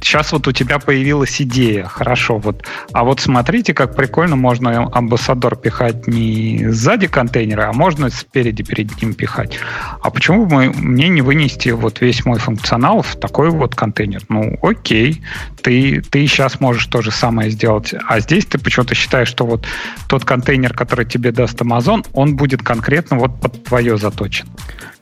[0.00, 5.56] сейчас вот у тебя появилась идея, хорошо, вот, а вот смотрите, как прикольно можно амбассадор
[5.56, 9.58] пихать не сзади контейнера, а можно спереди перед ним пихать.
[10.02, 14.22] А почему бы мне не вынести вот весь мой функционал в такой вот контейнер?
[14.28, 15.22] Ну, окей,
[15.62, 19.66] ты, ты сейчас можешь то же самое сделать, а здесь ты почему-то считаешь, что вот
[20.08, 24.46] тот контейнер, который тебе даст Amazon, он будет конкретно вот под твое заточен.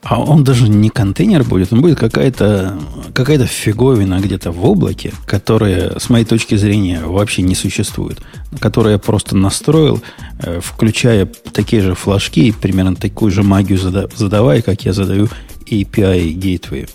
[0.05, 2.77] А он даже не контейнер будет, он будет какая-то
[3.15, 8.21] какая фиговина где-то в облаке, которая, с моей точки зрения, вообще не существует.
[8.59, 10.03] Которую я просто настроил,
[10.37, 15.27] э, включая такие же флажки, примерно такую же магию задавая, как я задаю
[15.65, 16.87] API Gateway.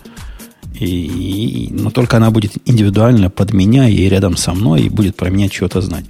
[0.81, 5.15] И, и, но только она будет индивидуально под меня и рядом со мной, и будет
[5.15, 6.05] про меня что-то знать.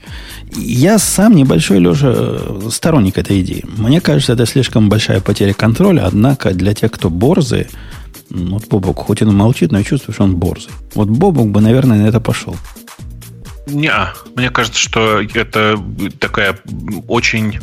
[0.55, 3.65] Я сам небольшой, Леша, сторонник этой идеи.
[3.78, 7.67] Мне кажется, это слишком большая потеря контроля, однако для тех, кто борзый,
[8.30, 10.72] ну, вот Бобок, хоть он молчит, но я чувствую, что он борзый.
[10.95, 12.55] Вот Бобок бы, наверное, на это пошел.
[13.67, 13.93] Не,
[14.36, 15.78] мне кажется, что это
[16.19, 16.57] такая
[17.09, 17.59] очень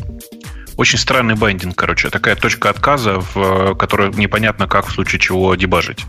[0.77, 2.11] очень странный байдинг, короче.
[2.11, 6.05] Такая точка отказа, в которой непонятно, как в случае чего дебажить.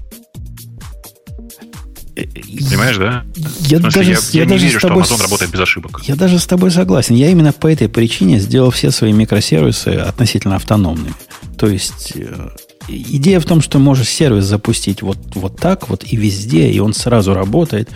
[2.28, 3.26] Понимаешь, да?
[3.62, 6.02] Я, даже, я, я, я не даже верю, тобой, что Amazon работает без ошибок.
[6.04, 7.16] Я даже с тобой согласен.
[7.16, 11.14] Я именно по этой причине сделал все свои микросервисы относительно автономными.
[11.58, 12.50] То есть э,
[12.88, 16.94] идея в том, что можешь сервис запустить вот, вот так вот и везде, и он
[16.94, 17.90] сразу работает,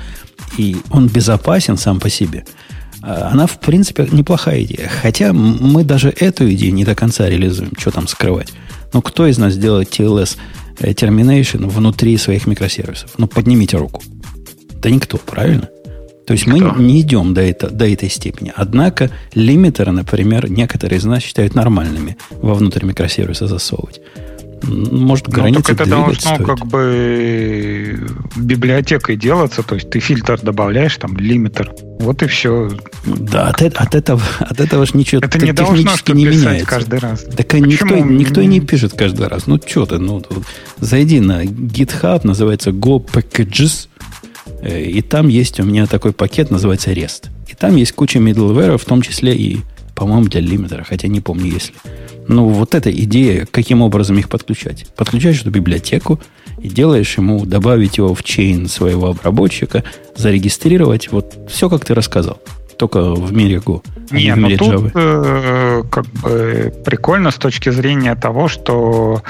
[0.57, 2.45] и он безопасен сам по себе.
[3.01, 4.89] А она, в принципе, неплохая идея.
[5.01, 7.74] Хотя мы даже эту идею не до конца реализуем.
[7.78, 8.53] Что там скрывать?
[8.93, 10.38] Ну, кто из нас делает TLS
[10.80, 13.11] э, Termination внутри своих микросервисов?
[13.17, 14.01] Ну, поднимите руку.
[14.82, 15.69] Да никто, правильно?
[16.26, 16.74] То есть никто.
[16.74, 18.53] мы не идем до, это, до этой степени.
[18.55, 24.01] Однако лимитеры, например, некоторые из нас считают нормальными во внутрь микросервиса засовывать.
[24.64, 26.45] Может, ну, границы это должно стоит.
[26.45, 32.70] как бы библиотекой делаться, то есть ты фильтр добавляешь, там, лимитер, вот и все.
[33.05, 36.66] Да, от, от этого, от этого же ничего это не должно не меняется.
[36.66, 37.26] каждый раз.
[37.36, 39.47] Так никто, никто и не пишет каждый раз.
[39.47, 40.24] Ну, что ты, ну,
[40.80, 43.88] зайди на GitHub, называется Go Packages,
[44.61, 47.28] э, и там есть у меня такой пакет, называется REST.
[47.47, 49.61] И там есть куча middleware, в том числе и,
[49.95, 51.76] по-моему, для лимитера, хотя не помню, есть ли.
[52.28, 54.86] Ну, вот эта идея, каким образом их подключать.
[54.95, 56.19] Подключаешь эту библиотеку
[56.61, 59.84] и делаешь ему, добавить его в чейн своего обработчика,
[60.15, 61.11] зарегистрировать.
[61.11, 62.39] Вот все, как ты рассказал.
[62.78, 63.82] Только в мире Go.
[64.11, 69.24] А не, ну тут э, как бы прикольно с точки зрения того, что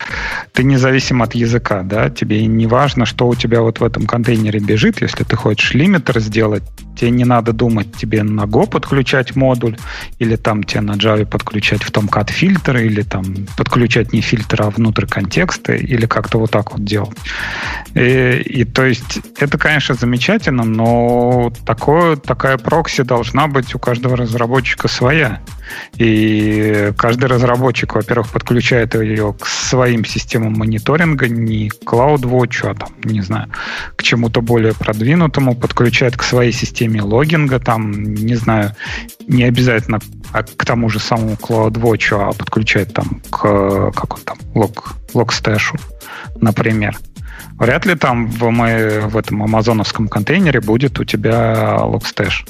[0.51, 4.59] ты независим от языка, да, тебе не важно, что у тебя вот в этом контейнере
[4.59, 6.63] бежит, если ты хочешь лимитер сделать,
[6.95, 9.77] тебе не надо думать, тебе на Go подключать модуль,
[10.19, 13.23] или там тебе на Java подключать в Tomcat фильтры, или там
[13.57, 17.17] подключать не фильтры, а внутрь контекста, или как-то вот так вот делать.
[17.95, 24.15] И, и то есть это, конечно, замечательно, но такое, такая прокси должна быть у каждого
[24.15, 25.41] разработчика своя.
[25.97, 32.89] И каждый разработчик, во-первых, подключает ее к своим системам мониторинга, не к CloudWatch, а там,
[33.03, 33.49] не знаю,
[33.95, 38.75] к чему-то более продвинутому, подключает к своей системе логинга, там, не знаю,
[39.27, 39.99] не обязательно
[40.33, 45.63] а к тому же самому CloudWatch, а подключает там к, как он там, лог, Logstash
[45.63, 45.75] у,
[46.41, 46.97] например.
[47.59, 52.45] Вряд ли там в, в этом амазоновском контейнере будет у тебя Logstash.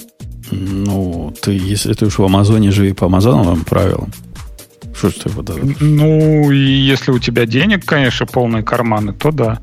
[0.54, 4.12] Ну, ты, если ты уж в Амазоне живи по амазоновым правилам,
[4.96, 5.60] что ж ты вот это?
[5.80, 9.60] Ну, если у тебя денег, конечно, полные карманы, то да.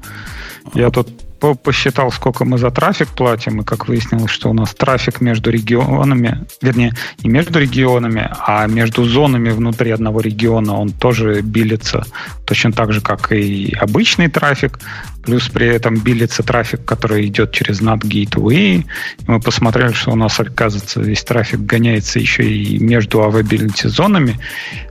[0.74, 1.08] Я тут
[1.40, 6.46] посчитал, сколько мы за трафик платим, и как выяснилось, что у нас трафик между регионами,
[6.62, 12.04] вернее, не между регионами, а между зонами внутри одного региона, он тоже билится
[12.44, 14.78] точно так же, как и обычный трафик.
[15.24, 18.54] Плюс при этом билится трафик, который идет через NAT Gateway.
[18.54, 18.86] И
[19.26, 24.38] мы посмотрели, что у нас, оказывается, весь трафик гоняется еще и между availability зонами,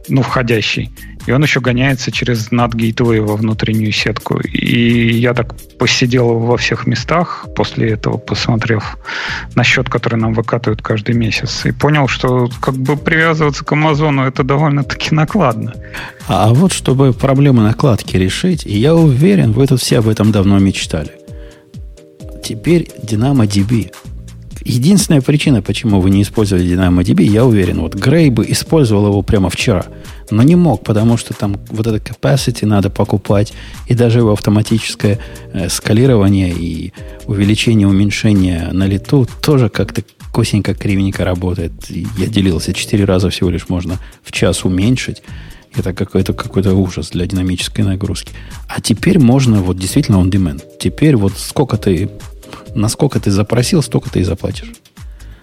[0.08, 0.91] ну, входящий.
[1.30, 4.40] И он еще гоняется через NAT Gateway во внутреннюю сетку.
[4.40, 8.98] И я так посидел во всех местах после этого, посмотрев
[9.54, 14.24] на счет, который нам выкатывают каждый месяц, и понял, что как бы привязываться к Амазону
[14.24, 15.76] это довольно-таки накладно.
[16.28, 20.58] А вот чтобы проблему накладки решить, и я уверен, вы тут все об этом давно
[20.58, 21.12] мечтали.
[22.44, 23.92] Теперь DynamoDB.
[24.66, 29.49] Единственная причина, почему вы не использовали DynamoDB, я уверен, вот Грей бы использовал его прямо
[29.49, 29.86] вчера,
[30.32, 33.53] но не мог, потому что там вот это capacity надо покупать,
[33.88, 35.20] и даже его автоматическое
[35.53, 36.93] э, скалирование и
[37.26, 41.74] увеличение, уменьшение на лету тоже как-то косенько, кривенько работает.
[41.89, 45.24] Я делился, четыре раза всего лишь можно в час уменьшить.
[45.76, 48.34] Это какой-то какой ужас для динамической нагрузки.
[48.68, 50.64] А теперь можно вот действительно on demand.
[50.80, 52.10] Теперь вот сколько ты,
[52.76, 54.72] насколько ты запросил, столько ты и заплатишь.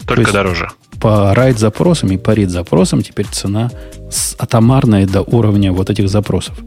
[0.06, 0.68] Только дороже.
[1.00, 3.70] По райд запросам и по рид запросам теперь цена
[4.38, 6.58] атомарная до уровня вот этих запросов.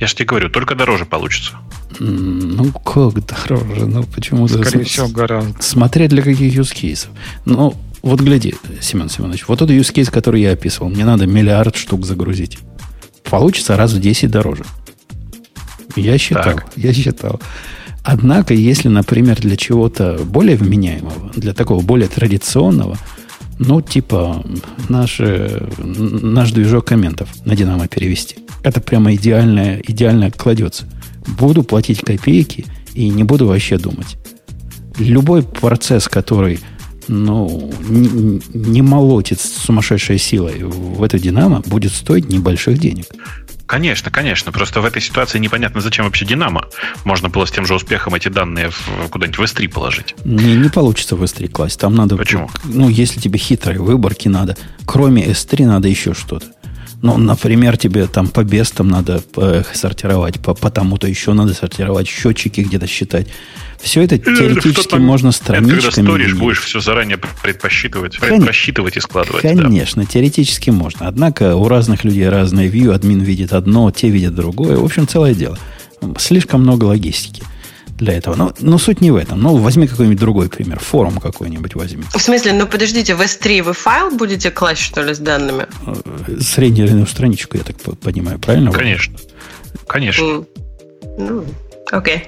[0.00, 1.52] Я же тебе говорю, только дороже получится.
[1.98, 3.86] Ну, как дороже?
[3.86, 4.62] Ну, почему-то...
[4.62, 5.60] Скорее всего, гораздо.
[5.60, 7.08] Смотря для каких use cases.
[7.44, 11.74] Ну, вот гляди, Семен Семенович, вот тот use case, который я описывал, мне надо миллиард
[11.76, 12.58] штук загрузить.
[13.24, 14.64] Получится раз в 10 дороже.
[15.96, 16.66] Я считал, так.
[16.76, 17.40] я считал.
[18.02, 22.96] Однако, если, например, для чего-то более вменяемого, для такого более традиционного,
[23.58, 24.44] ну, типа
[24.88, 25.20] наш,
[25.78, 28.36] наш движок комментов на Динамо перевести.
[28.62, 30.84] Это прямо идеально, идеально кладется.
[31.26, 34.16] Буду платить копейки и не буду вообще думать.
[34.98, 36.60] Любой процесс, который
[37.08, 43.06] ну, не, не молотит сумасшедшей силой в эту Динамо, будет стоить небольших денег.
[43.68, 44.50] Конечно, конечно.
[44.50, 46.64] Просто в этой ситуации непонятно, зачем вообще Динамо.
[47.04, 48.70] Можно было с тем же успехом эти данные
[49.10, 50.14] куда-нибудь в S3 положить.
[50.24, 51.78] Не, не получится в S3 класть.
[51.78, 52.16] Там надо...
[52.16, 52.50] Почему?
[52.64, 54.56] Ну, если тебе хитрые выборки надо,
[54.86, 56.46] кроме S3 надо еще что-то.
[57.00, 62.08] Ну, например, тебе там по бестам надо э, сортировать, по, по тому-то еще надо сортировать,
[62.08, 63.28] счетчики где-то считать.
[63.80, 65.80] Все это теоретически там, можно страничками...
[65.80, 68.42] Когда сторишь, будешь все заранее предпосчитывать, Кон...
[68.42, 69.42] просчитывать и складывать.
[69.42, 70.08] Конечно, да.
[70.10, 71.06] теоретически можно.
[71.06, 74.76] Однако у разных людей разное view, админ видит одно, те видят другое.
[74.76, 75.56] В общем, целое дело.
[76.18, 77.44] Слишком много логистики
[77.98, 78.34] для этого.
[78.36, 79.40] Но, но суть не в этом.
[79.40, 80.78] Ну, возьми какой-нибудь другой пример.
[80.78, 82.04] Форум какой-нибудь возьми.
[82.14, 85.66] В смысле, ну подождите, в S3 вы файл будете класть, что ли, с данными?
[85.86, 88.72] Э, среднюю страничку, я так понимаю, правильно?
[88.72, 89.18] Конечно.
[89.86, 90.44] Конечно.
[91.18, 91.44] Ну,
[91.90, 92.24] окей.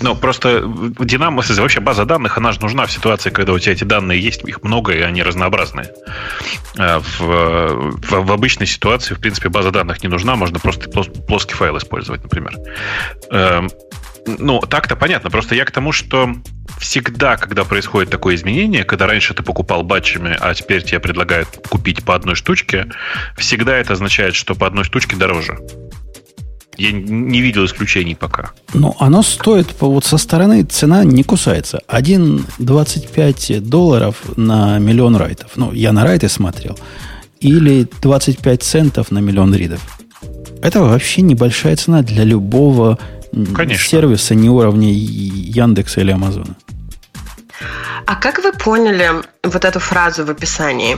[0.00, 0.64] Ну, просто
[0.98, 4.42] Динамо, вообще база данных, она же нужна в ситуации, когда у тебя эти данные есть,
[4.44, 5.90] их много, и они разнообразные.
[6.76, 11.54] А в, в, в обычной ситуации, в принципе, база данных не нужна, можно просто плоский
[11.54, 12.56] файл использовать, например.
[14.26, 15.30] Ну, так-то понятно.
[15.30, 16.34] Просто я к тому, что
[16.78, 22.04] всегда, когда происходит такое изменение, когда раньше ты покупал батчами, а теперь тебе предлагают купить
[22.04, 22.86] по одной штучке,
[23.36, 25.58] всегда это означает, что по одной штучке дороже.
[26.78, 28.52] Я не видел исключений пока.
[28.72, 31.80] Ну, оно стоит, вот со стороны цена не кусается.
[31.88, 35.52] 1,25 долларов на миллион райтов.
[35.56, 36.78] Ну, я на райты смотрел.
[37.40, 39.80] Или 25 центов на миллион ридов.
[40.62, 42.98] Это вообще небольшая цена для любого
[43.32, 43.88] Конечно.
[43.88, 46.56] сервиса не уровня Яндекса или Амазона.
[48.06, 49.10] А как вы поняли
[49.44, 50.96] вот эту фразу в описании?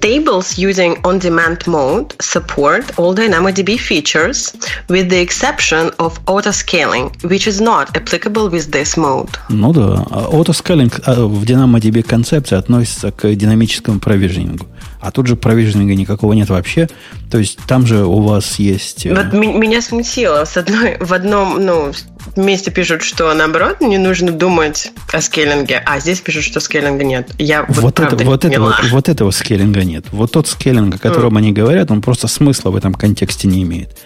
[0.00, 4.54] Tables using on-demand mode support all DynamoDB features
[4.88, 9.30] with the exception of autoscaling, which is not applicable with this mode.
[9.50, 14.66] Ну да, autoscaling а, в DynamoDB концепции относится к динамическому провижнингу.
[15.00, 16.88] А тут же провижнинга никакого нет вообще.
[17.30, 19.06] То есть там же у вас есть...
[19.06, 20.44] Э, вот меня смутило.
[20.44, 21.92] С одной, в одном ну,
[22.36, 27.30] месте пишут, что наоборот не нужно думать о скейлинге, а здесь пишут, что скейлинга нет.
[27.38, 30.06] Я вот, вот, это, вот, этого, вот этого скейлинга нет.
[30.12, 31.38] Вот тот скейлинг, о котором mm.
[31.38, 33.96] они говорят, он просто смысла в этом контексте не имеет.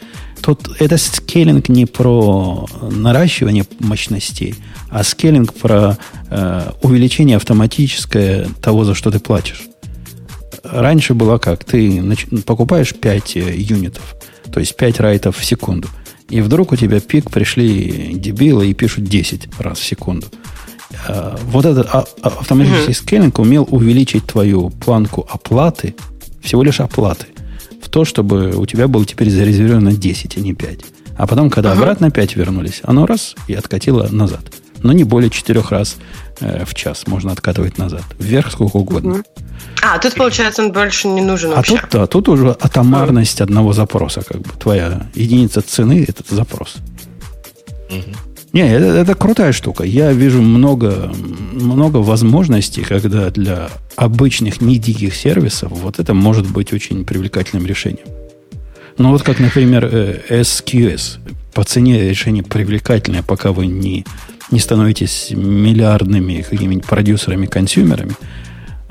[0.42, 4.54] Тут это скейлинг не про наращивание мощностей,
[4.90, 5.96] а скейлинг про
[6.28, 9.68] э, увеличение автоматическое того, за что ты платишь
[10.64, 11.64] раньше было как?
[11.64, 12.02] Ты
[12.46, 14.16] покупаешь 5 э, юнитов,
[14.52, 15.88] то есть 5 райтов в секунду.
[16.28, 20.26] И вдруг у тебя пик пришли дебилы и пишут 10 раз в секунду.
[21.06, 22.94] А, вот этот а, а, автоматический mm-hmm.
[22.94, 25.94] скейлинг умел увеличить твою планку оплаты,
[26.42, 27.26] всего лишь оплаты,
[27.82, 30.80] в то, чтобы у тебя было теперь зарезервировано 10, а не 5.
[31.16, 31.82] А потом, когда ага.
[31.82, 34.40] обратно 5 вернулись, оно раз и откатило назад.
[34.82, 35.96] Но не более 4 раз
[36.40, 38.02] э, в час можно откатывать назад.
[38.18, 39.22] Вверх сколько угодно.
[39.82, 41.76] А, тут, получается, он больше не нужен а вообще.
[41.76, 44.22] А тут, да, тут уже атомарность одного запроса.
[44.22, 46.76] Как бы твоя единица цены– это запрос.
[47.90, 48.33] Mm-hmm.
[48.54, 49.84] Не, это, это крутая штука.
[49.84, 51.12] Я вижу много,
[51.52, 58.06] много возможностей, когда для обычных, не диких сервисов вот это может быть очень привлекательным решением.
[58.96, 61.18] Ну, вот как, например, SQS.
[61.26, 64.06] Э, По цене решение привлекательное, пока вы не,
[64.50, 68.14] не становитесь миллиардными какими-нибудь продюсерами-консюмерами–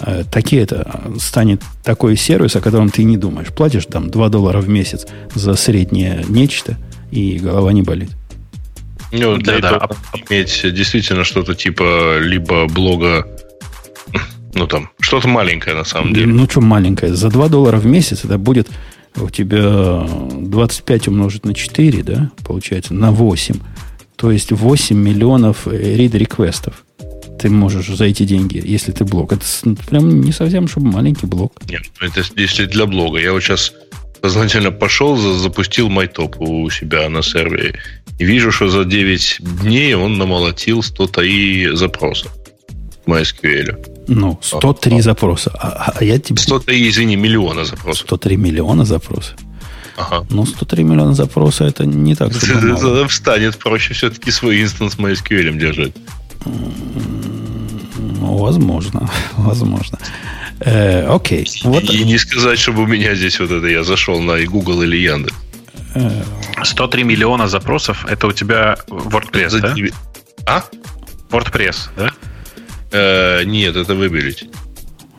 [0.05, 3.49] Э, такие это станет такой сервис, о котором ты не думаешь.
[3.49, 6.77] Платишь там 2 доллара в месяц за среднее нечто,
[7.11, 8.09] и голова не болит.
[9.13, 10.19] Ну, для да, этого да.
[10.27, 13.27] иметь действительно что-то типа либо блога,
[14.55, 16.27] ну там, что-то маленькое на самом деле.
[16.27, 17.13] Ну, что маленькое?
[17.13, 18.69] За 2 доллара в месяц это будет
[19.15, 23.55] у тебя 25 умножить на 4, да, получается, на 8.
[24.15, 26.83] То есть 8 миллионов рид-реквестов
[27.39, 29.33] ты можешь за эти деньги, если ты блог.
[29.33, 29.45] Это
[29.89, 31.53] прям не совсем, чтобы маленький блог.
[31.69, 33.19] Нет, это если для блога.
[33.19, 33.73] Я вот сейчас
[34.23, 37.75] сознательно пошел, запустил MyTop у себя на сервере.
[38.19, 42.27] И вижу, что за 9 дней он намолотил 103 запроса
[43.05, 44.05] MySQL.
[44.07, 45.51] Ну, 103 а, запроса.
[45.59, 46.37] А, а я тебе...
[46.37, 48.07] 103, извини, миллиона запросов.
[48.07, 49.35] 103 миллиона запросов.
[49.97, 50.25] Ага.
[50.29, 53.07] Ну, 103 миллиона запросов это не так, чтобы.
[53.07, 55.93] Встанет проще все-таки свой инстанс MySQL держать.
[56.45, 59.99] Ну, возможно, возможно.
[60.59, 61.47] Э, окей.
[61.63, 61.83] Вот.
[61.83, 64.97] И не сказать, чтобы у меня здесь вот это я зашел на и Google или
[64.97, 65.35] Яндекс.
[66.63, 68.05] 103 миллиона запросов.
[68.09, 69.59] Это у тебя WordPress, За...
[69.61, 69.75] да?
[70.45, 70.63] А?
[71.29, 72.11] WordPress, да?
[72.91, 74.47] Э, нет, это выберите.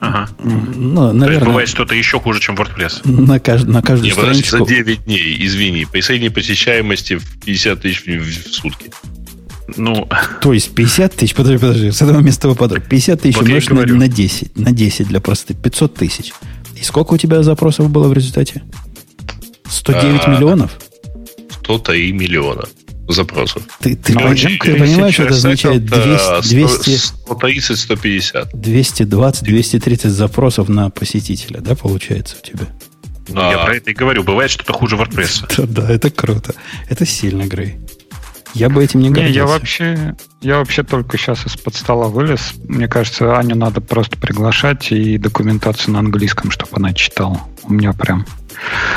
[0.00, 0.28] Ага.
[0.42, 3.00] Ну, наверное, бывает что-то еще хуже, чем WordPress.
[3.04, 4.58] На, кажд, на каждую Не, страничку...
[4.58, 5.86] за 9 дней, извини.
[5.86, 8.90] При средней посещаемости в 50 тысяч в сутки.
[9.76, 10.08] Ну,
[10.40, 12.86] то есть 50 тысяч, подожди, подожди, с этого места выпадает.
[12.86, 16.32] 50 тысяч вот умножить на, на 10, на 10 для простых, 500 тысяч.
[16.76, 18.62] И сколько у тебя запросов было в результате?
[19.68, 20.78] 109 а, миллионов?
[21.62, 22.64] 103 миллиона
[23.08, 23.62] запросов.
[23.80, 28.52] Ты, ты, пон, ты понимаешь, что это означает 200, 130-150.
[28.54, 32.66] 220-230 запросов на посетителя, да, получается у тебя?
[33.28, 33.50] Ну, а...
[33.50, 34.22] я про это и говорю.
[34.22, 35.66] Бывает что-то хуже WordPress.
[35.66, 36.54] Да, это круто.
[36.88, 37.76] Это сильно, Грей.
[38.54, 39.30] Я бы этим не гордился.
[39.30, 42.54] Не, я вообще, я вообще только сейчас из-под стола вылез.
[42.68, 47.40] Мне кажется, Аню надо просто приглашать и документацию на английском, чтобы она читала.
[47.64, 48.24] У меня прям...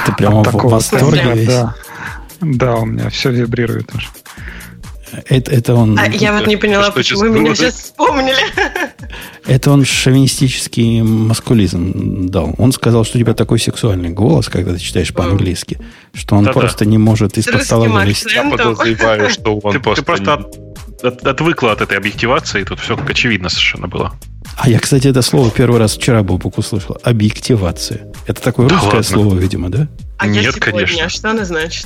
[0.05, 1.45] Ты прямо в восторге.
[1.47, 1.75] Да.
[2.39, 4.07] да, у меня все вибрирует уже.
[5.27, 5.97] Это, это он...
[5.97, 8.35] А я вот не поняла, что почему вы меня сейчас вспомнили.
[9.45, 12.53] Это он шовинистический маскулизм дал.
[12.57, 15.79] Он сказал, что у тебя такой сексуальный голос, когда ты читаешь по-английски,
[16.13, 16.59] что он Да-да.
[16.59, 18.33] просто не может из-под стола вылезти.
[18.33, 20.01] Я подозреваю, что он ты, просто...
[20.01, 24.13] Ты просто от, от, отвыкла от этой объективации, и тут все как очевидно совершенно было.
[24.57, 26.97] А я, кстати, это слово первый раз вчера Бобук услышал.
[27.03, 28.07] Объективация.
[28.25, 29.03] Это такое да русское ладно.
[29.03, 29.87] слово, видимо, да?
[30.17, 31.05] А Нет, я сегодня, конечно.
[31.05, 31.85] а что оно значит?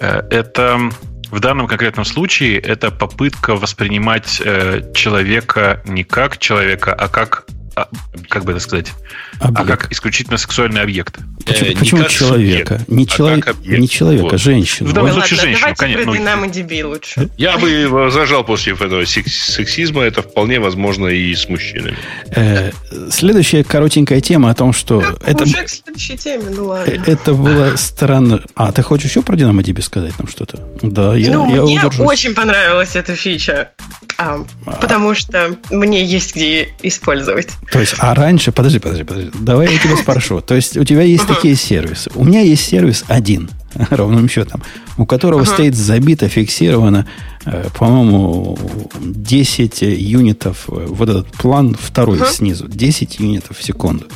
[0.00, 0.90] Э, это
[1.30, 7.88] в данном конкретном случае это попытка воспринимать э, человека не как человека, а как а,
[8.28, 8.92] как бы это сказать,
[9.40, 9.60] объект.
[9.60, 11.18] а как исключительно сексуальный объект.
[11.44, 12.78] Почему, э, почему человека?
[12.78, 14.40] Субъект, не, а человек, не человека, вот.
[14.40, 14.90] женщину.
[14.90, 16.82] В данном случае ладно, женщину, конечно.
[16.82, 17.30] Ну, лучше.
[17.36, 20.02] Я бы возражал после этого сексизма.
[20.02, 21.96] Это вполне возможно и с мужчинами.
[22.34, 22.72] Э,
[23.10, 25.00] следующая коротенькая тема о том, что...
[25.00, 26.90] Как это, к следующей теме, ну ладно.
[26.90, 28.42] Э, это было странно...
[28.54, 30.66] А, ты хочешь еще про DynamoDB сказать нам что-то?
[30.82, 32.06] Да, я, ну, я мне удержусь.
[32.06, 33.70] очень понравилась эта фича.
[34.18, 34.72] А, а.
[34.72, 37.48] Потому что мне есть где использовать.
[37.70, 40.40] То есть, а раньше, подожди, подожди, подожди, давай я тебя спрошу.
[40.40, 42.10] То есть, у тебя есть такие сервисы.
[42.14, 43.50] У меня есть сервис один,
[43.90, 44.62] ровным счетом,
[44.96, 47.06] у которого стоит забито, фиксировано,
[47.44, 48.58] э, по-моему,
[49.00, 54.06] 10 юнитов, вот этот план второй снизу, 10 юнитов в секунду.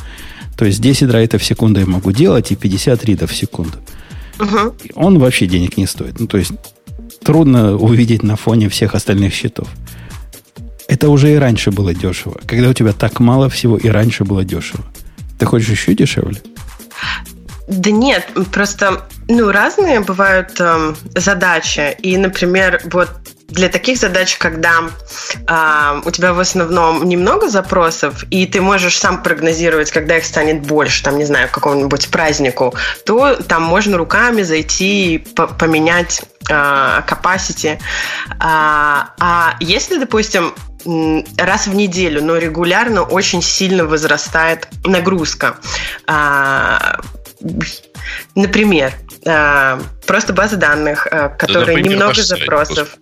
[0.57, 3.77] То есть 10 райтов в секунду я могу делать и 50 ридов в секунду.
[4.95, 6.19] Он вообще денег не стоит.
[6.19, 6.51] Ну, то есть
[7.23, 9.67] трудно увидеть на фоне всех остальных счетов.
[10.93, 12.39] Это уже и раньше было дешево.
[12.45, 14.83] Когда у тебя так мало всего, и раньше было дешево.
[15.39, 16.39] Ты хочешь еще дешевле?
[17.67, 21.95] Да нет, просто ну, разные бывают э, задачи.
[22.03, 23.09] И, например, вот
[23.47, 24.81] для таких задач, когда
[25.47, 30.61] э, у тебя в основном немного запросов, и ты можешь сам прогнозировать, когда их станет
[30.61, 36.53] больше, там, не знаю, к какому-нибудь празднику, то там можно руками зайти и поменять э,
[36.53, 37.79] capacity.
[38.39, 40.53] А, а если, допустим,
[41.37, 45.57] раз в неделю, но регулярно очень сильно возрастает нагрузка.
[46.07, 46.99] А,
[48.35, 48.93] например,
[49.25, 52.97] а, просто база данных, а, которые да, немного запросов.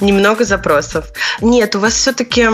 [0.00, 1.06] Немного запросов.
[1.40, 2.48] Нет, у вас все-таки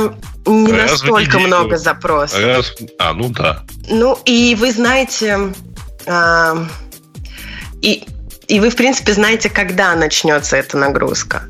[0.47, 2.41] не раз настолько много запросов.
[2.43, 2.74] Раз...
[2.99, 3.62] А, ну да.
[3.89, 5.53] Ну, и вы знаете,
[6.07, 6.66] а,
[7.83, 8.05] и,
[8.49, 11.45] и вы, в принципе, знаете, когда начнется эта нагрузка.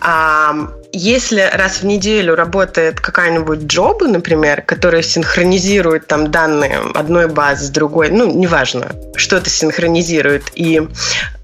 [0.00, 0.54] А,
[0.92, 7.70] если раз в неделю работает какая-нибудь джоба, например, которая синхронизирует там данные одной базы с
[7.70, 10.88] другой, ну, неважно, что-то синхронизирует, и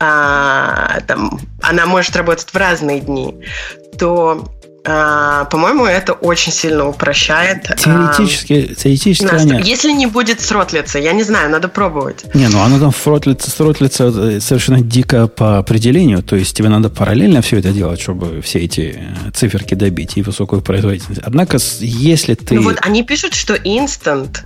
[0.00, 3.40] а, там, она может работать в разные дни,
[3.98, 4.48] то
[4.84, 7.70] по-моему, это очень сильно упрощает.
[7.70, 9.62] А, теоретически, а, теоретически Аня...
[9.62, 12.24] Если не будет сротлиться, я не знаю, надо пробовать.
[12.34, 16.90] Не, ну оно там фротлится, сротлится э, совершенно дико по определению, то есть тебе надо
[16.90, 21.22] параллельно все это делать, чтобы все эти э, циферки добить и высокую производительность.
[21.24, 22.56] Однако, если ты...
[22.56, 24.36] Ну вот они пишут, что instant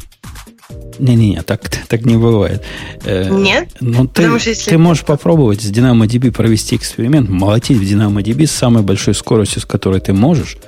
[0.98, 2.62] не-не-не, так, так не бывает.
[3.04, 3.68] Э, Нет?
[3.80, 4.70] Но ну, ты, Потому что если...
[4.70, 9.64] ты можешь попробовать с DynamoDB провести эксперимент, молотить в DynamoDB с самой большой скоростью, с
[9.64, 10.58] которой ты можешь,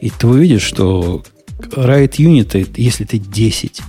[0.00, 1.22] и ты увидишь, что
[1.58, 3.80] write юниты, если ты 10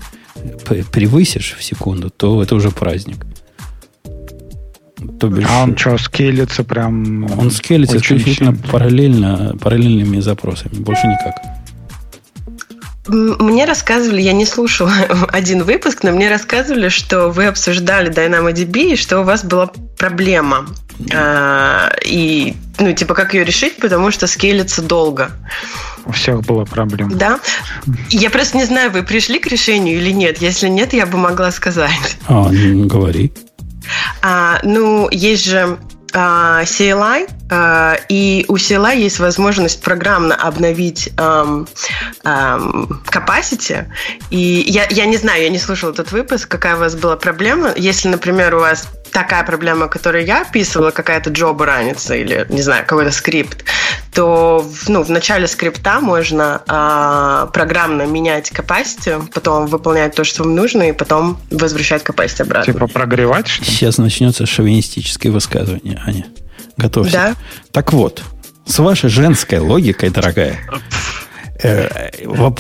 [0.92, 3.26] превысишь в секунду, то это уже праздник.
[5.20, 7.26] То бишь, а он что, скейлится прям...
[7.40, 11.57] Он скейлится исключительно параллельно, параллельными запросами, больше никак.
[13.08, 14.92] Мне рассказывали, я не слушала
[15.32, 20.68] один выпуск, но мне рассказывали, что вы обсуждали DynamoDB и что у вас была проблема.
[21.14, 25.32] А, и, ну, типа, как ее решить, потому что скейлится долго.
[26.06, 27.14] У всех была проблема.
[27.16, 27.40] Да?
[28.10, 30.40] Я просто не знаю, вы пришли к решению или нет.
[30.40, 32.18] Если нет, я бы могла сказать.
[32.28, 33.32] А, говори.
[34.22, 35.78] А, ну, есть же
[36.14, 41.68] CLI, а, и у CLI есть возможность программно обновить um,
[42.24, 43.86] um, capacity.
[44.30, 47.74] И я, я не знаю, я не слушала этот выпуск, какая у вас была проблема.
[47.76, 52.86] Если, например, у вас такая проблема, которую я описывала, какая-то джоба ранится или, не знаю,
[52.86, 53.64] какой-то скрипт,
[54.18, 60.56] то ну, в начале скрипта можно э, программно менять capacity, потом выполнять то, что вам
[60.56, 62.74] нужно, и потом возвращать capacity обратно.
[62.74, 63.48] Типа прогревать?
[63.48, 66.26] Что Сейчас начнется шовинистическое высказывание, Аня.
[66.78, 67.12] Готовься.
[67.12, 67.36] Да?
[67.72, 68.24] Так вот,
[68.66, 70.58] с вашей женской логикой, дорогая,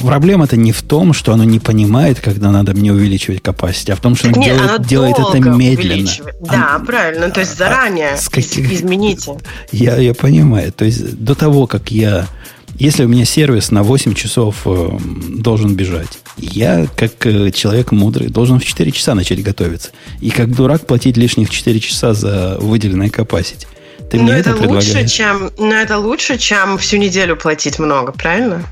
[0.01, 4.01] проблема-то не в том, что оно не понимает, когда надо мне увеличивать capacity, а в
[4.01, 6.09] том, что оно Нет, делает, делает это медленно.
[6.41, 7.29] Да, оно, правильно.
[7.29, 8.71] То есть а, заранее а, каких...
[8.71, 9.37] измените.
[9.71, 10.71] Я, я понимаю.
[10.71, 12.27] То есть до того, как я...
[12.75, 14.89] Если у меня сервис на 8 часов э,
[15.29, 19.89] должен бежать, я, как э, человек мудрый, должен в 4 часа начать готовиться.
[20.21, 23.65] И как дурак платить лишних 4 часа за выделенное capacity.
[24.09, 28.63] Ты мне это, это лучше, чем, но это лучше, чем всю неделю платить много, правильно?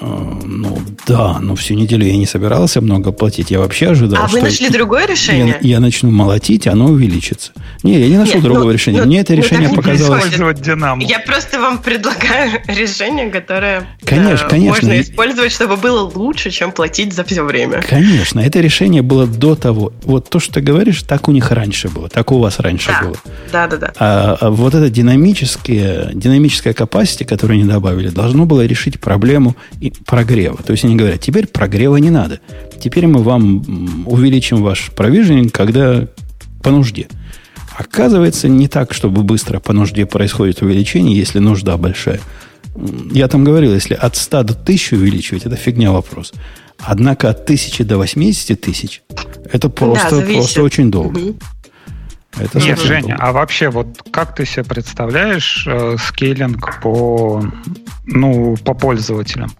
[0.00, 3.50] А, ну да, но всю неделю я не собирался много платить.
[3.50, 4.36] Я вообще ожидал, а что...
[4.36, 5.58] вы нашли другое решение?
[5.60, 7.52] Я, я начну молотить, оно увеличится.
[7.82, 9.00] Не, я не нашел Нет, другого ну, решения.
[9.00, 10.24] Ну, Мне это ну, решение показалось...
[10.24, 11.02] Использовать Динамо.
[11.02, 14.70] Я просто вам предлагаю решение, которое конечно, да, конечно.
[14.70, 17.82] можно использовать, чтобы было лучше, чем платить за все время.
[17.82, 19.92] Конечно, это решение было до того.
[20.02, 23.06] Вот то, что ты говоришь, так у них раньше было, так у вас раньше да.
[23.06, 23.16] было.
[23.50, 23.92] Да, да, да.
[23.98, 29.41] А, а вот это динамическое, динамическое capacity, которое они добавили, должно было решить проблему
[30.06, 30.58] прогрева.
[30.64, 32.40] То есть они говорят, теперь прогрева не надо.
[32.80, 36.06] Теперь мы вам увеличим ваш провиженинг, когда
[36.62, 37.08] по нужде.
[37.76, 42.20] Оказывается, не так, чтобы быстро по нужде происходит увеличение, если нужда большая.
[43.10, 46.32] Я там говорил, если от 100 до 1000 увеличивать, это фигня вопрос.
[46.78, 49.02] Однако от 1000 до 80 тысяч,
[49.52, 51.18] это просто, да, просто очень долго.
[51.18, 51.36] Угу.
[52.38, 57.44] Это Нет, Женя, а вообще вот как ты себе представляешь э, скейлинг по,
[58.06, 59.50] ну, по пользователям?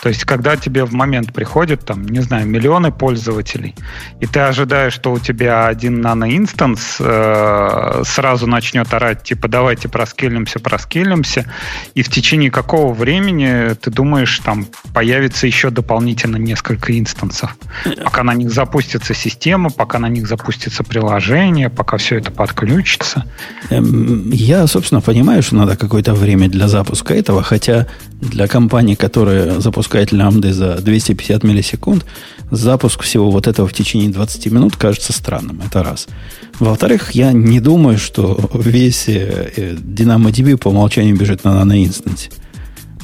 [0.00, 3.74] То есть, когда тебе в момент приходит, там, не знаю, миллионы пользователей,
[4.20, 10.60] и ты ожидаешь, что у тебя один наноинстанс э, сразу начнет орать, типа, давайте проскейлимся,
[10.60, 11.46] проскейлимся,
[11.94, 17.56] и в течение какого времени, ты думаешь, там появится еще дополнительно несколько инстансов?
[18.04, 23.24] Пока на них запустится система, пока на них запустится приложение, пока все все это подключится.
[23.70, 27.86] Эм, я, собственно, понимаю, что надо какое-то время для запуска этого, хотя
[28.20, 32.04] для компании, которая запускает лямбды за 250 миллисекунд,
[32.50, 35.62] запуск всего вот этого в течение 20 минут кажется странным.
[35.64, 36.06] Это раз.
[36.58, 42.28] Во-вторых, я не думаю, что весь э, DynamoDB по умолчанию бежит на наноинстансе.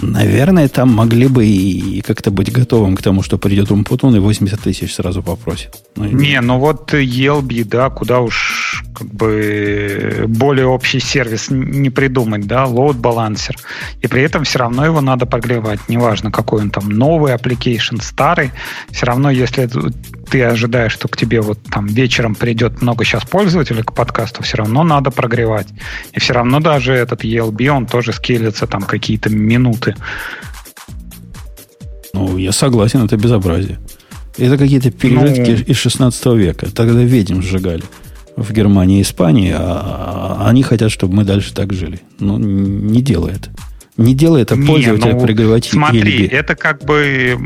[0.01, 4.61] Наверное, там могли бы и как-то быть готовым к тому, что придет Умпутун и 80
[4.61, 5.71] тысяч сразу попросит.
[5.97, 12.47] Ну, не, ну вот ELB, да, куда уж как бы более общий сервис не придумать,
[12.47, 13.57] да, load балансер.
[14.01, 15.81] И при этом все равно его надо прогревать.
[15.89, 18.53] Неважно, какой он там новый application, старый.
[18.91, 19.69] Все равно, если
[20.31, 24.59] ты ожидаешь, что к тебе вот там вечером придет много сейчас пользователей к подкасту, все
[24.59, 25.69] равно надо прогревать.
[26.13, 29.88] И все равно даже этот ELB, он тоже скелится там какие-то минуты.
[32.13, 33.79] Ну, я согласен, это безобразие.
[34.37, 36.71] Это какие-то пережитки ну, из 16 века.
[36.75, 37.83] Тогда ведьм сжигали
[38.37, 42.01] в Германии и Испании, а, а они хотят, чтобы мы дальше так жили.
[42.21, 43.51] Ну, не делает.
[43.99, 45.73] Не делай это пользователя ну, прерогатив.
[45.73, 46.31] Смотри, ELB.
[46.31, 47.37] это как бы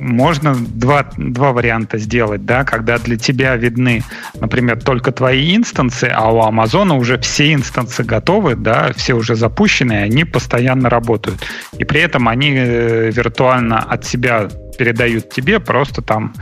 [0.00, 4.04] можно два, два варианта сделать, да, когда для тебя видны,
[4.40, 9.92] например, только твои инстансы, а у Амазона уже все инстансы готовы, да, все уже запущены,
[9.94, 11.40] и они постоянно работают.
[11.76, 16.32] И при этом они э, виртуально от себя передают тебе просто там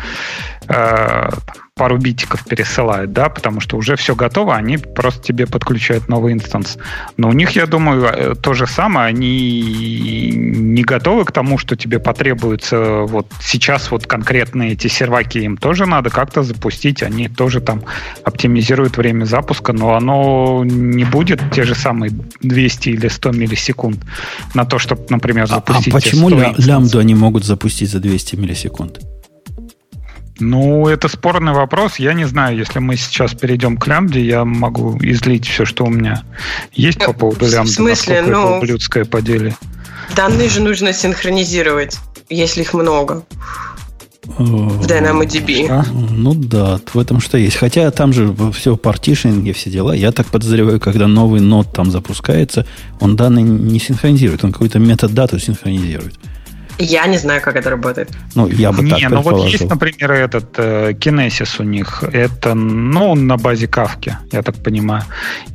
[0.68, 1.30] э,
[1.76, 6.78] пару битиков пересылают, да, потому что уже все готово, они просто тебе подключают новый инстанс.
[7.18, 11.76] Но у них, я думаю, э, то же самое, они не готовы к тому, что
[11.76, 17.60] тебе потребуется вот сейчас вот конкретные эти серваки, им тоже надо как-то запустить, они тоже
[17.60, 17.82] там
[18.24, 22.10] оптимизируют время запуска, но оно не будет те же самые
[22.40, 23.98] 200 или 100 миллисекунд
[24.54, 25.92] на то, чтобы, например, запустить...
[25.92, 29.00] А, а почему лямбду они могут запустить за 200 миллисекунд?
[30.38, 31.98] Ну, это спорный вопрос.
[31.98, 35.90] Я не знаю, если мы сейчас перейдем к лямбде, я могу излить все, что у
[35.90, 36.22] меня
[36.72, 38.22] есть по поводу лямбды, в смысле?
[38.22, 39.56] ну, ублюдское по деле.
[40.14, 41.96] Данные же нужно синхронизировать,
[42.28, 43.24] если их много.
[44.26, 45.68] В DynamoDB.
[45.70, 45.84] А?
[45.92, 47.56] Ну да, в этом что есть.
[47.56, 49.92] Хотя там же все партишинги, все дела.
[49.92, 52.66] Я так подозреваю, когда новый нод там запускается,
[53.00, 56.18] он данные не синхронизирует, он какую-то метадату синхронизирует.
[56.78, 58.10] Я не знаю, как это работает.
[58.34, 62.02] Ну, я бы не, так ну вот есть, например, этот э, Kinesis у них.
[62.12, 65.02] Это, ну, на базе кавки, я так понимаю.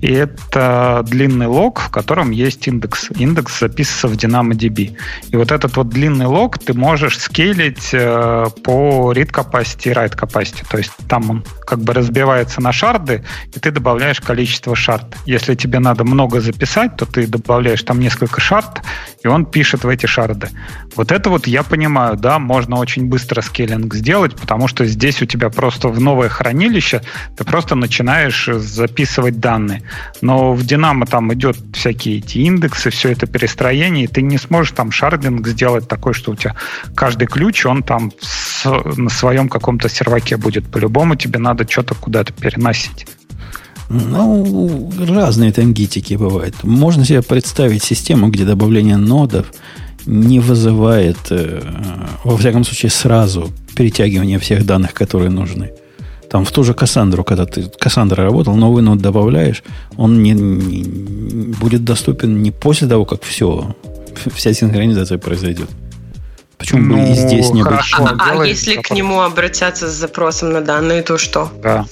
[0.01, 3.09] И это длинный лог, в котором есть индекс.
[3.11, 4.97] Индекс записывается в DynamoDB.
[5.29, 10.17] И вот этот вот длинный лог ты можешь скейлить э, по read capacity и write
[10.17, 10.65] capacity.
[10.69, 13.23] То есть там он как бы разбивается на шарды,
[13.55, 15.05] и ты добавляешь количество шард.
[15.25, 18.81] Если тебе надо много записать, то ты добавляешь там несколько шард,
[19.23, 20.49] и он пишет в эти шарды.
[20.95, 25.25] Вот это вот я понимаю, да, можно очень быстро скейлинг сделать, потому что здесь у
[25.25, 27.01] тебя просто в новое хранилище
[27.35, 29.83] ты просто начинаешь записывать данные.
[30.21, 34.73] Но в Динамо там идет всякие эти индексы, все это перестроение, и ты не сможешь
[34.73, 36.55] там шардинг сделать такой, что у тебя
[36.95, 38.65] каждый ключ, он там с,
[38.97, 40.71] на своем каком-то серваке будет.
[40.71, 43.07] По-любому тебе надо что-то куда-то переносить.
[43.89, 46.63] Ну, разные тангитики бывают.
[46.63, 49.47] Можно себе представить систему, где добавление нодов
[50.05, 51.61] не вызывает, э,
[52.23, 55.71] во всяком случае, сразу перетягивание всех данных, которые нужны.
[56.29, 59.63] Там в ту же Кассандру, когда ты Кассандра работал, новый нод добавляешь,
[59.97, 60.83] он не, не,
[61.59, 63.75] будет доступен не после того, как все,
[64.33, 65.69] вся синхронизация произойдет.
[66.61, 68.13] Почему ну, бы и здесь не хорошо, быть?
[68.19, 71.51] А, а если к нему обратятся с запросом на данные, то что?
[71.61, 71.85] Да.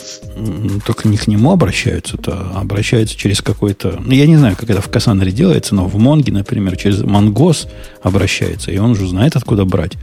[0.86, 4.00] Только не к нему обращаются, то обращаются через какой-то...
[4.00, 7.68] Ну, я не знаю, как это в Кассандре делается, но в Монге, например, через Монгос
[8.04, 9.94] обращается, и он уже знает, откуда брать.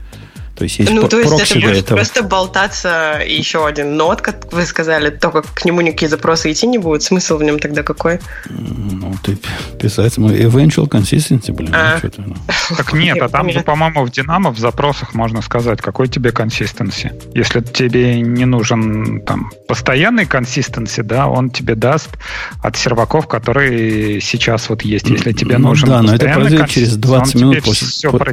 [0.57, 1.97] То есть есть ну, то есть это будет этого.
[1.97, 6.79] просто болтаться еще один нот, как вы сказали, только к нему никакие запросы идти не
[6.79, 7.03] будут.
[7.03, 8.19] Смысл в нем тогда какой?
[8.49, 9.37] Ну, ты
[9.79, 11.99] писать мы eventual consistency, блин, ну, а.
[12.17, 12.75] ну, ну.
[12.75, 17.11] Так нет, а там же, по-моему, в Динамо в запросах можно сказать, какой тебе consistency.
[17.35, 22.09] Если тебе не нужен там постоянный consistency, да, он тебе даст
[22.63, 25.07] от серваков, которые сейчас вот есть.
[25.07, 28.25] Если тебе ну, нужен Да, но это произойдет через 20 минут после, все по,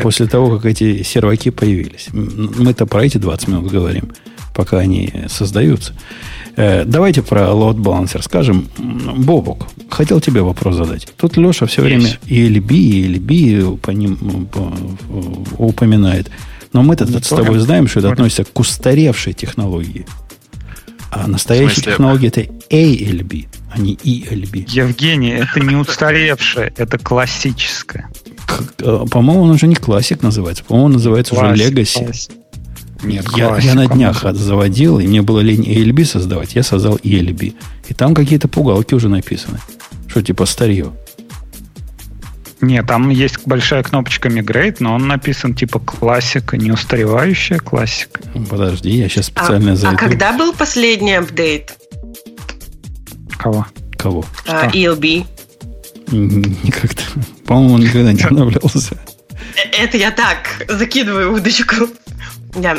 [0.00, 2.08] после того, как эти серваки появятся появились.
[2.12, 4.12] Мы-то про эти 20 минут говорим,
[4.54, 5.94] пока они создаются.
[6.56, 8.68] Э, давайте про load balancer скажем.
[8.78, 11.08] Бобок, хотел тебе вопрос задать.
[11.16, 14.48] Тут Леша все время ELB, ELB по ним
[15.58, 16.30] упоминает.
[16.72, 20.06] Но мы-то с тобой знаем, что это относится к устаревшей технологии.
[21.10, 22.40] А настоящая технология это
[22.70, 24.64] ALB, а не ELB.
[24.68, 28.08] Евгений, это не устаревшая, это классическая.
[28.78, 30.64] Э, по-моему, он уже не классик называется.
[30.64, 32.30] По-моему, он называется классик, уже Legacy.
[33.02, 36.54] Нет, я, я на днях заводил, и мне было лень ELB создавать.
[36.54, 37.54] Я создал ELB.
[37.88, 39.58] И там какие-то пугалки уже написаны.
[40.06, 40.92] Что типа старье.
[42.60, 48.20] Нет, там есть большая кнопочка Migrate, но он написан типа классика, не устаревающая классика.
[48.48, 49.96] Подожди, я сейчас специально а, зайду.
[49.96, 51.76] А когда был последний апдейт?
[53.36, 53.66] Кого?
[53.98, 54.24] Кого?
[54.46, 55.26] А, ELB.
[56.12, 57.02] Никогда.
[57.46, 58.98] По-моему, он никогда не обновлялся.
[59.72, 61.88] Это я так закидываю удочку.
[62.56, 62.76] Да.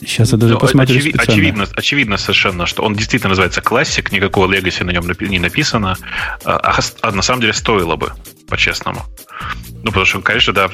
[0.00, 4.50] Сейчас я даже Но посмотрю очеви- очевидно, очевидно совершенно, что он действительно называется классик, никакого
[4.50, 5.96] легаси на нем не написано,
[6.44, 8.12] а, а на самом деле стоило бы,
[8.48, 9.04] по-честному.
[9.82, 10.68] Ну, потому что, конечно, да,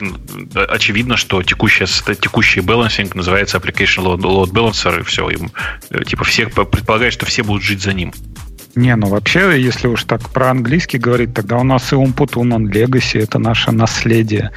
[0.69, 1.86] очевидно, что текущий,
[2.16, 5.51] текущий балансинг называется Application Load, Load Balancer, и все, им,
[5.91, 8.12] э, типа, все предполагают, что все будут жить за ним.
[8.76, 12.68] Не, ну вообще, если уж так про английский говорить, тогда у нас и Умпутун, он
[12.68, 14.51] Legacy, это наше наследие,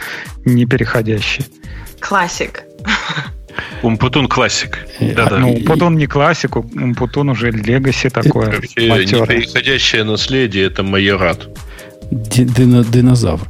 [0.46, 1.46] не переходящее.
[2.00, 2.64] Классик.
[3.82, 4.80] Умпутун классик.
[5.00, 5.38] Да, да.
[5.40, 8.60] Ну, Умпутун не классик, Умпутун уже Legacy такое.
[8.76, 11.48] Переходящее наследие это майорат.
[12.12, 13.48] Динозавр.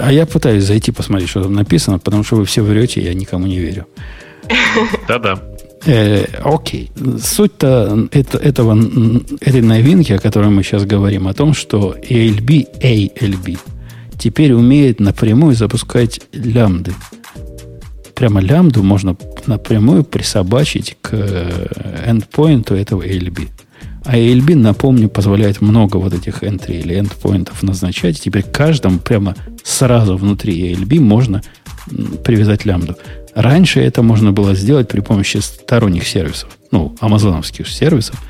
[0.00, 3.46] А я пытаюсь зайти посмотреть, что там написано, потому что вы все врете, я никому
[3.46, 3.86] не верю.
[5.08, 5.38] Да-да.
[5.84, 6.90] Э, окей.
[7.20, 8.78] Суть-то это, этого,
[9.40, 13.58] этой новинки, о которой мы сейчас говорим, о том, что ALB, ALB
[14.18, 16.92] теперь умеет напрямую запускать лямды.
[18.14, 21.12] Прямо лямду можно напрямую присобачить к
[22.06, 23.48] эндпоинту этого ALB.
[24.04, 28.20] А ALB, напомню, позволяет много вот этих entry или endpointов назначать.
[28.20, 29.34] Теперь каждому прямо
[29.64, 31.42] сразу внутри ALB можно
[32.24, 32.96] привязать лямду.
[33.34, 38.22] Раньше это можно было сделать при помощи сторонних сервисов, ну, амазоновских сервисов.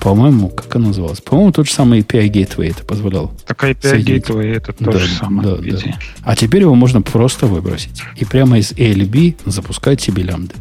[0.00, 1.20] По-моему, как оно называлось?
[1.20, 3.32] По-моему, тот же самый API Gateway это позволял.
[3.46, 4.24] Так API соединить.
[4.26, 5.56] Gateway это то да, же самое.
[5.56, 5.98] Да, да.
[6.22, 8.02] А теперь его можно просто выбросить.
[8.16, 10.54] И прямо из ALB запускать себе лямды.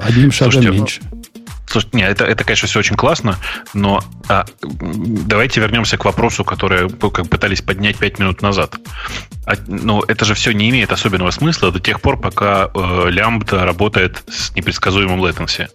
[0.00, 1.00] Одним шагом Слушайте, меньше.
[1.72, 3.38] Слушай, нет, это, это, конечно, все очень классно,
[3.72, 8.76] но а, давайте вернемся к вопросу, который как пытались поднять 5 минут назад.
[9.46, 13.64] А, ну, это же все не имеет особенного смысла до тех пор, пока э, лямбда
[13.64, 15.70] работает с непредсказуемым latency.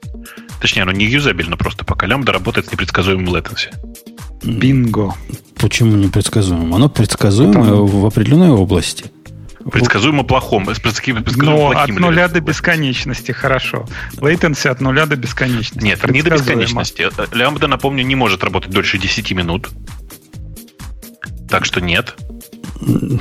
[0.62, 3.74] Точнее, оно не юзабельно просто, пока лямбда работает с непредсказуемым latency.
[4.44, 5.16] Бинго.
[5.60, 6.76] Почему непредсказуемым?
[6.76, 7.86] Оно предсказуемо Потому...
[7.88, 9.06] в определенной области.
[9.72, 10.66] Предсказуемо плохом.
[10.66, 13.86] Предсказуемо Но от нуля до бесконечности, хорошо.
[14.18, 15.84] Latency от нуля до бесконечности.
[15.84, 17.10] Нет, не до бесконечности.
[17.34, 19.70] Лямбда, напомню, не может работать дольше 10 минут.
[21.50, 22.16] Так что нет.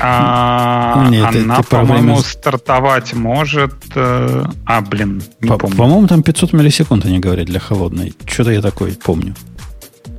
[0.00, 2.22] А, Нет, она, по-моему, время...
[2.22, 3.74] стартовать может...
[3.94, 5.76] Э, а, блин, не по- помню.
[5.76, 8.14] По-моему, там 500 миллисекунд они говорят для холодной.
[8.26, 9.34] Что-то я такое помню.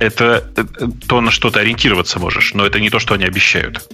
[0.00, 0.44] Это
[1.06, 3.88] то, на что ты ориентироваться можешь, но это не то, что они обещают.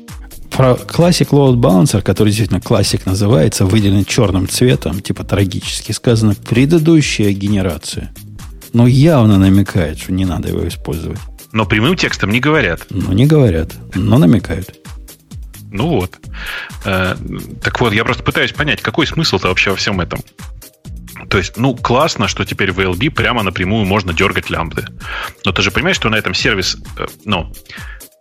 [0.56, 7.32] Про Classic Load Balancer, который действительно классик называется, выделен черным цветом, типа трагически сказано, предыдущая
[7.32, 8.12] генерация.
[8.72, 11.18] Но явно намекает, что не надо его использовать.
[11.51, 12.86] Но прямым текстом не говорят.
[12.90, 14.76] Ну, не говорят, но намекают.
[15.72, 16.18] Ну вот.
[16.85, 17.16] Э,
[17.60, 20.20] так вот, я просто пытаюсь понять, какой смысл-то вообще во всем этом?
[21.28, 24.86] То есть, ну, классно, что теперь в LB прямо напрямую можно дергать лямбды.
[25.44, 27.52] Но ты же понимаешь, что на этом сервис, э, ну,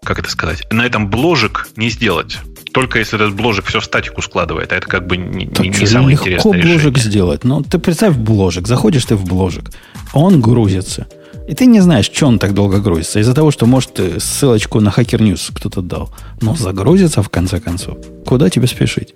[0.04, 2.38] как это сказать, на этом бложек не сделать.
[2.74, 5.86] Только если этот бложек все в статику складывает, а это как бы не, не, не
[5.86, 7.12] самое легко интересное бложек решение.
[7.12, 7.44] сделать.
[7.44, 9.66] Ну, ты представь бложек, заходишь ты в бложек,
[10.14, 11.08] он грузится.
[11.48, 13.20] И ты не знаешь, что он так долго грузится.
[13.20, 16.10] Из-за того, что, может, ссылочку на Hacker News кто-то дал.
[16.42, 17.98] Но загрузится в конце концов.
[18.26, 19.14] Куда тебе спешить?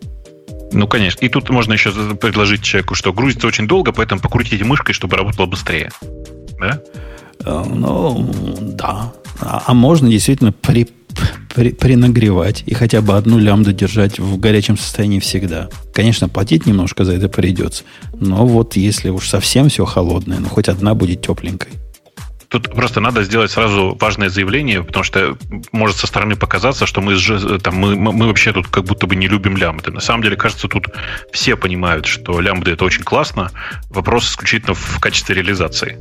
[0.73, 1.25] Ну, конечно.
[1.25, 5.45] И тут можно еще предложить человеку, что грузится очень долго, поэтому покрутите мышкой, чтобы работало
[5.45, 5.91] быстрее.
[6.59, 6.81] Да?
[7.45, 9.13] Э, ну, да.
[9.39, 10.87] А, а можно действительно при,
[11.53, 15.69] при, принагревать и хотя бы одну лямбду держать в горячем состоянии всегда.
[15.93, 17.83] Конечно, платить немножко за это придется.
[18.19, 21.71] Но вот если уж совсем все холодное, ну хоть одна будет тепленькой.
[22.49, 25.37] Тут просто надо сделать сразу важное заявление, потому что
[25.73, 27.17] может со стороны показаться, что мы,
[27.59, 29.91] там, мы, мы вообще тут как будто бы не любим лямбды.
[29.91, 30.87] На самом деле, кажется, тут
[31.33, 33.51] все понимают, что лямбды это очень классно.
[33.89, 35.99] Вопрос исключительно в качестве реализации.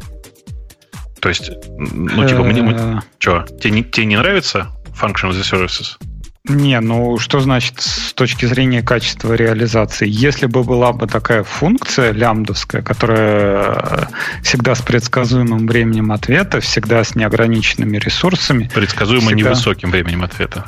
[1.27, 2.63] То есть, ну, типа, мне...
[2.73, 3.01] Э.
[3.19, 5.97] Что, тебе, тебе не нравится Function as a Services?
[6.49, 10.07] Не, ну что значит с точки зрения качества реализации?
[10.09, 14.05] Если бы была бы такая функция лямбдовская, которая э,
[14.45, 18.71] всегда с предсказуемым временем ответа, всегда с неограниченными ресурсами.
[18.73, 19.51] Предсказуемо всегда...
[19.51, 20.67] невысоким временем ответа.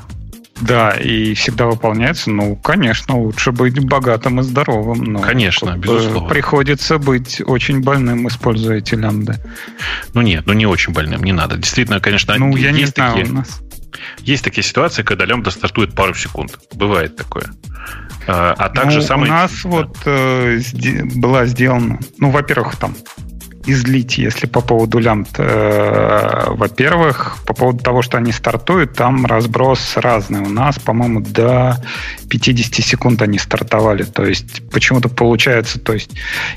[0.61, 2.31] Да, и всегда выполняется.
[2.31, 5.05] Ну, конечно, лучше быть богатым и здоровым.
[5.05, 6.29] Но конечно, безусловно.
[6.29, 9.37] Приходится быть очень больным, используя эти лямбды.
[10.15, 11.57] Ну нет, ну не очень больным, не надо.
[11.57, 13.33] Действительно, конечно, ну, я есть не знаю, такие...
[13.33, 13.61] у нас
[14.21, 16.59] есть такие ситуации, когда лямбда стартует пару секунд.
[16.75, 17.47] Бывает такое.
[18.27, 19.33] А, а также ну, самое...
[19.33, 19.69] У нас да.
[19.69, 20.61] вот э,
[21.17, 22.95] была сделана, ну, во-первых, там
[23.69, 25.35] излить, если по поводу лямбд.
[25.39, 30.41] Э, во-первых, по поводу того, что они стартуют, там разброс разный.
[30.41, 31.77] У нас, по-моему, до
[32.31, 34.05] 50 секунд они стартовали.
[34.05, 36.11] То есть почему-то получается, то есть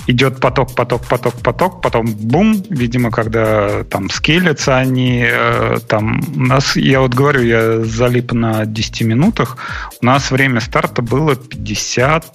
[0.08, 6.40] идет поток, поток, поток, поток, потом бум, видимо, когда там скейлятся они, э, там у
[6.40, 9.58] нас, я вот говорю, я залип на 10 минутах,
[10.02, 12.26] у нас время старта было 50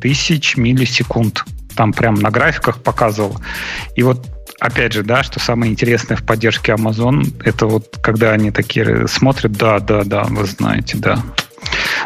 [0.00, 1.44] тысяч миллисекунд
[1.78, 3.40] там прям на графиках показывал.
[3.94, 4.26] И вот
[4.58, 9.52] опять же, да, что самое интересное в поддержке Amazon, это вот когда они такие смотрят,
[9.52, 11.22] да, да, да, вы знаете, да.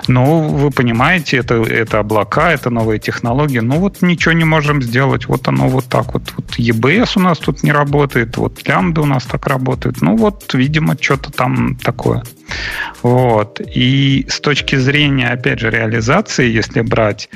[0.08, 3.60] Ну, вы понимаете, это, это облака, это новые технологии.
[3.60, 5.26] Ну, вот ничего не можем сделать.
[5.26, 6.22] Вот оно вот так вот.
[6.36, 10.02] Вот EBS у нас тут не работает, вот лямбда у нас так работает.
[10.02, 12.24] Ну, вот, видимо, что-то там такое.
[13.02, 13.60] Вот.
[13.74, 17.30] И с точки зрения, опять же, реализации, если брать...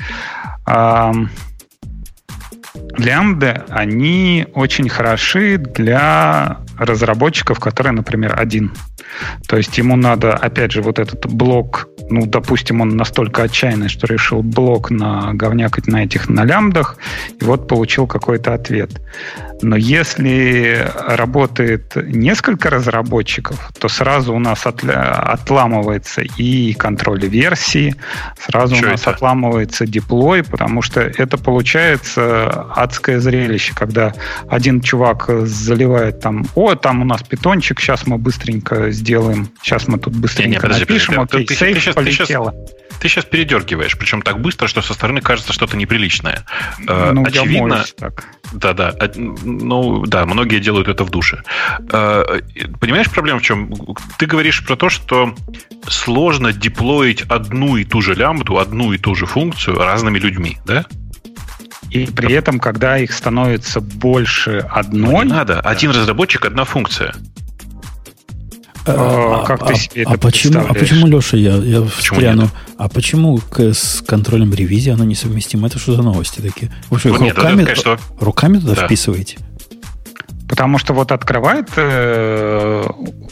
[2.97, 8.71] лямбды, они очень хороши для разработчиков, которые, например, один.
[9.47, 14.07] То есть ему надо, опять же, вот этот блок, ну, допустим, он настолько отчаянный, что
[14.07, 16.97] решил блок на говнякать на этих на лямбдах,
[17.39, 18.91] и вот получил какой-то ответ.
[19.61, 27.95] Но если работает несколько разработчиков, то сразу у нас отламывается и контроль версии,
[28.39, 29.11] сразу Что у нас это?
[29.11, 34.13] отламывается деплой, потому что это получается адское зрелище, когда
[34.47, 39.97] один чувак заливает там, о, там у нас питончик, сейчас мы быстренько сделаем, сейчас мы
[39.97, 42.51] тут быстренько не, не, подожди, напишем, подожди, окей, ты, сейф ты, сейчас, полетело.
[42.51, 46.45] Ты сейчас, ты сейчас передергиваешь, причем так быстро, что со стороны кажется что-то неприличное.
[46.87, 48.25] Э, ну, Очевидно, так.
[48.53, 48.93] Да, да.
[49.15, 51.43] Ну, да, многие делают это в душе.
[51.91, 52.41] Э,
[52.79, 53.73] понимаешь, проблема в чем?
[54.17, 55.35] Ты говоришь про то, что
[55.87, 60.85] сложно деплоить одну и ту же лямбду, одну и ту же функцию разными людьми, да?
[61.91, 65.25] И при этом, когда их становится больше одной...
[65.25, 65.59] Не надо.
[65.61, 67.13] Один разработчик, одна функция.
[68.85, 73.41] А, как ты себе а, это почему, а почему, Леша, я, я встряну, а почему
[73.57, 75.67] с контролем ревизии оно несовместимо?
[75.67, 76.71] Это что за новости такие?
[76.89, 78.85] Вы что, ну, руками, нет, конечно, руками туда да.
[78.85, 79.37] вписываете?
[80.47, 82.83] Потому что вот открывает э,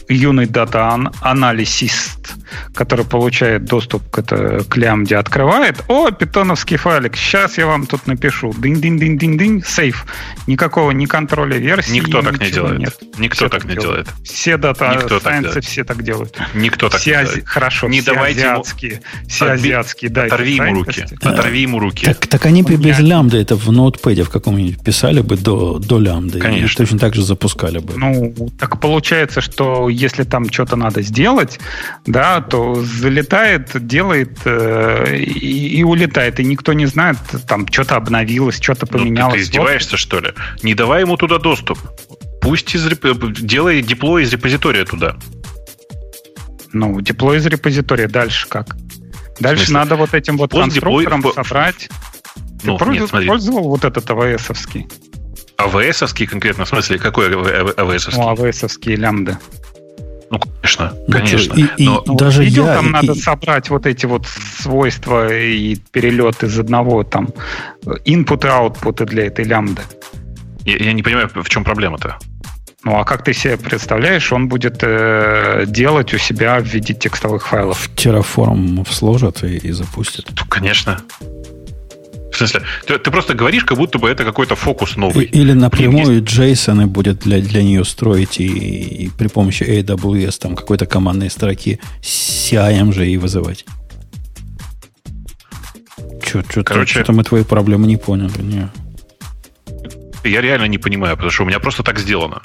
[0.08, 2.34] юный дата-анализист,
[2.74, 8.06] который получает доступ к, это, к лямбде, открывает, о, питоновский файлик, сейчас я вам тут
[8.06, 10.04] напишу, динь-динь-динь-динь-динь, сейф.
[10.46, 12.78] Никакого ни контроля версии, Никто так не делает.
[12.78, 12.94] Нет.
[13.18, 14.08] Никто все так, так не делает.
[14.24, 16.38] Все дата сайенсы все так делают.
[16.54, 17.46] Никто так все не делает.
[17.46, 19.02] Хорошо, не все азиатские, ему...
[19.28, 20.24] все азиатские, да.
[20.24, 22.06] Оторви ему руки, оторви ему руки.
[22.06, 26.38] Так, так они без лямбда это в ноутпэде в каком-нибудь писали бы до, до лямбды.
[26.40, 26.66] Конечно.
[26.66, 27.94] И точно также запускали бы.
[27.96, 31.60] Ну, так получается, что если там что-то надо сделать,
[32.04, 37.16] да, то залетает, делает э, и, и улетает, и никто не знает,
[37.46, 39.18] там что-то обновилось, что-то поменялось.
[39.18, 40.32] Ну, ты, ты издеваешься, что ли?
[40.64, 41.78] Не давай ему туда доступ.
[42.42, 42.88] Пусть из,
[43.40, 45.16] делай диплой из репозитория туда.
[46.72, 48.08] Ну, диплой из репозитория.
[48.08, 48.76] Дальше как?
[49.38, 51.88] Дальше надо вот этим вот конструктором собрать.
[52.62, 53.28] Ты ну, нет, смотри.
[53.28, 54.88] пользовал вот этот АВСовский?
[55.58, 56.64] АВСовский конкретно?
[56.64, 58.22] В смысле, какой АВСовский?
[58.22, 59.38] Ну, АВСовские лямбды.
[60.30, 61.54] Ну, конечно, ну, конечно.
[61.54, 63.14] И, и, Но, ну, даже видел, я, там и, надо и...
[63.14, 67.28] собрать вот эти вот свойства и перелет из одного там
[68.04, 69.82] инпуты, аутпуты для этой лямбды.
[70.64, 72.18] Я, я не понимаю, в чем проблема-то.
[72.82, 77.48] Ну а как ты себе представляешь, он будет э, делать у себя в виде текстовых
[77.48, 77.78] файлов?
[77.78, 80.26] В Terraform сложат и, и запустят.
[80.30, 81.00] Ну, конечно.
[82.36, 85.24] В смысле, ты, ты просто говоришь, как будто бы это какой-то фокус новый.
[85.24, 90.84] Или напрямую JSON будет для, для нее строить и, и при помощи AWS там какой-то
[90.84, 93.64] командной строки CIM же и вызывать.
[96.22, 98.42] Что-то, что-то мы твои проблемы не поняли.
[98.42, 98.68] Не.
[100.22, 102.42] Я реально не понимаю, потому что у меня просто так сделано.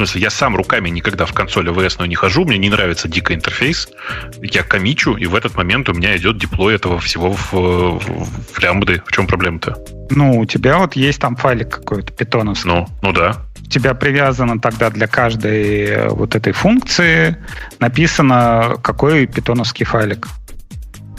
[0.00, 3.86] Смысле, я сам руками никогда в консоль AWS не хожу, мне не нравится дикий интерфейс.
[4.40, 8.58] Я комичу, и в этот момент у меня идет диплой этого всего в, в, в
[8.62, 9.02] лямбды.
[9.04, 9.76] В чем проблема-то?
[10.08, 12.70] Ну, у тебя вот есть там файлик какой-то питоновский.
[12.70, 13.44] Ну, ну да.
[13.60, 17.36] У тебя привязано тогда для каждой э, вот этой функции
[17.78, 20.28] написано, какой питоновский файлик.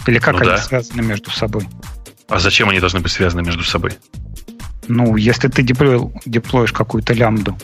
[0.08, 0.58] Или как ну, они да.
[0.58, 1.68] связаны между собой.
[2.30, 3.92] А зачем они должны быть связаны между собой?
[4.88, 7.56] Ну, если ты деплоил, деплоишь какую-то лямбду.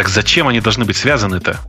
[0.00, 1.60] Так зачем они должны быть связаны-то?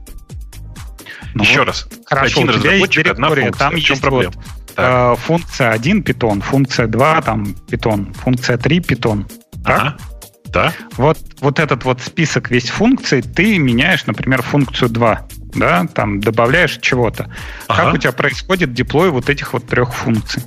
[1.34, 1.86] Ну, Еще вот, раз.
[2.06, 3.52] Хорошо, Один у тебя есть функция.
[3.52, 4.34] Там В чем есть проблема?
[4.34, 4.46] Вот,
[4.78, 9.28] э, функция 1 питон, функция 2 там питон, функция 3 питон.
[9.66, 9.82] Так?
[9.82, 9.98] Ага.
[10.46, 10.74] Да.
[10.94, 16.80] Вот, вот этот вот список весь функций ты меняешь, например, функцию 2 да, там добавляешь
[16.82, 17.30] чего-то.
[17.68, 17.84] Ага.
[17.84, 20.42] Как у тебя происходит деплой вот этих вот трех функций?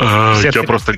[0.00, 0.94] Все я просто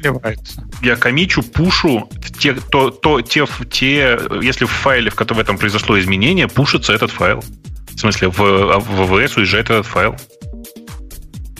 [0.80, 2.08] я комичу, пушу
[2.38, 6.92] те, то, то, те, те, если в файле, в котором в этом произошло изменение, пушится
[6.92, 7.42] этот файл.
[7.90, 10.16] В смысле, в, а, в ВВС уезжает этот файл.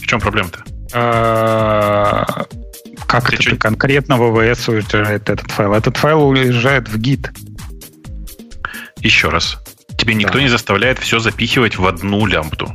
[0.00, 0.64] В чем проблема-то?
[0.94, 2.44] А,
[3.06, 3.56] как Ты это что?
[3.56, 5.74] конкретно в ВВС уезжает этот файл?
[5.74, 7.30] Этот файл уезжает в гид.
[9.00, 9.58] Еще раз.
[9.98, 10.42] Тебе никто да.
[10.42, 12.72] не заставляет все запихивать в одну лямбду.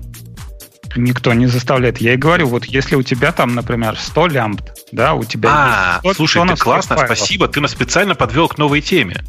[0.95, 1.99] Никто не заставляет.
[1.99, 5.99] Я и говорю, вот если у тебя там, например, 100 лямбд, да, у тебя а,
[6.03, 7.18] есть 100 слушай, ты классно, файлов.
[7.18, 9.23] спасибо, ты нас специально подвел к новой теме.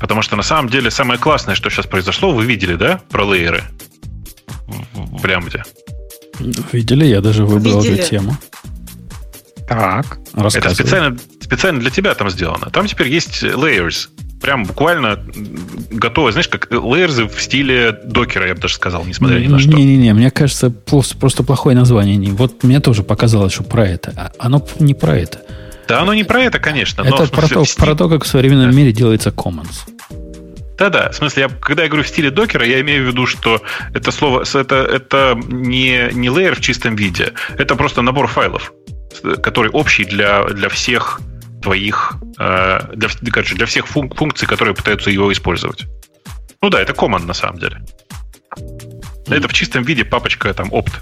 [0.00, 3.62] Потому что на самом деле самое классное, что сейчас произошло, вы видели, да, про лейеры
[4.66, 5.64] в, в лямбде?
[6.72, 8.00] Видели, я даже выбрал видели.
[8.00, 8.36] эту тему.
[9.68, 10.18] Так.
[10.34, 12.70] Это специально, специально для тебя там сделано.
[12.70, 14.08] Там теперь есть layers
[14.44, 15.18] прям буквально
[15.90, 19.70] готовы, знаешь, как лейерзы в стиле докера, я бы даже сказал, несмотря ни на что.
[19.70, 22.30] Не-не-не, мне кажется, просто, плохое название.
[22.32, 24.12] Вот мне тоже показалось, что про это.
[24.14, 25.40] А оно не про это.
[25.88, 27.00] Да, оно не про это, конечно.
[27.00, 28.76] Это но, про, то, про то, как в современном да.
[28.76, 29.88] мире делается commons.
[30.76, 33.62] Да-да, в смысле, я, когда я говорю в стиле докера, я имею в виду, что
[33.94, 38.74] это слово, это, это не, не лейер в чистом виде, это просто набор файлов,
[39.42, 41.20] который общий для, для всех
[41.64, 45.84] твоих, э, для, короче, для всех функ- функций, которые пытаются его использовать.
[46.62, 47.82] Ну да, это command на самом деле.
[49.28, 50.92] Это в чистом виде папочка там опт.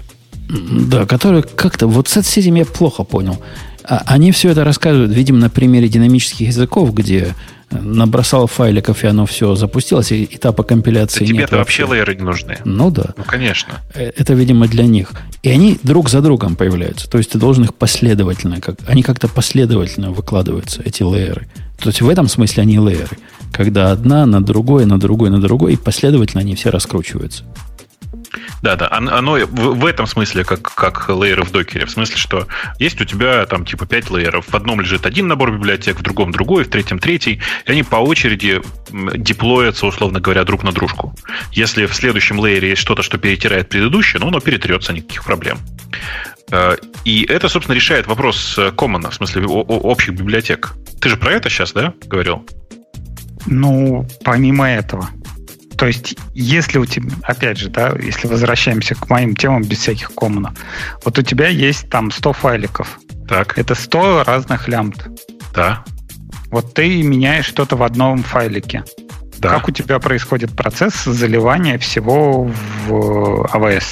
[0.49, 1.87] Да, который как-то...
[1.87, 3.41] Вот с этим я плохо понял.
[3.83, 7.35] А, они все это рассказывают, видимо, на примере динамических языков, где
[7.81, 12.57] набросал файликов, и оно все запустилось, и этапа компиляции да тебе-то вообще лейеры не нужны.
[12.65, 13.13] Ну да.
[13.17, 13.81] Ну, конечно.
[13.93, 15.11] Э, это, видимо, для них.
[15.41, 17.09] И они друг за другом появляются.
[17.09, 21.47] То есть ты должен их последовательно, как, они как-то последовательно выкладываются, эти лейеры.
[21.79, 23.17] То есть в этом смысле они лейеры.
[23.51, 27.43] Когда одна на другой, на другой, на другой, и последовательно они все раскручиваются.
[28.63, 31.85] Да, да, оно в, этом смысле как, как лейеры в докере.
[31.85, 32.47] В смысле, что
[32.79, 34.45] есть у тебя там типа 5 лейеров.
[34.47, 37.41] В одном лежит один набор библиотек, в другом другой, в третьем третий.
[37.65, 41.13] И они по очереди деплоятся, условно говоря, друг на дружку.
[41.51, 45.57] Если в следующем лейере есть что-то, что перетирает предыдущее, ну, оно перетрется, никаких проблем.
[46.49, 50.71] Э, и это, собственно, решает вопрос коммона, в смысле общих библиотек.
[51.01, 52.47] Ты же про это сейчас, да, говорил?
[53.45, 55.09] Ну, помимо этого.
[55.83, 60.15] То есть, если у тебя, опять же, да, если возвращаемся к моим темам без всяких
[60.15, 60.53] коммунов,
[61.03, 63.01] вот у тебя есть там 100 файликов.
[63.27, 63.57] Так.
[63.57, 65.09] Это 100 разных лямбд.
[65.53, 65.83] Да.
[66.51, 68.85] Вот ты меняешь что-то в одном файлике.
[69.39, 69.49] Да.
[69.49, 72.49] Как у тебя происходит процесс заливания всего
[72.87, 73.83] в AWS?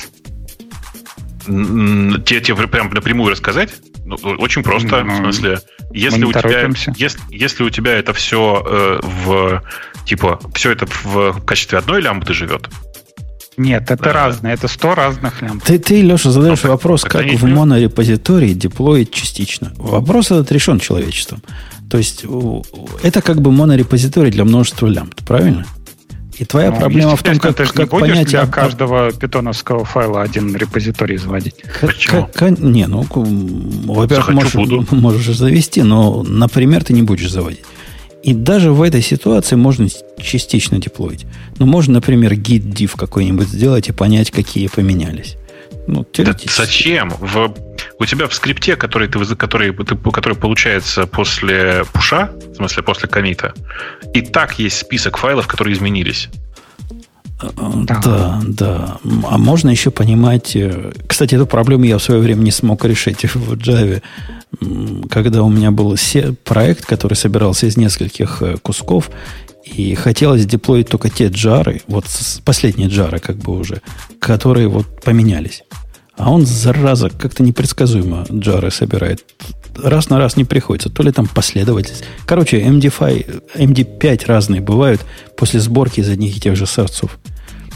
[2.23, 3.73] Тебе, тебе прям напрямую рассказать?
[4.11, 5.59] Ну, очень просто, ну, в смысле,
[5.93, 9.63] если у тебя, если, если у тебя это все э, в
[10.05, 12.69] типа все это в качестве одной лямбды живет,
[13.57, 14.13] нет, это да.
[14.13, 15.63] разные, это сто разных лямбд.
[15.63, 19.73] Ты, ты Леша, задаешь ну, вопрос, как в монорепозитории деплоить частично.
[19.77, 21.43] Вопрос этот решен человечеством.
[21.89, 22.25] То есть
[23.03, 25.65] это как бы монорепозиторий для множества лямбд, правильно?
[26.37, 28.27] И твоя ну, проблема в том, как, ты как понять...
[28.27, 31.55] для каждого питоновского файла один репозиторий заводить.
[31.81, 32.29] Почему?
[32.33, 34.53] Как, не, ну, во-первых, можешь,
[34.91, 37.63] можешь завести, но, например, ты не будешь заводить.
[38.23, 39.87] И даже в этой ситуации можно
[40.21, 41.25] частично деплоить.
[41.57, 45.37] Ну, можно, например, git diff какой-нибудь сделать и понять, какие поменялись.
[45.87, 47.11] Ну, да зачем?
[47.19, 47.53] В,
[48.01, 53.07] у тебя в скрипте, который, ты, который, ты, который получается после пуша, в смысле после
[53.07, 53.53] комита,
[54.13, 56.29] и так есть список файлов, которые изменились.
[57.41, 58.01] Да.
[58.03, 58.97] да, да.
[59.29, 60.55] А можно еще понимать...
[60.55, 64.01] Э, кстати, эту проблему я в свое время не смог решить в Java.
[65.09, 65.95] Когда у меня был
[66.43, 69.09] проект, который собирался из нескольких э, кусков,
[69.63, 72.05] и хотелось деплоить только те джары, вот
[72.45, 73.81] последние джары как бы уже,
[74.19, 75.63] которые вот поменялись.
[76.21, 79.25] А он, зараза, как-то непредсказуемо джары собирает.
[79.75, 80.89] Раз на раз не приходится.
[80.89, 82.03] То ли там последовательность.
[82.25, 85.01] Короче, MD5, MD5 разные бывают
[85.35, 87.17] после сборки из одних и тех же сорцов.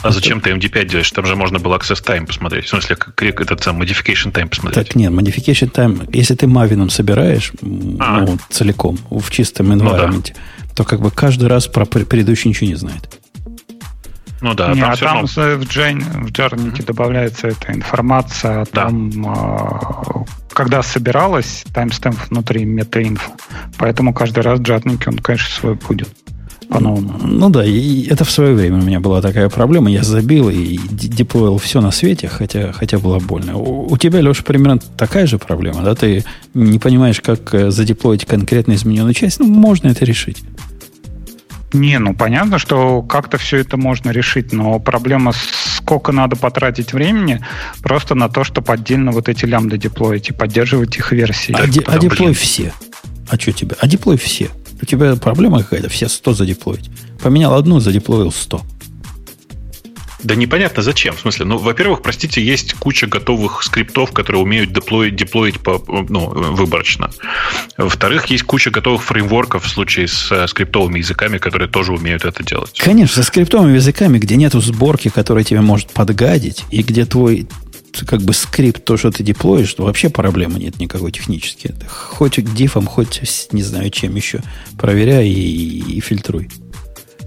[0.02, 1.10] А зачем ты MD5 делаешь?
[1.10, 2.66] Там же можно было Access Time посмотреть.
[2.66, 4.86] В смысле, как этот сам Modification Time посмотреть.
[4.86, 7.52] Так нет, Modification Time, если ты Мавином собираешь
[7.98, 8.20] а.
[8.20, 10.72] ну, целиком, в чистом environment, ну, да.
[10.76, 13.18] то как бы каждый раз про предыдущий ничего не знает.
[14.46, 15.56] Ну да, Не, там а там равно...
[15.56, 16.86] в, Джейн, в Джарнике mm-hmm.
[16.86, 18.86] добавляется эта информация о да.
[18.86, 23.32] том, а, когда собиралась таймстемп внутри метаинфо.
[23.76, 26.10] Поэтому каждый раз в Джарнике он, конечно, свой будет
[26.68, 27.18] по-новому.
[27.24, 29.90] Ну да, и это в свое время у меня была такая проблема.
[29.90, 33.56] Я забил и деплоил все на свете, хотя, хотя было больно.
[33.56, 35.96] У, у тебя, Леша, примерно такая же проблема, да?
[35.96, 36.24] Ты
[36.54, 39.40] не понимаешь, как э, задеплоить конкретно измененную часть.
[39.40, 40.44] Ну, можно это решить.
[41.72, 45.32] Не, ну понятно, что как-то все это можно решить, но проблема,
[45.76, 47.44] сколько надо потратить времени
[47.82, 51.54] просто на то, чтобы отдельно вот эти лямбды деплоить и поддерживать их версии.
[51.58, 52.72] А, де, а деплой все.
[53.28, 53.76] А что тебе?
[53.80, 54.50] А деплой все.
[54.80, 56.90] У тебя проблема какая-то, все 100 задеплоить.
[57.22, 58.62] Поменял одну, задеплоил 100.
[60.22, 61.16] Да непонятно зачем.
[61.16, 66.30] В смысле, ну, во-первых, простите, есть куча готовых скриптов, которые умеют деплоить, деплоить по, ну,
[66.30, 67.10] выборочно.
[67.76, 72.42] Во-вторых, есть куча готовых фреймворков в случае с э, скриптовыми языками, которые тоже умеют это
[72.42, 72.78] делать.
[72.78, 77.46] Конечно, со скриптовыми языками, где нету сборки, которая тебе может подгадить, и где твой
[78.04, 81.74] как бы скрипт, то, что ты деплоишь, вообще проблемы нет никакой технически.
[81.88, 83.22] Хоть дифом, хоть
[83.52, 84.42] не знаю чем еще.
[84.76, 86.50] Проверяй и, и фильтруй.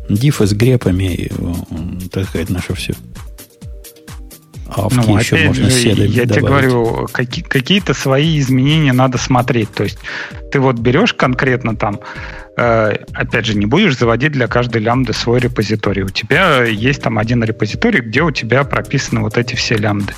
[0.09, 1.31] Дифы с грепами,
[2.11, 2.93] так сказать, наше все.
[4.67, 6.31] А ну, еще можно же, Я добавить.
[6.31, 9.71] тебе говорю, какие, какие-то свои изменения надо смотреть.
[9.71, 9.97] То есть
[10.51, 12.48] ты вот берешь конкретно там Э,
[13.13, 16.03] опять же, не будешь заводить для каждой лямбды свой репозиторий.
[16.03, 20.13] У тебя есть там один репозиторий, где у тебя прописаны вот эти все лямбды.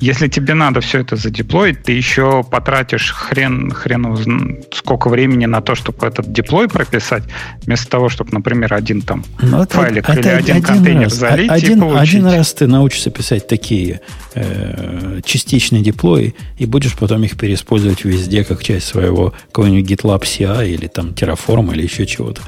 [0.00, 5.74] Если тебе надо все это задеплоить, ты еще потратишь хрен, хрен сколько времени на то,
[5.74, 7.24] чтобы этот деплой прописать,
[7.62, 11.14] вместо того, чтобы, например, один там ну, файлик это, или это один, один контейнер раз,
[11.14, 12.14] залить один, и получить.
[12.14, 14.00] Один раз ты научишься писать такие
[14.34, 20.68] э, частичные деплои, и будешь потом их переиспользовать везде, как часть своего какого-нибудь GitLab CI
[20.68, 22.42] или там Terraform или или еще чего-то,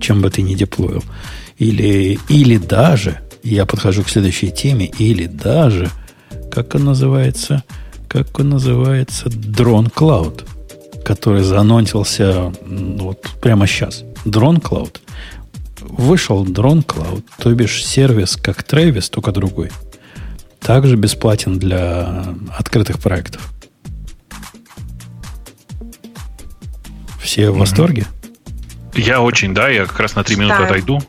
[0.00, 1.04] чем бы ты ни деплоил.
[1.58, 5.90] Или, или даже, я подхожу к следующей теме, или даже,
[6.50, 7.62] как он называется,
[8.08, 9.28] как он называется,
[9.94, 10.44] Cloud,
[11.04, 14.02] который заанонсился вот прямо сейчас.
[14.24, 14.96] Cloud.
[15.80, 16.44] Вышел
[16.80, 19.70] Cloud, то бишь сервис как Travis, только другой.
[20.60, 23.50] Также бесплатен для открытых проектов.
[27.22, 28.06] Все в восторге?
[28.94, 31.00] Я очень, да, я как раз на три минуты отойду.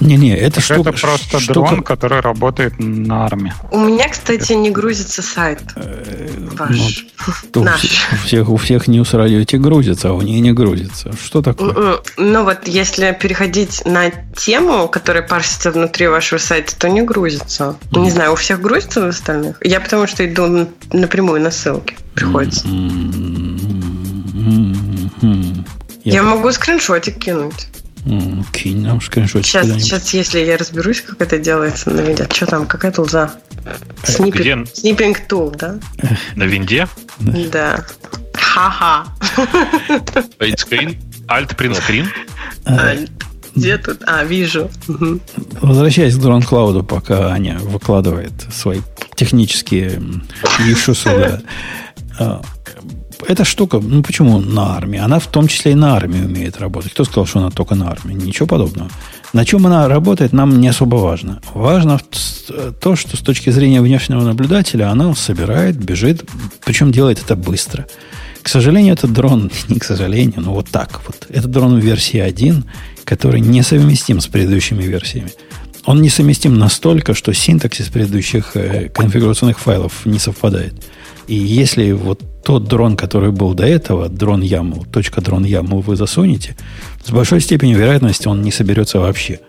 [0.00, 0.90] Не-не, это штука...
[0.90, 1.68] Это просто штука...
[1.68, 3.52] дрон, который работает на армии.
[3.70, 7.06] У меня, кстати, не грузится сайт э, ваш.
[7.54, 7.82] Ну, Наш.
[8.12, 11.12] У всех, у всех News Radio эти грузятся, а у нее не грузится.
[11.22, 11.98] Что такое?
[12.16, 17.76] Ну вот, если переходить на тему, которая парсится внутри вашего сайта, то не грузится.
[17.92, 19.58] Не знаю, у всех грузится в остальных?
[19.62, 21.96] Я потому что иду напрямую на ссылки.
[22.14, 22.66] Приходится.
[26.04, 27.68] Я, я могу скриншотик кинуть.
[28.04, 29.46] Mm, кинь нам скриншотик.
[29.46, 32.26] Сейчас, сейчас, если я разберусь, как это делается на винде.
[32.32, 33.30] Что там, какая тулза?
[34.02, 35.78] Сниппинг, сниппинг тул, да?
[36.34, 36.88] На винде?
[37.20, 37.84] Да.
[38.34, 39.06] Ха-ха.
[40.56, 40.96] Скрин?
[41.28, 43.08] Alt print screen?
[43.54, 44.02] Где тут?
[44.06, 44.70] А, вижу.
[45.60, 48.80] Возвращаясь к Drone Cloud, пока Аня выкладывает свои
[49.14, 50.02] технические
[50.66, 51.40] ишусы,
[52.18, 52.42] да.
[53.28, 54.98] Эта штука, ну почему на армии?
[54.98, 56.92] Она в том числе и на армии умеет работать.
[56.92, 58.14] Кто сказал, что она только на армии?
[58.14, 58.90] Ничего подобного.
[59.32, 61.40] На чем она работает, нам не особо важно.
[61.54, 62.00] Важно
[62.80, 66.24] то, что с точки зрения внешнего наблюдателя она собирает, бежит,
[66.64, 67.86] причем делает это быстро.
[68.42, 71.26] К сожалению, этот дрон, не к сожалению, но вот так вот.
[71.30, 72.64] Это дрон в версии 1,
[73.04, 75.30] который несовместим с предыдущими версиями.
[75.84, 80.74] Он несовместим настолько, что синтаксис предыдущих э, конфигурационных файлов не совпадает.
[81.26, 85.96] И если вот тот дрон, который был до этого, drone YAML, точка drone YAML вы
[85.96, 86.56] засунете,
[87.04, 89.40] с большой степенью вероятности он не соберется вообще.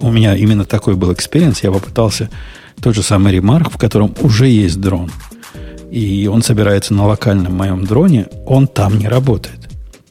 [0.00, 1.62] У меня именно такой был experience.
[1.62, 2.30] Я попытался
[2.80, 5.10] тот же самый ремарк, в котором уже есть дрон.
[5.90, 9.67] И он собирается на локальном моем дроне, он там не работает.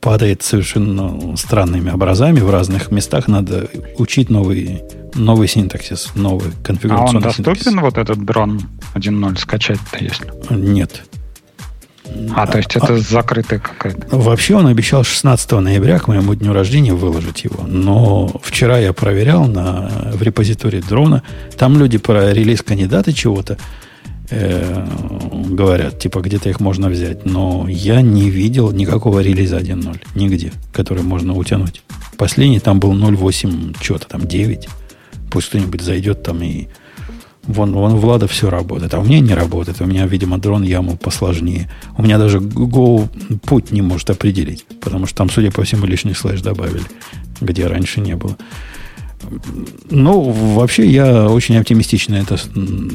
[0.08, 3.28] Падает совершенно странными образами в разных местах.
[3.28, 3.68] Надо
[3.98, 4.82] учить новый,
[5.16, 7.82] новый синтаксис, новый конфигурационный А он доступен, синтаксис.
[7.82, 8.62] вот этот дрон
[8.96, 10.32] 1.0, скачать-то если?
[10.50, 11.04] Нет.
[12.34, 14.16] А, то есть это а, закрытая какая-то?
[14.16, 17.66] Вообще он обещал 16 ноября к моему дню рождения выложить его.
[17.68, 21.22] Но вчера я проверял на, в репозитории дрона.
[21.58, 23.58] Там люди про релиз кандидаты чего-то
[24.30, 24.88] э,
[25.50, 27.26] говорят, типа где-то их можно взять.
[27.26, 31.84] Но я не видел никакого релиза 1.0 нигде, который можно утянуть.
[32.18, 34.68] Последний там был 0.8, что-то там 9.
[35.32, 36.68] Пусть кто-нибудь зайдет там и
[37.48, 39.80] Вон, вон у Влада все работает, а у меня не работает.
[39.80, 41.72] У меня, видимо, дрон яму посложнее.
[41.98, 43.08] У меня даже Go
[43.46, 46.84] путь не может определить, потому что там, судя по всему, лишний слэш добавили,
[47.40, 48.36] где раньше не было.
[49.90, 50.22] Ну,
[50.56, 52.38] вообще, я очень оптимистично это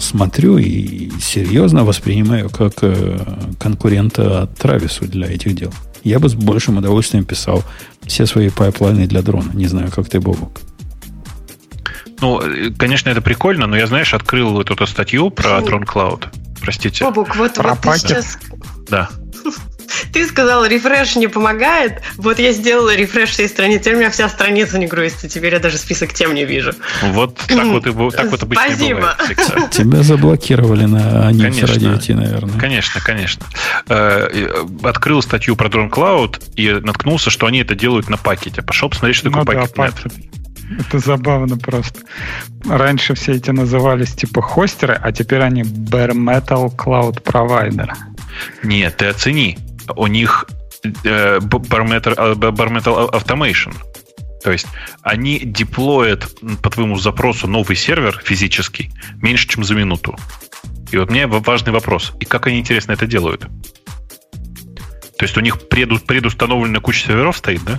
[0.01, 3.19] смотрю и серьезно воспринимаю как э,
[3.59, 5.73] конкурента Травису для этих дел.
[6.05, 7.65] Я бы с большим удовольствием писал
[8.07, 9.51] все свои пайплайны для дрона.
[9.55, 10.61] Не знаю, как ты, Бобук.
[12.21, 12.41] Ну,
[12.79, 16.27] конечно, это прикольно, но я, знаешь, открыл вот эту статью про Drone Cloud.
[16.61, 17.05] Простите.
[17.05, 18.39] Бобук, вот, вот ты сейчас...
[18.89, 19.11] Да.
[20.13, 22.03] Ты сказал, refresh не помогает.
[22.17, 25.29] Вот я сделала refresh всей страницы, у меня вся страница не грузится.
[25.29, 26.73] Теперь я даже список тем не вижу.
[27.03, 29.01] Вот так вот, и, так вот обычно Спасибо.
[29.01, 29.71] бывает.
[29.71, 32.59] Тебя заблокировали на nginx Radio T, наверное.
[32.59, 33.45] Конечно, конечно.
[33.89, 34.29] Э,
[34.83, 38.63] открыл статью про Drone Cloud и наткнулся, что они это делают на пакете.
[38.63, 39.95] Пошел посмотреть, что такое ну, пакет.
[40.05, 40.11] Да,
[40.79, 42.01] это забавно просто.
[42.65, 47.91] Раньше все эти назывались типа хостеры, а теперь они Bare Metal Cloud Provider.
[48.63, 49.59] Нет, ты оцени.
[49.97, 50.47] У них
[50.85, 53.75] э, Bare, Metal, э, Automation.
[54.43, 54.67] То есть
[55.03, 56.29] они деплоят
[56.63, 58.91] по твоему запросу новый сервер физический
[59.21, 60.17] меньше, чем за минуту.
[60.91, 62.13] И вот мне важный вопрос.
[62.21, 63.43] И как они, интересно, это делают?
[65.17, 67.79] То есть у них преду, предустановлена куча серверов стоит, да?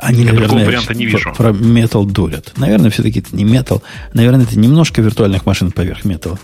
[0.00, 1.32] Они, Я наверное, варианта не вижу.
[1.34, 2.52] Про, метал дурят.
[2.56, 3.82] Наверное, все-таки это не метал.
[4.12, 6.38] Наверное, это немножко виртуальных машин поверх металла.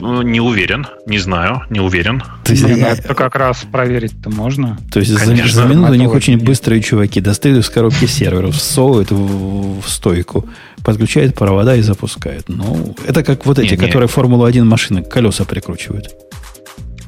[0.00, 2.22] Ну, не уверен, не знаю, не уверен.
[2.44, 4.78] То есть, я, это как раз проверить-то можно.
[4.92, 8.54] То есть Конечно, за, за минуту у них очень быстрые чуваки достают из коробки серверов,
[8.54, 10.48] всовывают в, в стойку,
[10.84, 12.48] подключают провода и запускают.
[12.48, 16.10] Ну, это как вот эти, не, которые Формулу-1 машины колеса прикручивают.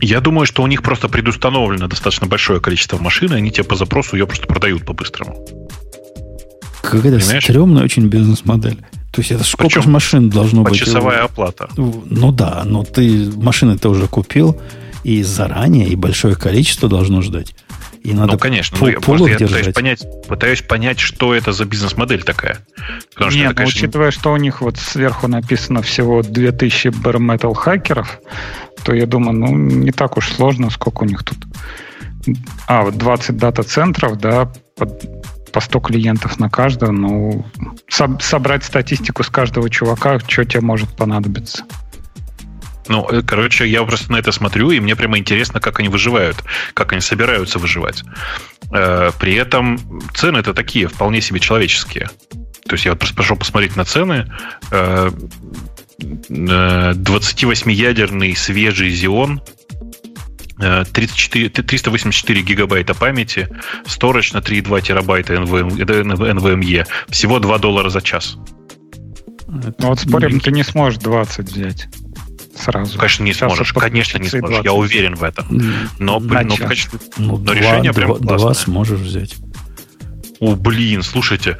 [0.00, 3.76] Я думаю, что у них просто предустановлено достаточно большое количество машин, и они тебе по
[3.76, 5.46] запросу ее просто продают по-быстрому.
[6.82, 8.78] Какая-то стрёмная очень бизнес-модель.
[9.14, 10.74] То есть это сколько же машин должно быть?
[10.74, 11.68] Часовая оплата.
[11.76, 14.60] Ну да, но ты машины ты уже купил,
[15.04, 17.54] и заранее, и большое количество должно ждать.
[18.02, 18.76] И надо ну, конечно.
[18.76, 22.58] Пол, ну, я, просто я пытаюсь понять, пытаюсь понять, что это за бизнес-модель такая.
[23.14, 23.78] Потому что Нет, это, ну, конечно...
[23.78, 28.18] учитывая, что у них вот сверху написано всего 2000 bare metal хакеров,
[28.82, 31.38] то я думаю, ну, не так уж сложно, сколько у них тут.
[32.66, 35.23] А, вот 20 дата-центров, да, под,
[35.54, 37.46] по 100 клиентов на каждого, ну,
[37.88, 41.62] со- собрать статистику с каждого чувака, что тебе может понадобиться.
[42.88, 46.42] Ну, э, короче, я просто на это смотрю, и мне прямо интересно, как они выживают,
[46.74, 48.02] как они собираются выживать.
[48.72, 49.78] Э, при этом
[50.12, 52.10] цены это такие, вполне себе человеческие.
[52.66, 54.26] То есть я вот просто пошел посмотреть на цены.
[56.00, 59.38] 28-ядерный э, свежий Xeon
[60.58, 63.48] 34, 384 гигабайта памяти,
[63.86, 66.86] сторож на 3,2 терабайта NVMe.
[67.08, 68.36] Всего 2 доллара за час.
[69.46, 71.88] Ну вот спорим, ты не сможешь 20 взять
[72.56, 72.98] сразу.
[72.98, 73.72] Конечно, не Сейчас сможешь.
[73.72, 74.48] Конечно, не сможешь.
[74.48, 74.64] 20.
[74.64, 75.46] Я уверен в этом.
[75.98, 78.38] Но, блин, но, качестве, ну, но два, решение два, прям классное.
[78.38, 79.36] Два сможешь взять.
[80.40, 81.58] О, блин, слушайте.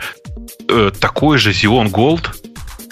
[0.69, 2.29] Э, такой же Xeon Gold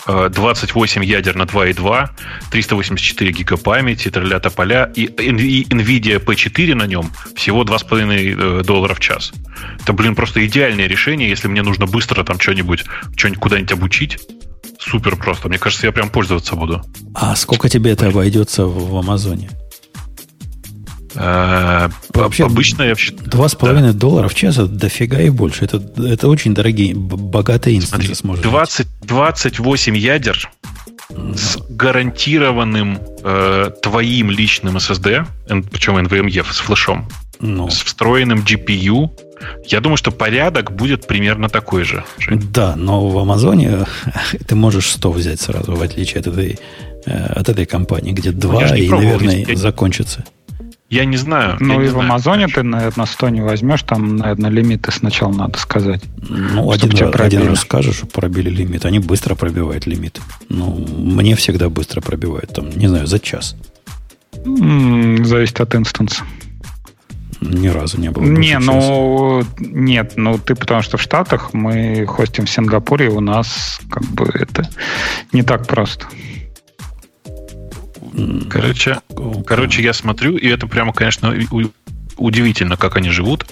[0.07, 2.09] 28 э, ядер на 2.2,
[2.51, 8.95] 384 гига памяти, тролля поля и, и NVIDIA P4 на нем всего 2,5 э, доллара
[8.95, 9.33] в час.
[9.81, 12.85] Это, блин, просто идеальное решение, если мне нужно быстро там что-нибудь,
[13.17, 14.19] что-нибудь куда-нибудь обучить
[14.79, 15.49] супер просто.
[15.49, 16.83] Мне кажется, я прям пользоваться буду.
[17.15, 19.51] А сколько тебе это обойдется в Амазоне?
[21.15, 23.13] Э, вообще, обычно я вообще...
[23.13, 25.65] Два с половиной доллара в час это дофига и больше.
[25.65, 30.51] Это, это очень дорогие, богатые инстансы сможет 20, 28 ядер
[31.11, 35.27] с гарантированным э, твоим личным SSD,
[35.71, 37.09] причем NVMe с флешом,
[37.41, 37.69] ну.
[37.69, 39.11] с встроенным GPU.
[39.67, 42.05] Я думаю, что порядок будет примерно такой же.
[42.31, 43.87] Да, но в Амазоне
[44.47, 46.59] ты можешь 100 взять сразу, в отличие от этой,
[47.07, 49.57] э, от этой компании, где 2 и, наверное, я...
[49.57, 50.25] закончится.
[50.93, 51.57] Я не знаю.
[51.59, 55.59] Ну и в знаю, Амазоне ты, наверное, 100 не возьмешь, там, наверное, лимиты сначала надо
[55.59, 56.03] сказать.
[56.29, 58.85] Ну, один, раз, один раз скажешь, что пробили лимит.
[58.85, 60.21] Они быстро пробивают лимит.
[60.51, 63.57] Ну, мне всегда быстро пробивают, там, не знаю, за час.
[64.45, 66.25] зависит от инстанса.
[67.41, 68.25] Ни разу не было.
[68.25, 73.81] Не, ну нет, ну ты потому что в Штатах мы хостим в Сингапуре, у нас
[73.91, 74.69] как бы это
[75.33, 76.07] не так просто.
[78.51, 79.01] Короче,
[79.47, 81.35] короче, я смотрю, и это прямо, конечно,
[82.17, 83.47] удивительно, как они живут.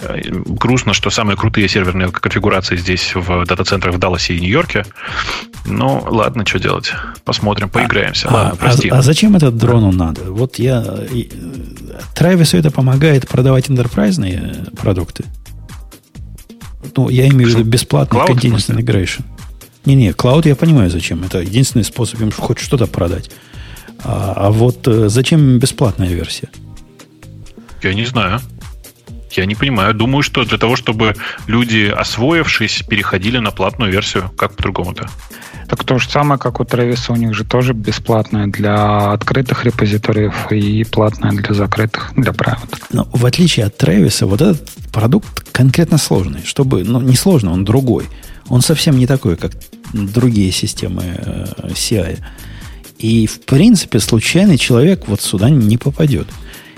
[0.00, 4.84] Э, грустно, что самые крутые серверные конфигурации здесь в дата-центрах в Далласе и Нью-Йорке.
[5.66, 6.92] Ну, ладно, что делать.
[7.24, 8.28] Посмотрим, поиграемся.
[8.28, 8.88] А, ладно, а, прости.
[8.88, 10.30] А, а зачем этот дрону надо?
[10.30, 10.84] Вот я...
[12.14, 15.24] Трэвису это помогает продавать интерпрайзные продукты?
[16.96, 19.22] Ну, я имею в виду бесплатный Cloud, Continuous Integration.
[19.84, 21.22] Не-не, клауд я понимаю, зачем.
[21.24, 23.30] Это единственный способ им хоть что-то продать.
[24.04, 26.48] А, а вот э, зачем бесплатная версия?
[27.82, 28.40] Я не знаю.
[29.32, 29.94] Я не понимаю.
[29.94, 31.16] Думаю, что для того, чтобы
[31.46, 34.30] люди, освоившись, переходили на платную версию.
[34.36, 35.08] Как по-другому-то?
[35.68, 40.52] Так то же самое, как у Travis, у них же тоже бесплатная для открытых репозиториев
[40.52, 42.82] и платная для закрытых, для private.
[42.92, 46.44] Но в отличие от Travis, вот этот продукт конкретно сложный.
[46.44, 48.04] Чтобы, ну, не сложно, он другой.
[48.48, 49.52] Он совсем не такой, как
[49.92, 52.18] другие системы э, CI.
[53.04, 56.26] И, в принципе, случайный человек вот сюда не попадет.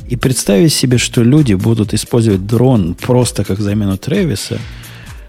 [0.09, 4.59] И представить себе, что люди будут использовать дрон просто как замену Тревиса,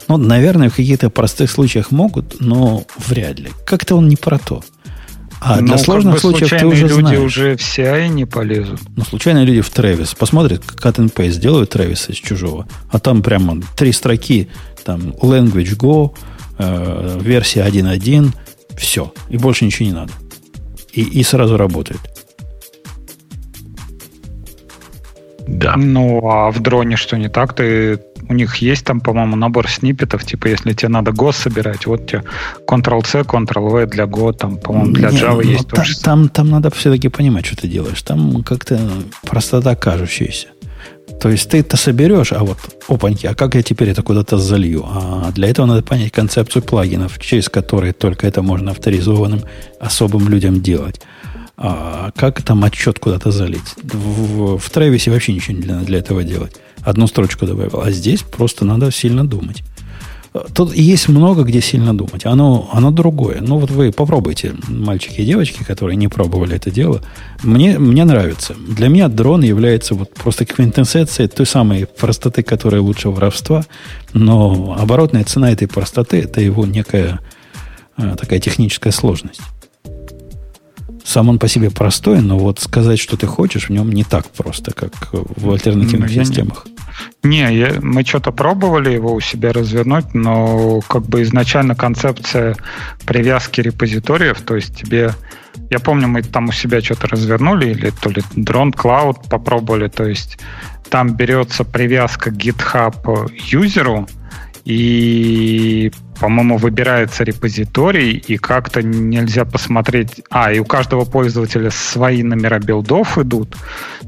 [0.08, 3.50] ну, наверное, в каких-то простых случаях могут, но вряд ли.
[3.64, 4.64] Как-то он не про то.
[5.40, 7.20] А ну, для сложных как бы случаев ты уже люди знаешь.
[7.20, 8.80] уже в CI не полезут.
[8.96, 13.22] Ну, случайные люди в Travis посмотрят, как and paste делают Travis из чужого, а там
[13.22, 14.48] прямо три строки,
[14.84, 16.16] там language go,
[16.58, 18.32] э, версия 1.1,
[18.76, 20.12] все, и больше ничего не надо
[20.98, 22.02] и, и сразу работает.
[25.48, 25.76] Да.
[25.78, 27.54] Ну, а в дроне что не так?
[27.54, 28.00] Ты,
[28.30, 32.24] у них есть там, по-моему, набор сниппетов, типа, если тебе надо Go собирать, вот тебе
[32.68, 36.00] Ctrl-C, Ctrl-V для Go, там, по-моему, для Java не, есть там, тоже.
[36.00, 38.02] Там, там надо все-таки понимать, что ты делаешь.
[38.02, 38.78] Там как-то
[39.22, 40.48] простота кажущаяся.
[41.22, 42.58] То есть ты это соберешь, а вот,
[42.88, 44.86] опаньки, а как я теперь это куда-то залью?
[44.88, 49.42] А для этого надо понять концепцию плагинов, через которые только это можно авторизованным
[49.80, 51.02] особым людям делать.
[51.58, 53.74] А как там отчет куда-то залить?
[53.82, 56.56] В, в, в Travis вообще ничего не надо для этого делать.
[56.82, 57.82] Одну строчку добавил.
[57.82, 59.64] А здесь просто надо сильно думать.
[60.54, 62.26] Тут есть много где сильно думать.
[62.26, 63.40] Оно, оно другое.
[63.42, 67.02] Ну, вот вы попробуйте, мальчики и девочки, которые не пробовали это дело.
[67.44, 68.56] Мне, мне нравится.
[68.56, 73.66] Для меня дрон является вот просто квинтэссенцией той самой простоты, которая лучше воровства.
[74.14, 77.20] Но оборотная цена этой простоты– это его некая
[77.96, 79.42] а, такая техническая сложность.
[81.04, 84.28] Сам он по себе простой, но вот сказать, что ты хочешь, в нем не так
[84.30, 86.68] просто, как в альтернативных ну, системах.
[87.24, 92.56] Не, я, мы что-то пробовали его у себя развернуть, но как бы изначально концепция
[93.06, 95.14] привязки репозиториев, то есть тебе...
[95.70, 100.40] Я помню, мы там у себя что-то развернули, или то ли Cloud попробовали, то есть
[100.90, 104.08] там берется привязка GitHub юзеру,
[104.68, 110.22] и, по-моему, выбирается репозиторий, и как-то нельзя посмотреть...
[110.30, 113.56] А, и у каждого пользователя свои номера билдов идут.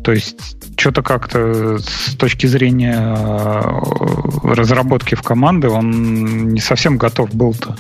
[0.03, 7.34] То есть что-то как-то с точки зрения э, разработки в команды он не совсем готов
[7.34, 7.77] был-то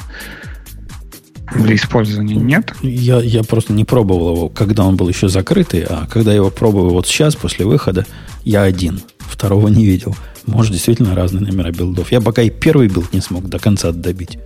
[1.53, 2.73] для использования, нет?
[2.81, 6.49] Я, я просто не пробовал его, когда он был еще закрытый, а когда я его
[6.49, 8.05] пробую вот сейчас, после выхода,
[8.45, 9.01] я один.
[9.19, 10.15] Второго не видел.
[10.49, 12.11] Может, действительно разные номера билдов.
[12.11, 14.39] Я пока и первый билд не смог до конца добить.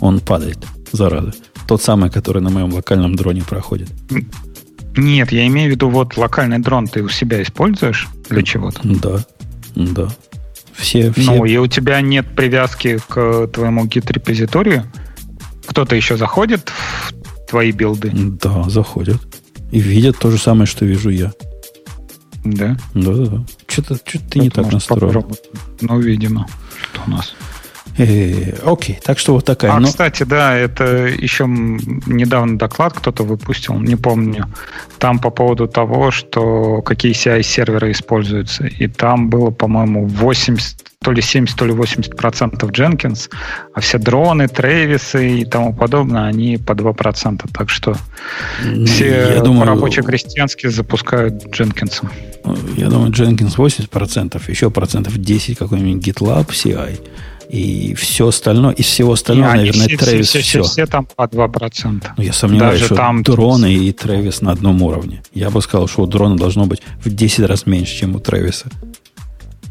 [0.00, 0.58] Он падает,
[0.92, 1.32] зараза.
[1.66, 3.88] Тот самый, который на моем локальном дроне проходит.
[4.96, 8.80] Нет, я имею в виду, вот локальный дрон ты у себя используешь для чего-то?
[8.84, 9.24] Да,
[9.74, 10.08] да.
[10.72, 11.22] Все, все...
[11.22, 14.84] Ну, и у тебя нет привязки к твоему git -репозиторию?
[15.66, 18.10] Кто-то еще заходит в твои билды?
[18.14, 19.20] Да, заходят.
[19.72, 21.32] И видят то же самое, что вижу я.
[22.50, 22.76] Да?
[22.94, 23.44] Да, да, да.
[23.66, 25.26] Что-то, что-то ты не так настроил.
[25.80, 26.46] Ну, видимо,
[26.92, 27.34] что у нас.
[27.98, 29.72] Э, окей, так что вот такая.
[29.72, 29.86] А, но...
[29.86, 34.46] кстати, да, это еще недавно доклад кто-то выпустил, не помню.
[34.98, 38.66] Там по поводу того, что какие CI-серверы используются.
[38.66, 43.30] И там было, по-моему, 80, то ли 70, то ли 80 процентов Jenkins,
[43.72, 47.48] а все дроны, Трейвисы и тому подобное, они по 2 процента.
[47.52, 47.96] Так что
[48.86, 52.02] все я думаю, рабочие крестьянские запускают Jenkins.
[52.76, 57.00] Я думаю, Jenkins 80 процентов, еще процентов 10 какой-нибудь GitLab CI
[57.48, 60.62] и все остальное, из всего остального, не, наверное, все, Travis все, все.
[60.62, 62.06] Все, все там по 2%.
[62.16, 63.22] Ну, я сомневаюсь, Даже что там...
[63.22, 65.22] дроны и Travis на одном уровне.
[65.32, 68.66] Я бы сказал, что у дрона должно быть в 10 раз меньше, чем у Travis.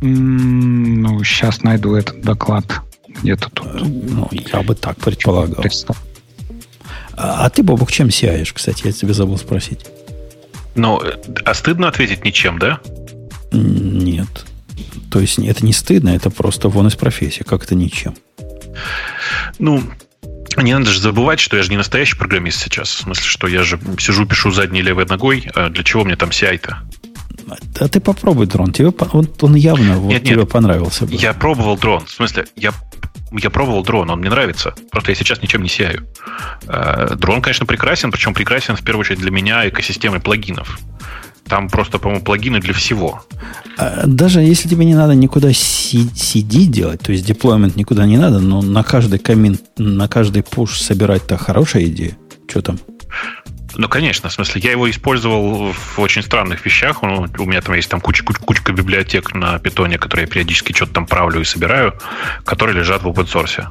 [0.01, 2.65] ну, сейчас найду этот доклад.
[3.21, 3.67] Где-то тут.
[3.81, 5.63] Ну, я бы так предполагал.
[7.17, 8.85] А, а ты, Бобок, чем сияешь, кстати?
[8.85, 9.85] Я тебе забыл спросить.
[10.75, 11.01] Ну,
[11.45, 12.79] а стыдно ответить ничем, да?
[13.51, 14.45] Нет.
[15.11, 17.43] То есть это не стыдно, это просто вон из профессии.
[17.43, 18.15] Как это ничем?
[19.59, 19.83] Ну,
[20.57, 22.89] не надо же забывать, что я же не настоящий программист сейчас.
[22.89, 25.49] В смысле, что я же сижу, пишу задней левой ногой.
[25.55, 26.79] А для чего мне там CI-то?
[27.79, 28.71] А ты попробуй дрон.
[28.71, 31.05] Тебе, он, он явно вот, нет, тебе нет, понравился.
[31.05, 31.13] Бы.
[31.13, 32.05] Я пробовал дрон.
[32.05, 32.71] В смысле, я,
[33.31, 34.73] я пробовал дрон, он мне нравится.
[34.91, 36.07] Просто я сейчас ничем не сияю.
[36.67, 40.79] А, дрон, конечно, прекрасен, причем прекрасен в первую очередь для меня экосистемой плагинов.
[41.47, 43.23] Там просто, по-моему, плагины для всего.
[43.77, 48.39] А, даже если тебе не надо никуда CD делать, то есть деплоймент никуда не надо,
[48.39, 52.17] но на каждый коммент, на каждый пуш собирать-то хорошая идея.
[52.47, 52.79] Что там?
[53.77, 57.01] Ну, конечно, в смысле, я его использовал в очень странных вещах.
[57.01, 60.71] Ну, у меня там есть там куча, куча, кучка библиотек на питоне, которые я периодически
[60.71, 61.93] что-то там правлю и собираю,
[62.45, 63.65] которые лежат в open source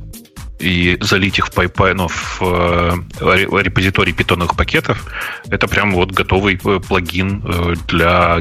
[0.65, 5.07] и залить их в PyPy, ну, в э, репозиторий питоновых пакетов,
[5.49, 8.39] это прям вот готовый э, плагин э, для,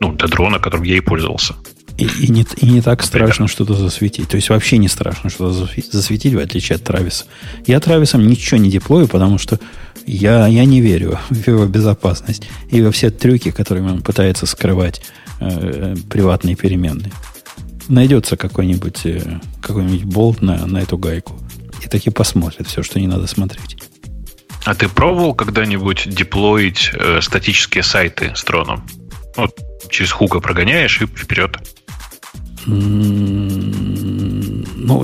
[0.00, 1.54] ну, для дрона, которым я и пользовался.
[1.96, 4.28] И, и, не, и не так страшно что-то засветить.
[4.28, 7.26] То есть вообще не страшно что-то засветить, в отличие от Трависа.
[7.66, 9.60] Я Трависом ничего не деплою, потому что
[10.06, 15.02] я, я не верю в его безопасность и во все трюки, которыми он пытается скрывать
[15.40, 17.12] э, приватные переменные
[17.88, 21.34] найдется какой-нибудь э, какой-нибудь болт на, на эту гайку.
[21.84, 23.76] И таки посмотрит все, что не надо смотреть.
[24.64, 28.86] А ты пробовал когда-нибудь деплоить э, статические сайты с троном?
[29.36, 29.54] Вот
[29.90, 31.58] через хука прогоняешь и вперед.
[32.66, 33.44] Ну,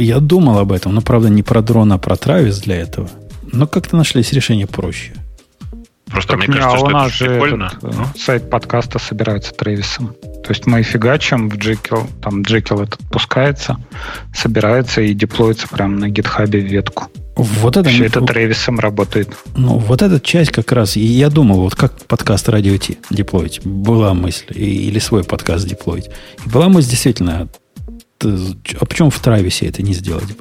[0.01, 3.11] я думал об этом, но, правда, не про дрон, а про Травис для этого.
[3.53, 5.13] Но как-то нашлись решение проще.
[6.11, 7.65] Просто так мне кажется, а что это прикольно.
[7.67, 8.07] Этот, ну?
[8.19, 10.15] Сайт подкаста собирается Трэвисом.
[10.43, 13.77] То есть мы фигачим в Jekyll, там Jekyll этот пускается,
[14.35, 17.09] собирается и деплоится прямо на гитхабе ветку.
[17.37, 19.35] Вот это Все это Тревисом работает.
[19.57, 23.65] Ну, вот эта часть как раз, и я думал, вот как подкаст Радио Ти деплоить.
[23.65, 24.47] Была мысль.
[24.55, 26.11] или свой подкаст деплоить.
[26.45, 27.49] И была мысль действительно,
[28.23, 30.37] а почему в Трависе это не сделать?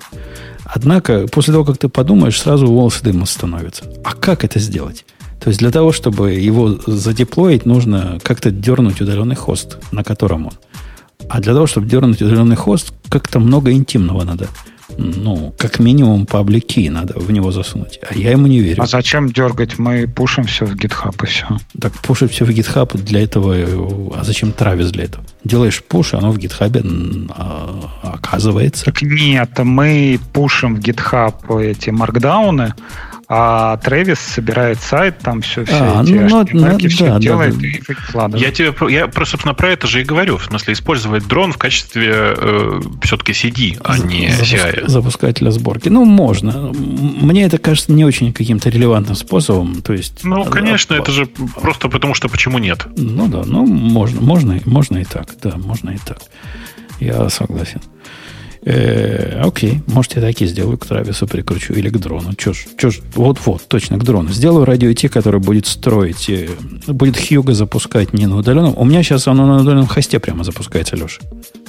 [0.66, 3.86] Однако, после того, как ты подумаешь, сразу волосы дымом становятся.
[4.04, 5.06] А как это сделать?
[5.40, 10.54] То есть для того, чтобы его задеплоить, нужно как-то дернуть удаленный хост, на котором он.
[11.30, 14.48] А для того, чтобы дернуть удаленный хост, как-то много интимного надо.
[14.98, 18.00] Ну, как минимум key надо в него засунуть.
[18.10, 18.82] А я ему не верю.
[18.82, 19.78] А зачем дергать?
[19.78, 21.46] Мы пушим все в GitHub и все.
[21.80, 23.56] Так пушить все в GitHub для этого...
[24.16, 25.24] А зачем Travis для этого?
[25.44, 28.86] Делаешь пуш, оно в GitHub а, оказывается.
[28.86, 32.74] Так нет, мы пушим в GitHub эти маркдауны,
[33.32, 37.54] а Трэвис собирает сайт, там все, все а, эти ну, HTML, ну, все да, делает
[37.54, 37.68] да, да.
[37.68, 38.44] и выкладывает.
[38.44, 40.38] Я тебе, я, просто, собственно, про это же и говорю.
[40.38, 44.88] В смысле, использовать дрон в качестве э, все-таки CD, а не CI.
[44.88, 45.90] Запускателя сборки.
[45.90, 46.74] Ну, можно.
[46.74, 49.84] Мне это кажется не очень каким-то релевантным способом.
[49.84, 52.88] То есть, ну, э, конечно, а, это же просто потому, что почему нет.
[52.98, 55.36] Ну да, ну можно, можно, можно и так.
[55.44, 56.18] Да, можно и так.
[57.00, 57.80] Я согласен.
[57.84, 58.00] Э,
[58.62, 62.34] окей, может, я так и сделаю, к Травису прикручу или к дрону.
[62.34, 64.30] Че ж, че ж, вот-вот, точно, к дрону.
[64.30, 66.50] Сделаю радио Ти, который будет строить, э,
[66.88, 68.74] будет Хьюга запускать не на удаленном.
[68.78, 71.22] У меня сейчас оно на удаленном хосте прямо запускается, Леша.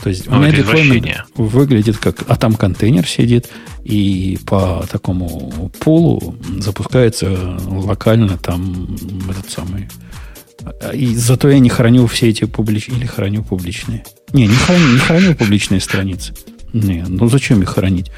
[0.03, 2.25] То есть у меня деплоймент выглядит как...
[2.29, 3.49] А там контейнер сидит,
[3.85, 8.97] и по такому пулу запускается локально там
[9.31, 9.89] этот самый...
[10.93, 12.99] И зато я не храню все эти публичные...
[12.99, 14.05] Или храню публичные.
[14.33, 16.35] Не, не храню, не храню публичные страницы.
[16.73, 18.11] Не, ну зачем их хранить?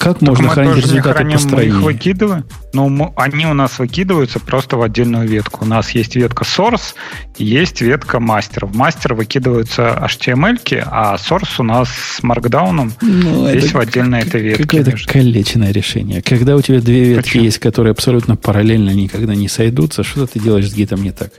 [0.00, 1.72] Как так можно хранить результаты храним, построения?
[1.74, 5.66] Мы их выкидываем, но мы, они у нас выкидываются просто в отдельную ветку.
[5.66, 6.94] У нас есть ветка source,
[7.36, 8.64] есть ветка master.
[8.64, 14.40] В master выкидываются HTML, а source у нас с markdown ну, здесь в отдельной этой
[14.40, 14.62] ветке.
[14.62, 16.22] Какое-то калеченное решение.
[16.22, 17.44] Когда у тебя две ветки Почему?
[17.44, 21.30] есть, которые абсолютно параллельно никогда не сойдутся, что ты делаешь с гитом не так?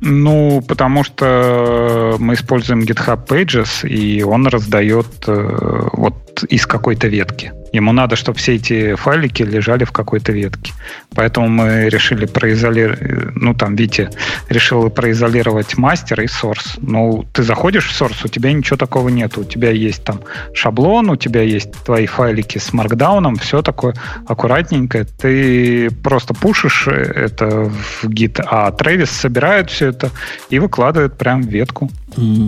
[0.00, 7.52] Ну, потому что мы используем GitHub Pages, и он раздает э, вот из какой-то ветки.
[7.72, 10.72] Ему надо, чтобы все эти файлики лежали в какой-то ветке.
[11.14, 13.00] Поэтому мы решили произолировать,
[13.34, 14.10] ну там, Витя
[14.48, 16.78] решил произолировать мастер и source.
[16.78, 19.36] Ну, ты заходишь в source, у тебя ничего такого нет.
[19.38, 20.20] У тебя есть там
[20.54, 23.94] шаблон, у тебя есть твои файлики с маркдауном, все такое
[24.26, 25.04] аккуратненькое.
[25.04, 30.10] Ты просто пушишь это в Git, а Travis собирает все это
[30.50, 31.90] и выкладывает прям в ветку.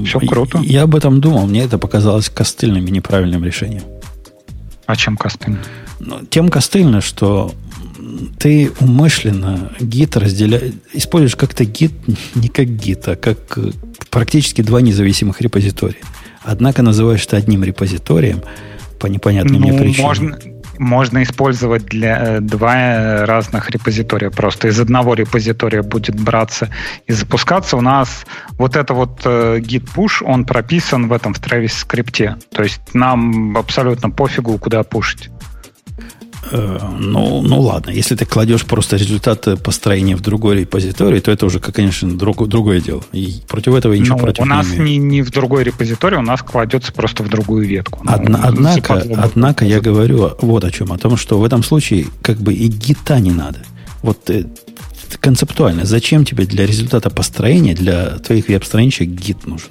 [0.04, 0.58] Все круто.
[0.62, 3.82] Я об этом думал, мне это показалось костыльным и неправильным решением.
[4.88, 5.58] А чем костыльно?
[6.00, 7.54] Ну, тем костыльно, что
[8.38, 11.92] ты умышленно гид разделяешь, используешь как-то гид
[12.34, 13.72] не как гид, а как э,
[14.08, 16.00] практически два независимых репозитория.
[16.42, 18.40] Однако называешь это одним репозиторием
[18.98, 20.06] по непонятным ну, мне причинам.
[20.06, 20.38] Можно,
[20.78, 24.30] можно использовать для э, два разных репозитория.
[24.30, 26.68] Просто из одного репозитория будет браться
[27.06, 27.76] и запускаться.
[27.76, 32.36] У нас вот это вот э, git push, он прописан в этом в Travis скрипте.
[32.52, 35.30] То есть нам абсолютно пофигу, куда пушить.
[36.50, 41.46] Э, ну, ну ладно, если ты кладешь просто результаты построения в другой репозиторий, то это
[41.46, 43.02] уже, конечно, друг, другое дело.
[43.12, 46.16] И против этого я ничего ну, против у нас не, не, не в другой репозиторий,
[46.16, 48.00] у нас кладется просто в другую ветку.
[48.02, 52.06] Ну, Одна, однако, однако я говорю вот о чем, о том, что в этом случае
[52.22, 53.60] как бы и гита не надо.
[54.02, 54.44] Вот э,
[55.20, 59.70] концептуально, зачем тебе для результата построения, для твоих веб-страничек гид нужен?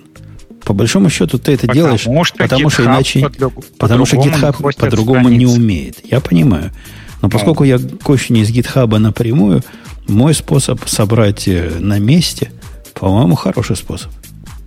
[0.67, 4.75] По большому счету ты это потому делаешь, что потому что иначе, по потому что GitHub
[4.77, 5.99] по-другому не умеет.
[6.03, 6.73] Я понимаю.
[7.21, 7.69] Но поскольку ну.
[7.69, 9.63] я кощу не из GitHub напрямую,
[10.09, 12.51] мой способ собрать э, на месте,
[12.95, 14.11] по-моему, хороший способ.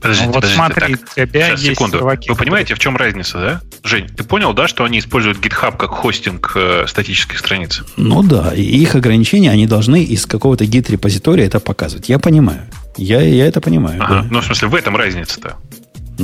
[0.00, 1.14] Подождите, ну, вот подождите, смотри, так.
[1.14, 1.98] тебя Сейчас, есть секунду.
[2.02, 3.60] Вы понимаете, в чем разница, да?
[3.84, 7.82] Жень, ты понял, да, что они используют GitHub как хостинг э, статических страниц?
[7.98, 12.08] Ну да, и их ограничения, они должны из какого-то гид-репозитория это показывать.
[12.08, 12.62] Я понимаю.
[12.96, 14.02] Я, я это понимаю.
[14.02, 14.22] Ага.
[14.22, 14.28] Да.
[14.30, 15.56] Ну, в смысле, в этом разница-то.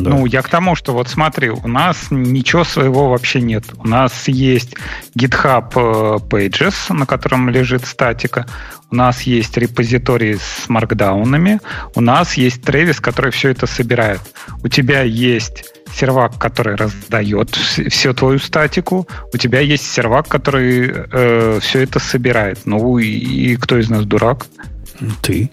[0.02, 0.10] Да.
[0.10, 3.64] Ну, я к тому, что вот смотри, у нас ничего своего вообще нет.
[3.78, 4.76] У нас есть
[5.18, 8.46] GitHub э, Pages, на котором лежит статика.
[8.90, 11.60] У нас есть репозиторий с маркдаунами.
[11.94, 14.20] У нас есть Travis, который все это собирает.
[14.62, 19.08] У тебя есть сервак, который раздает всю твою статику.
[19.32, 22.60] У тебя есть сервак, который э, все это собирает.
[22.64, 24.46] Ну и, и кто из нас дурак?
[25.22, 25.50] Ты.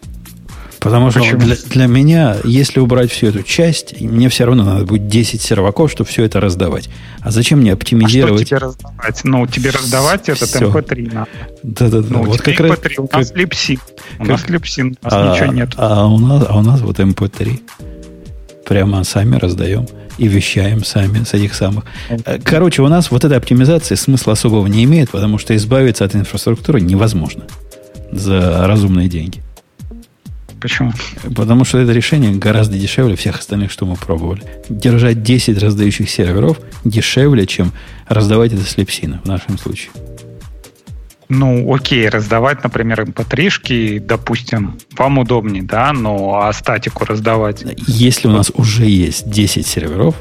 [0.84, 5.08] Потому что для, для меня, если убрать всю эту часть, мне все равно надо будет
[5.08, 6.90] 10 серваков, чтобы все это раздавать.
[7.22, 8.42] А зачем мне оптимизировать?
[8.42, 9.22] А что тебе раздавать?
[9.24, 10.70] Ну, тебе раздавать этот все.
[10.70, 11.30] MP3 надо.
[11.64, 12.08] Да-да-да.
[12.10, 13.38] Ну, вот как MP3, раз, у нас как...
[13.38, 13.80] липсин.
[14.20, 15.70] У нас липсин, у нас а, ничего нет.
[15.78, 17.62] А у нас, а у нас вот MP3.
[18.66, 19.88] Прямо сами раздаем
[20.18, 21.86] и вещаем сами с этих самых.
[22.10, 26.14] Э, короче, у нас вот эта оптимизация смысла особого не имеет, потому что избавиться от
[26.14, 27.44] инфраструктуры невозможно
[28.12, 29.43] за разумные деньги.
[30.64, 30.94] Почему?
[31.36, 34.44] Потому что это решение гораздо дешевле всех остальных, что мы пробовали.
[34.70, 37.74] Держать 10 раздающих серверов дешевле, чем
[38.08, 39.92] раздавать это с лепсина в нашем случае.
[41.28, 47.66] Ну, окей, раздавать, например, mp3 допустим, вам удобнее, да, но а статику раздавать?
[47.86, 50.16] Если у нас уже есть 10 серверов,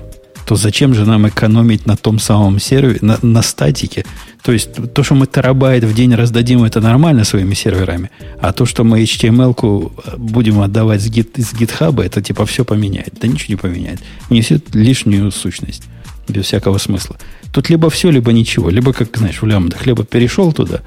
[0.53, 4.05] то зачем же нам экономить на том самом сервере, на, на статике?
[4.43, 8.67] То есть то, что мы терабайт в день раздадим, это нормально своими серверами, а то,
[8.67, 13.15] что мы HTML-ку будем отдавать с, гит, с GitHub, это типа все поменяет.
[13.19, 14.01] Да ничего не поменяет.
[14.29, 15.85] Несет лишнюю сущность
[16.29, 17.17] без всякого смысла.
[17.51, 18.69] Тут либо все, либо ничего.
[18.69, 20.83] Либо, как знаешь, в лямбдах, либо перешел туда,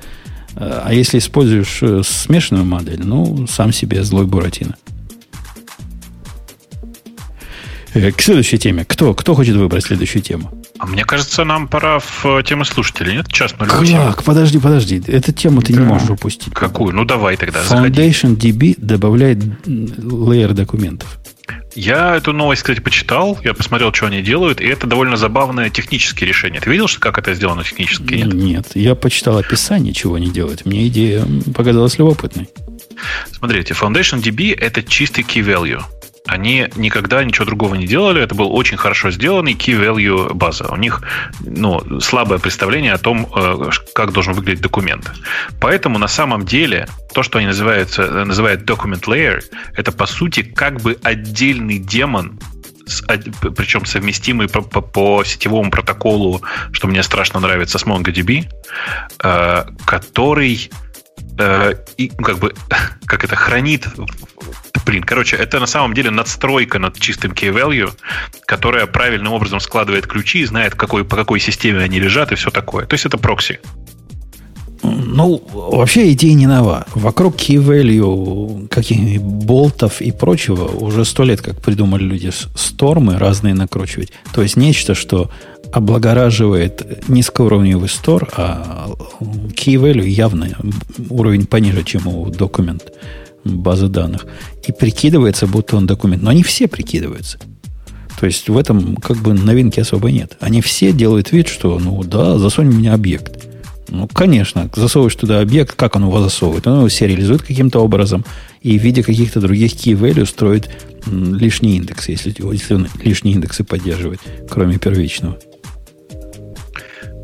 [0.56, 4.76] а если используешь э, смешанную модель, ну, сам себе злой Буратино.
[7.96, 8.84] К следующей теме.
[8.86, 10.52] Кто, кто хочет выбрать следующую тему?
[10.80, 13.28] А мне кажется, нам пора в э, тему слушателей, нет?
[13.30, 13.96] Час 08.
[13.96, 14.24] Как?
[14.24, 15.02] Подожди, подожди.
[15.08, 15.82] Эту тему ты да.
[15.82, 16.54] не можешь упустить.
[16.54, 16.94] Какую?
[16.94, 18.52] Ну, давай тогда, Foundation заходи.
[18.52, 21.18] DB добавляет лейер документов.
[21.76, 26.26] Я эту новость, кстати, почитал, я посмотрел, что они делают, и это довольно забавное техническое
[26.26, 26.62] решение.
[26.62, 28.14] Ты видел, что как это сделано технически?
[28.14, 30.66] Нет, нет я почитал описание, чего они делают.
[30.66, 32.50] Мне идея показалась любопытной.
[33.32, 35.84] Смотрите, Foundation DB– это чистый key value
[36.27, 38.22] они никогда ничего другого не делали.
[38.22, 40.68] Это был очень хорошо сделанный key value база.
[40.72, 41.02] У них
[41.39, 45.11] ну, слабое представление о том, э, как должен выглядеть документ.
[45.60, 49.43] Поэтому на самом деле то, что они называют, называют document layer,
[49.76, 52.39] это по сути как бы отдельный демон
[53.56, 56.41] причем совместимый по, по, по сетевому протоколу,
[56.72, 58.45] что мне страшно нравится, с MongoDB,
[59.23, 60.69] э, который
[61.39, 62.53] э, и, ну, как бы,
[63.06, 63.88] как это, хранит
[64.86, 67.91] блин, короче, это на самом деле надстройка над чистым key value,
[68.45, 72.86] которая правильным образом складывает ключи, знает, какой, по какой системе они лежат и все такое.
[72.86, 73.60] То есть это прокси.
[74.84, 76.86] Ну, вообще идея не нова.
[76.94, 83.53] Вокруг key value, каких-нибудь болтов и прочего уже сто лет как придумали люди стормы разные
[83.53, 84.12] накручивать.
[84.34, 85.32] То есть нечто, что
[85.72, 88.88] облагораживает низкоуровневый стор, а
[89.20, 90.49] key value явно
[91.10, 92.84] уровень пониже, чем у документ
[93.46, 94.26] базы данных.
[94.68, 96.24] И прикидывается, будто он документ.
[96.24, 97.40] Но они все прикидываются.
[98.20, 100.38] То есть в этом как бы новинки особо нет.
[100.40, 103.46] Они все делают вид, что ну да, засунь мне объект.
[103.90, 106.66] Ну, конечно, засовываешь туда объект, как он его засовывает?
[106.66, 108.26] Он его сериализует каким-то образом
[108.62, 110.70] и в виде каких-то других key value строит
[111.06, 115.38] лишний индекс, если, если он лишние индексы поддерживает, кроме первичного.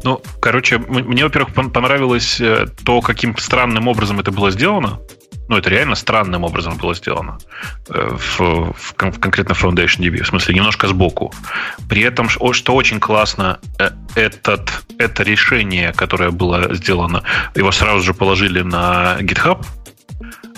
[0.04, 5.00] Ну, короче, мне, во-первых, понравилось э, то, каким странным образом это было сделано.
[5.52, 7.38] Ну, это реально странным образом было сделано
[7.90, 11.34] э, в, в, в конкретно Foundation DB, в смысле немножко сбоку.
[11.90, 17.24] При этом, что очень классно, э, этот, это решение, которое было сделано,
[17.54, 19.66] его сразу же положили на GitHub,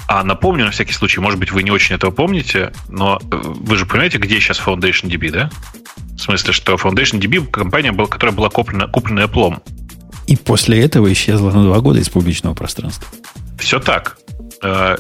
[0.08, 3.88] а напомню, на всякий случай, может быть, вы не очень этого помните, но вы же
[3.88, 5.50] понимаете, где сейчас Foundation DB, да?
[6.16, 9.60] В смысле, что Foundation DB компания, была, которая была куплена, куплена Apple.
[10.28, 13.08] И после этого исчезла на два года из публичного пространства.
[13.58, 14.20] Все так.
[14.64, 14.98] Э,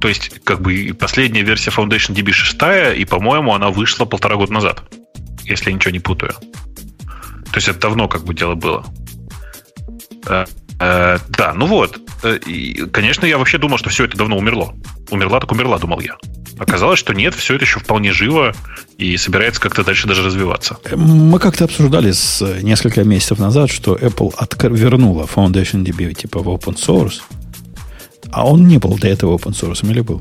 [0.00, 4.52] то есть, как бы последняя версия Foundation DB 6, и, по-моему, она вышла полтора года
[4.52, 4.82] назад,
[5.44, 6.32] если я ничего не путаю.
[6.32, 8.84] То есть это давно как бы дело было.
[10.26, 10.46] Э,
[10.80, 12.00] э, да, ну вот.
[12.46, 14.74] И, конечно, я вообще думал, что все это давно умерло.
[15.10, 16.16] Умерла, так умерла, думал я.
[16.58, 18.54] Оказалось, что нет, все это еще вполне живо
[18.96, 20.78] и собирается как-то дальше даже развиваться.
[20.94, 26.48] Мы как-то обсуждали с несколько месяцев назад, что Apple откр- вернула Foundation DB типа в
[26.48, 27.20] open source.
[28.34, 30.20] А он не был до этого open source или был?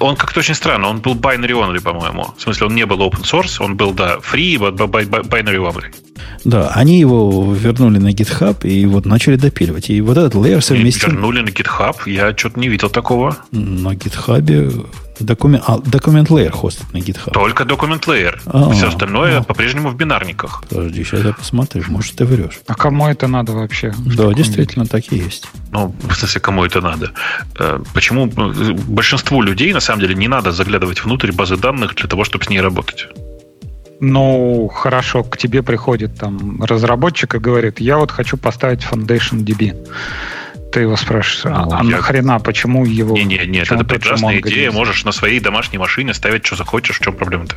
[0.00, 0.88] Он как-то очень странно.
[0.88, 2.28] Он был binary only, по-моему.
[2.36, 5.94] В смысле, он не был open source, он был, да, free, binary only.
[6.44, 9.90] Да, они его вернули на GitHub и вот начали допиливать.
[9.90, 11.10] И вот этот layer совместим...
[11.10, 11.96] Вернули на GitHub?
[12.06, 13.36] Я что-то не видел такого.
[13.50, 14.86] На GitHub
[15.20, 17.32] Документ, а, документ layer хостит на GitHub.
[17.32, 18.36] Только документ layer.
[18.46, 19.42] А, Все остальное а.
[19.42, 20.64] по-прежнему в бинарниках.
[20.68, 21.84] Подожди, сейчас я посмотрю.
[21.88, 22.60] Может, ты врешь.
[22.66, 23.94] А кому это надо вообще?
[23.98, 25.46] Да, действительно, так и есть.
[25.70, 27.12] Ну, в смысле, кому это надо?
[27.58, 28.52] Э, почему ну,
[28.88, 32.48] большинству людей, на самом деле, не надо заглядывать внутрь базы данных для того, чтобы с
[32.48, 33.06] ней работать?
[34.00, 39.74] Ну, хорошо, к тебе приходит там разработчик и говорит, я вот хочу поставить Foundation DB
[40.74, 41.98] ты его спрашиваешь, а, а я...
[41.98, 43.16] нахрена, почему его...
[43.16, 47.00] Не, не, нет, это прекрасная идея, можешь на своей домашней машине ставить, что захочешь, в
[47.04, 47.54] чем проблема-то?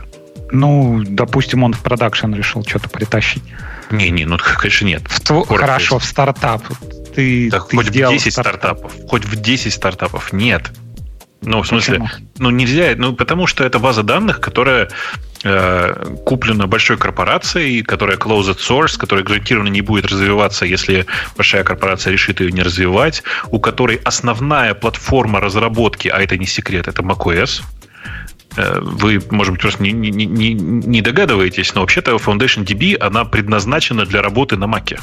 [0.52, 3.42] Ну, допустим, он в продакшн решил что-то притащить.
[3.90, 5.02] Не-не, ну, конечно, нет.
[5.08, 5.48] В тв...
[5.48, 6.62] Хорошо, в стартап.
[7.16, 8.78] Ты, так ты хоть в 10 стартап.
[8.78, 8.94] стартапов.
[9.10, 10.32] Хоть в 10 стартапов.
[10.32, 10.72] Нет.
[11.42, 12.28] Ну, в смысле, Почему?
[12.40, 14.90] ну нельзя, ну потому что это база данных, которая
[15.44, 21.06] э, куплена большой корпорацией, которая closed source, которая гарантированно не будет развиваться, если
[21.36, 26.88] большая корпорация решит ее не развивать, у которой основная платформа разработки, а это не секрет,
[26.88, 27.62] это macOS.
[28.58, 33.26] Э, вы, может быть, просто не, не, не, не догадываетесь, но вообще-то Foundation DB, она
[33.26, 35.00] предназначена для работы на Mac.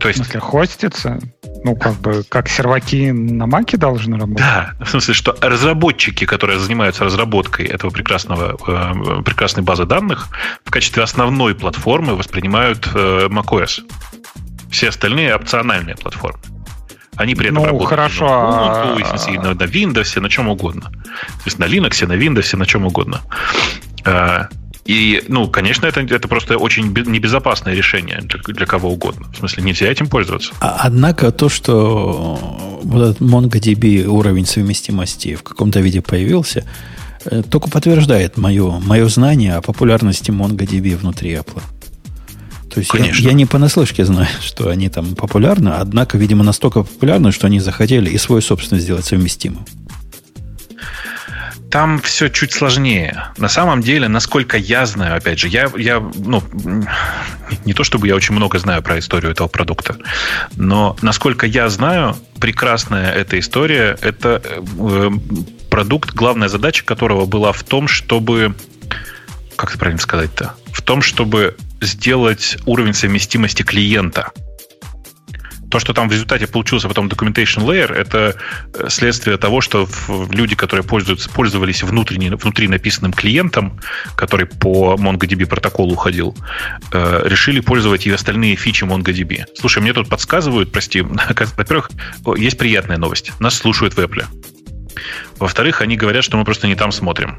[0.00, 0.20] То есть...
[0.20, 1.18] В смысле, хостится?
[1.64, 4.38] Ну, как бы, как серваки на маке должны работать?
[4.38, 10.28] Да, в смысле, что разработчики, которые занимаются разработкой этого прекрасного, э, прекрасной базы данных,
[10.64, 13.82] в качестве основной платформы воспринимают э, macOS.
[14.70, 16.40] Все остальные опциональные платформы.
[17.16, 19.42] Они при этом ну, работают хорошо, на, Ubuntu, а...
[19.42, 20.90] на, на Windows, на чем угодно.
[20.90, 23.20] То есть на Linux, на Windows, на чем угодно.
[24.90, 29.28] И, ну, конечно, это, это просто очень небезопасное решение для, для кого угодно.
[29.32, 30.52] В смысле, нельзя этим пользоваться.
[30.60, 32.36] А, однако то, что
[32.82, 36.64] вот этот MongoDB уровень совместимости в каком-то виде появился,
[37.24, 41.62] э, только подтверждает мое, мое знание о популярности MongoDB внутри Apple.
[42.74, 47.30] То есть я, я не понаслышке знаю, что они там популярны, однако, видимо, настолько популярны,
[47.30, 49.64] что они захотели и свой собственный сделать совместимым.
[51.70, 53.28] Там все чуть сложнее.
[53.36, 56.42] На самом деле, насколько я знаю, опять же, я, я ну,
[57.64, 59.96] не то чтобы я очень много знаю про историю этого продукта,
[60.56, 65.10] но насколько я знаю, прекрасная эта история, это э,
[65.70, 68.54] продукт, главная задача которого была в том, чтобы,
[69.54, 74.32] как это правильно сказать-то, в том, чтобы сделать уровень совместимости клиента–
[75.70, 78.36] то, что там в результате получился потом documentation layer, это
[78.74, 79.88] э, следствие того, что
[80.30, 83.80] люди, которые пользуются, пользовались внутренне, внутри написанным клиентом,
[84.16, 86.36] который по MongoDB протоколу уходил,
[86.92, 89.44] э, решили пользовать и остальные фичи MongoDB.
[89.54, 91.00] Слушай, мне тут подсказывают, прости,
[91.56, 91.90] во-первых,
[92.36, 93.32] есть приятная новость.
[93.40, 94.24] Нас слушают в Apple.
[95.38, 97.38] Во-вторых, они говорят, что мы просто не там смотрим.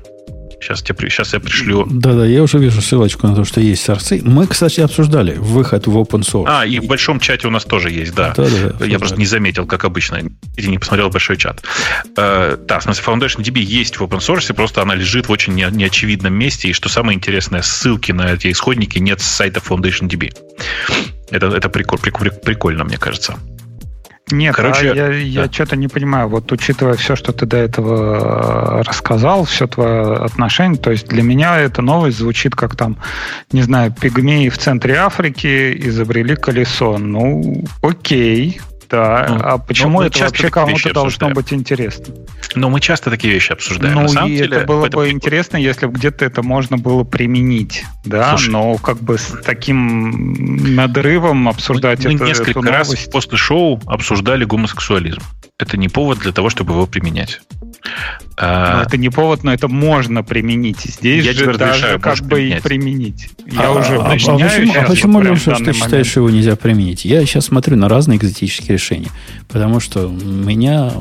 [0.61, 1.87] Сейчас, тебе, сейчас я пришлю.
[1.89, 4.21] Да-да, я уже вижу ссылочку на то, что есть сорцы.
[4.23, 6.45] Мы, кстати, обсуждали выход в open source.
[6.47, 8.33] А, и в большом чате у нас тоже есть, да.
[8.37, 8.47] да,
[8.79, 10.19] да я просто не заметил, как обычно.
[10.57, 11.63] Или не посмотрел большой чат.
[12.15, 15.53] Э, да, в смысле, Foundation DB есть в open source, просто она лежит в очень
[15.53, 16.69] не, неочевидном месте.
[16.69, 20.31] И что самое интересное, ссылки на эти исходники нет с сайта Foundation DB.
[21.31, 23.35] Это, это прикол, прикол, прикольно, мне кажется.
[24.31, 25.51] Нет, Короче, а я, я да.
[25.51, 26.27] что-то не понимаю.
[26.27, 31.23] Вот учитывая все, что ты до этого э, рассказал, все твое отношение, то есть для
[31.23, 32.97] меня эта новость звучит как там,
[33.51, 36.97] не знаю, пигмеи в центре Африки изобрели колесо.
[36.97, 38.61] Ну, окей,
[38.91, 39.25] да.
[39.29, 42.13] Ну, а почему ну, это вообще кому-то должно быть интересно?
[42.55, 43.95] Но мы часто такие вещи обсуждаем.
[43.95, 48.29] Ну, и деле, это было бы интересно, если бы где-то это можно было применить, да,
[48.31, 52.23] Слушай, но как бы с таким надрывом обсуждать мы, это.
[52.23, 53.11] Мы несколько эту раз новость...
[53.11, 55.21] после шоу обсуждали гомосексуализм.
[55.57, 57.41] Это не повод для того, чтобы его применять.
[58.37, 60.81] А, ну, это не повод, но это можно применить.
[60.81, 62.59] Здесь я же даже как бы применять.
[62.59, 63.29] и применить.
[63.45, 67.05] Я а, уже а, а почему, а почему Леша, ты считаешь, что его нельзя применить?
[67.05, 69.11] Я сейчас смотрю на разные экзотические решения,
[69.47, 70.91] потому что меня,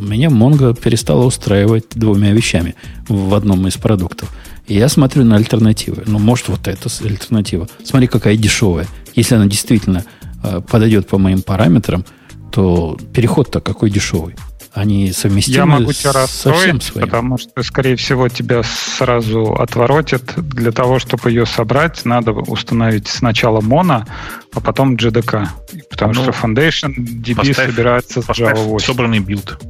[0.00, 2.74] меня Mongo перестала устраивать двумя вещами
[3.08, 4.30] в одном из продуктов.
[4.66, 6.04] Я смотрю на альтернативы.
[6.06, 7.68] Ну, может, вот эта альтернатива.
[7.82, 8.86] Смотри, какая дешевая.
[9.16, 10.04] Если она действительно
[10.44, 12.04] э, подойдет по моим параметрам,
[12.52, 14.36] то переход-то какой дешевый
[14.72, 17.06] они совместимы Я могу тебя расстроить, своим.
[17.06, 20.34] потому что, скорее всего, тебя сразу отворотят.
[20.36, 24.06] Для того, чтобы ее собрать, надо установить сначала моно,
[24.54, 25.48] а потом JDK.
[25.90, 28.86] Потому ну, что Foundation DB поставь, собирается с Java 8.
[28.86, 29.60] собранный билд.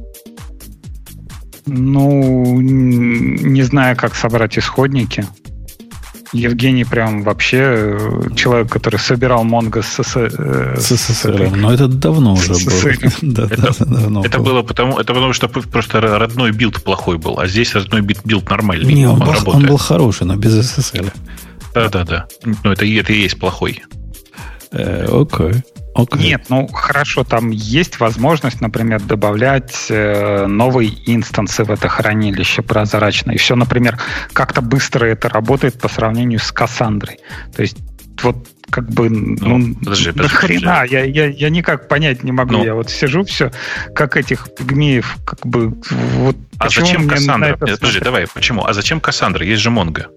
[1.65, 5.25] Ну, не знаю, как собрать исходники.
[6.33, 10.01] Евгений прям вообще э, человек, который собирал Mongo с
[10.77, 11.51] SSL.
[11.55, 14.23] Но это давно уже было.
[14.25, 18.49] это, было потому, это потому, что просто родной билд плохой был, а здесь родной билд
[18.49, 18.93] нормальный.
[18.93, 21.11] Не, он, был, он был хороший, но без SSL.
[21.73, 22.27] Да-да-да.
[22.63, 23.83] Но это, это и есть плохой.
[24.71, 25.63] Э, окей.
[25.95, 26.19] Okay.
[26.19, 33.31] Нет, ну хорошо, там есть возможность, например, добавлять э, новые инстансы в это хранилище прозрачно.
[33.31, 33.99] И все, например,
[34.31, 37.19] как-то быстро это работает по сравнению с Кассандрой.
[37.53, 37.77] То есть
[38.23, 40.95] вот как бы, ну, ну подожди, подожди, хрена, подожди.
[40.95, 42.53] Я, я, я никак понять не могу.
[42.53, 42.63] Ну.
[42.63, 43.51] Я вот сижу все,
[43.93, 47.57] как этих пигмеев, как бы, вот А зачем Кассандра?
[47.57, 48.65] Подожди, давай, почему?
[48.65, 49.45] А зачем Кассандра?
[49.45, 50.07] Есть же Монго.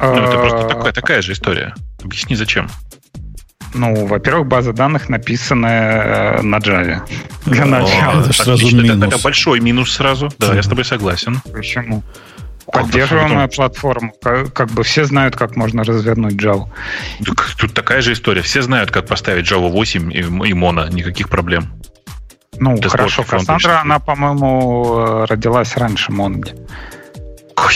[0.00, 1.74] Ну, это просто такая, такая же история.
[2.02, 2.68] Объясни, зачем.
[3.74, 7.02] Ну, во-первых, база данных написанная э, на Java.
[7.46, 8.20] Для начала.
[8.20, 9.14] Это сразу минус.
[9.14, 10.30] Это, большой минус сразу.
[10.38, 11.40] Да, я с тобой согласен.
[11.52, 12.02] Почему?
[12.66, 14.12] Поддерживаемая платформа.
[14.22, 16.66] Как, как бы все знают, как можно развернуть Java.
[17.58, 18.42] Тут такая же история.
[18.42, 20.22] Все знают, как поставить Java 8 и, и
[20.52, 20.92] Mono.
[20.92, 21.72] Никаких проблем.
[22.58, 23.24] Ну, Ты хорошо.
[23.24, 26.54] Кассандра, она, по-моему, э, родилась раньше Монги.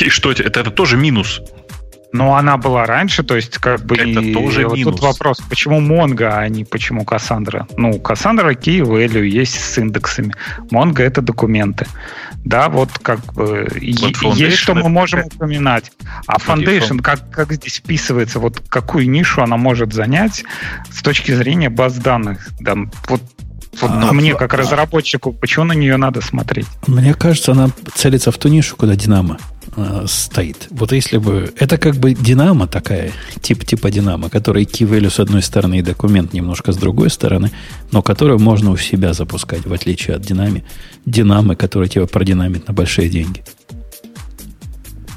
[0.01, 0.43] И что это?
[0.43, 1.41] Это тоже минус.
[2.17, 3.97] Но она была раньше, то есть как бы...
[3.97, 4.95] Это и, тоже вот минус.
[4.95, 7.67] Тут вопрос, почему Mongo, а не почему Cassandra?
[7.77, 10.35] Ну, Cassandra key value есть с индексами.
[10.71, 11.87] Mongo— это документы.
[12.45, 15.35] Да, вот как бы вот есть, что мы можем это...
[15.35, 15.93] упоминать.
[16.27, 20.45] А Foundation, как, как здесь вписывается, вот какую нишу она может занять
[20.91, 22.49] с точки зрения баз данных?
[22.61, 22.77] Да,
[23.09, 23.21] вот
[23.81, 26.67] вот а, мне, как а, разработчику, почему на нее надо смотреть?
[26.87, 29.39] Мне кажется, она целится в ту нишу, куда Динамо
[29.77, 30.69] э, стоит.
[30.71, 31.53] Вот если бы...
[31.59, 36.33] Это как бы динамо такая, тип типа динамо, который key с одной стороны и документ
[36.33, 37.51] немножко с другой стороны,
[37.93, 40.65] но которую можно у себя запускать, в отличие от динами.
[41.05, 43.45] Динамы, которые тебя продинамит на большие деньги.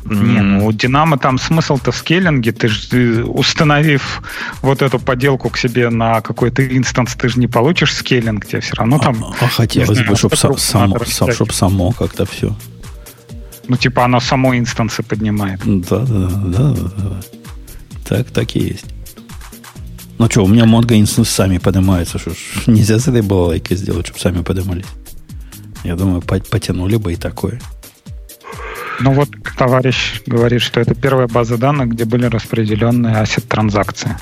[0.05, 2.51] Не, ну у Динамо там смысл-то в скейлинге.
[2.51, 4.21] Ты же, установив
[4.61, 8.75] вот эту поделку к себе на какой-то инстанс, ты же не получишь скейлинг, тебе все
[8.75, 9.23] равно там...
[9.23, 12.55] А, а хотелось бы, чтобы сам, само, чтоб само как-то все
[13.69, 15.61] ну, типа оно само инстансы поднимает.
[15.63, 17.21] Да, да, да, да, да.
[18.03, 18.85] Так, так и есть.
[20.17, 22.17] Ну что, у меня Mongo инстансы сами поднимаются.
[22.17, 22.35] Что ж,
[22.67, 24.87] нельзя с этой балалайкой сделать, чтобы сами поднимались.
[25.83, 27.61] Я думаю, потянули бы и такое.
[28.99, 34.17] Ну вот товарищ говорит, что это первая база данных, где были распределенные ассет-транзакции.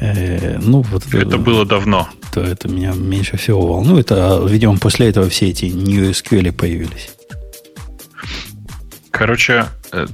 [0.00, 2.08] Э, ну, вот это, это было давно.
[2.32, 4.10] То это меня меньше всего волнует.
[4.10, 7.15] А, видимо, после этого все эти New SQL появились.
[9.16, 10.06] Короче, э,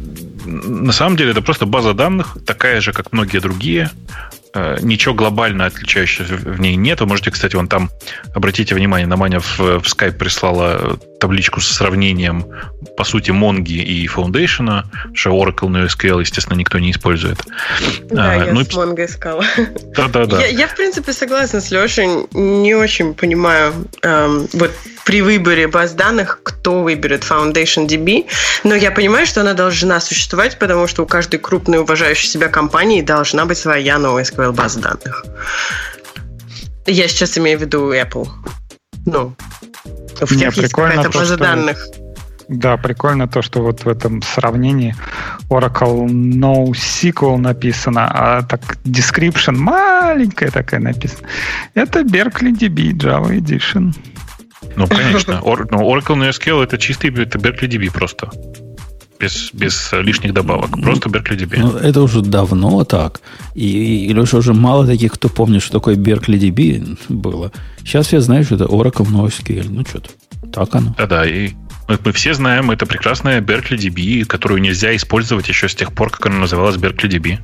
[0.44, 3.90] на самом деле это просто база данных, такая же, как многие другие.
[4.54, 7.00] Э, ничего глобально отличающегося в ней нет.
[7.00, 7.90] Вы можете, кстати, вон там,
[8.34, 12.44] обратите внимание, на Маня в, в Skype прислала табличку с сравнением,
[12.96, 14.84] по сути, Монги и Foundation,
[15.14, 17.38] что Oracle на SQL, естественно, никто не использует.
[18.10, 19.44] Да, а, я ну, с Mongo искала.
[19.96, 20.40] Да-да-да.
[20.40, 22.08] Я, я, в принципе, согласна с Лешей.
[22.32, 23.72] Не очень понимаю,
[24.02, 24.72] эм, вот
[25.04, 28.26] при выборе баз данных, кто выберет Foundation DB,
[28.64, 33.02] но я понимаю, что она должна существовать, потому что у каждой крупной уважающей себя компании
[33.02, 35.24] должна быть своя новая SQL база данных.
[36.86, 38.28] Я сейчас имею в виду Apple.
[39.06, 39.34] Ну,
[40.20, 41.44] у Нет, есть какая-то база что...
[41.44, 41.86] данных.
[42.48, 44.94] Да, прикольно то, что вот в этом сравнении
[45.48, 51.28] Oracle NoSQL написано, а так description маленькая такая написана.
[51.74, 53.94] Это Berkeley DB Java Edition.
[54.76, 55.40] Ну, конечно.
[55.42, 58.30] Or, ну, Oracle NoSQL это чистый это Berkeley DB просто.
[59.18, 60.70] Без, без лишних добавок.
[60.82, 61.58] Просто Berkeley DB.
[61.58, 63.20] Ну, это уже давно так.
[63.54, 67.52] И, и Леша, уже мало таких, кто помнит, что такое Berkeley DB было.
[67.78, 69.66] Сейчас я знаю, что это Oracle NoSQL.
[69.68, 70.10] Ну, что-то.
[70.52, 70.94] Так оно.
[70.98, 71.50] Да-да, и
[71.88, 76.10] мы, мы все знаем, это прекрасная Berkeley DB, которую нельзя использовать еще с тех пор,
[76.10, 77.38] как она называлась Berkeley DB.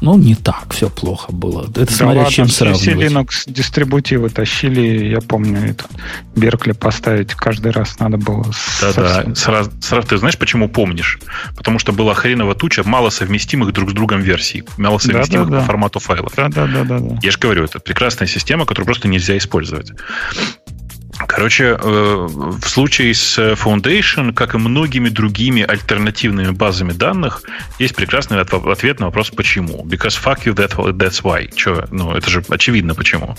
[0.00, 1.62] Ну, не так все плохо было.
[1.64, 2.82] Это да смотря ладно, чем сравнивать.
[2.82, 5.88] Все Linux дистрибутивы тащили, я помню, этот
[6.34, 8.44] Беркли поставить каждый раз надо было.
[8.80, 11.18] Да-да, сразу, сразу ты знаешь, почему помнишь?
[11.56, 15.60] Потому что была хреново туча мало совместимых друг с другом версий, мало совместимых да, да,
[15.60, 16.32] по формату файлов.
[16.36, 17.00] Да-да-да.
[17.22, 19.92] Я же говорю, это прекрасная система, которую просто нельзя использовать.
[21.18, 27.42] Короче, э, в случае с Foundation, как и многими другими альтернативными базами данных,
[27.78, 29.84] есть прекрасный ответ на вопрос «почему?».
[29.84, 31.50] Because fuck you, that, that's why.
[31.54, 31.86] Че?
[31.90, 33.36] Ну, это же очевидно почему.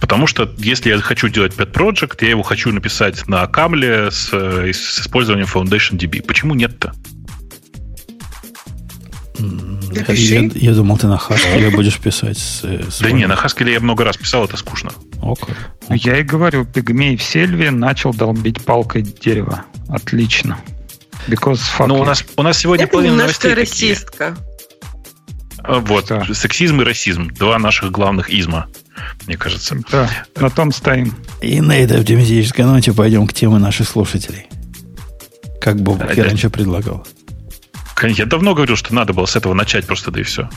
[0.00, 4.32] Потому что если я хочу делать pet project, я его хочу написать на камле с,
[4.32, 6.22] с использованием Foundation DB.
[6.22, 6.92] Почему нет-то?
[10.06, 12.38] Я, я думал, ты на Haskell будешь писать.
[12.38, 14.90] С, с да не, на Haskell я много раз писал, это скучно.
[15.16, 15.54] Okay.
[15.88, 16.00] okay.
[16.02, 19.64] Я и говорю, пигмей в сельве начал долбить палкой дерево.
[19.88, 20.58] Отлично.
[21.26, 24.36] Because fuck ну, у нас, у нас сегодня это половина новостей расистка.
[25.62, 26.24] А, вот, да.
[26.32, 27.28] сексизм и расизм.
[27.34, 28.68] Два наших главных изма,
[29.26, 29.76] мне кажется.
[29.90, 31.14] Да, на том стоим.
[31.40, 34.46] И на этой оптимистической ноте пойдем к теме наших слушателей.
[35.60, 37.06] Как Бог да, раньше предлагал.
[38.02, 40.48] Я давно говорил, что надо было с этого начать просто, да и все.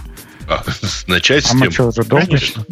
[0.48, 0.64] А,
[1.08, 1.60] начать а с тем...
[1.60, 2.26] мы что, уже долго?
[2.26, 2.66] Конечно.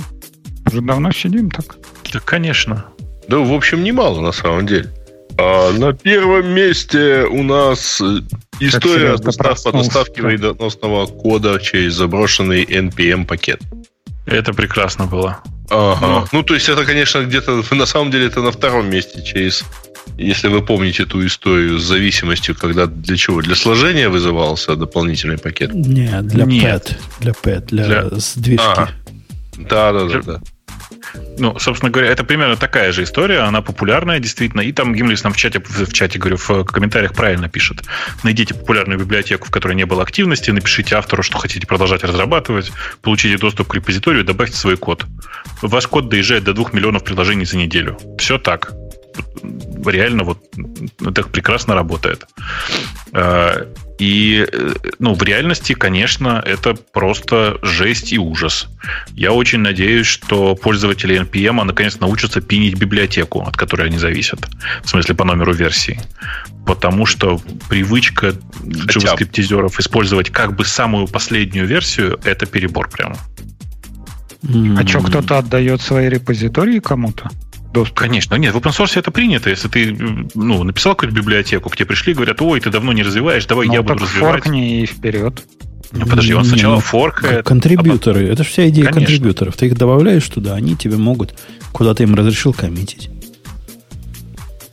[0.67, 1.77] Уже давно сидим так?
[2.11, 2.85] Да, конечно.
[3.27, 4.91] Да, в общем, немало на самом деле.
[5.37, 8.19] А на первом месте у нас э,
[8.59, 13.61] история достав, по доставке вредоносного кода через заброшенный NPM пакет.
[14.25, 15.39] Это прекрасно было.
[15.69, 16.05] Ага.
[16.05, 16.27] Но...
[16.31, 19.63] Ну, то есть это, конечно, где-то на самом деле это на втором месте через
[20.17, 23.41] если вы помните ту историю с зависимостью, когда для чего?
[23.41, 25.73] Для сложения вызывался дополнительный пакет?
[25.73, 26.97] Нет, для Нет.
[27.19, 27.21] PET.
[27.21, 28.19] Для PET, для, для...
[28.19, 28.65] сдвижки.
[28.65, 28.89] А,
[29.57, 30.41] да, да, да, да.
[31.37, 34.61] Ну, собственно говоря, это примерно такая же история, она популярная, действительно.
[34.61, 37.83] И там Гимлис нам в чате, в чате, говорю, в комментариях правильно пишет.
[38.23, 42.71] Найдите популярную библиотеку, в которой не было активности, напишите автору, что хотите продолжать разрабатывать,
[43.01, 45.05] получите доступ к репозиторию, добавьте свой код.
[45.61, 47.97] Ваш код доезжает до 2 миллионов приложений за неделю.
[48.17, 48.71] Все так
[49.85, 50.43] реально вот
[51.05, 52.25] это прекрасно работает.
[53.13, 53.67] А,
[53.99, 54.47] и
[54.99, 58.67] ну, в реальности, конечно, это просто жесть и ужас.
[59.13, 64.47] Я очень надеюсь, что пользователи NPM наконец научатся пинить библиотеку, от которой они зависят.
[64.83, 65.99] В смысле, по номеру версии.
[66.65, 67.39] Потому что
[67.69, 68.33] привычка
[68.63, 73.17] JavaScript-тизеров использовать как бы самую последнюю версию– это перебор прямо.
[74.77, 77.29] А что, кто-то отдает свои репозитории кому-то?
[77.73, 77.97] Доступ.
[77.97, 78.35] Конечно.
[78.35, 79.49] Нет, в open source это принято.
[79.49, 79.95] Если ты
[80.33, 83.73] ну, написал какую-то библиотеку, к тебе пришли, говорят, ой, ты давно не развиваешь, давай ну,
[83.73, 84.43] я буду развивать.
[84.43, 85.41] форкни и вперед.
[85.91, 87.45] Ну, подожди, он сначала не, форкает.
[87.45, 88.29] Контрибьюторы.
[88.29, 88.33] А...
[88.33, 89.07] Это же вся идея Конечно.
[89.07, 89.57] контрибьюторов.
[89.57, 91.33] Ты их добавляешь туда, они тебе могут,
[91.71, 93.09] куда ты им разрешил, коммитить.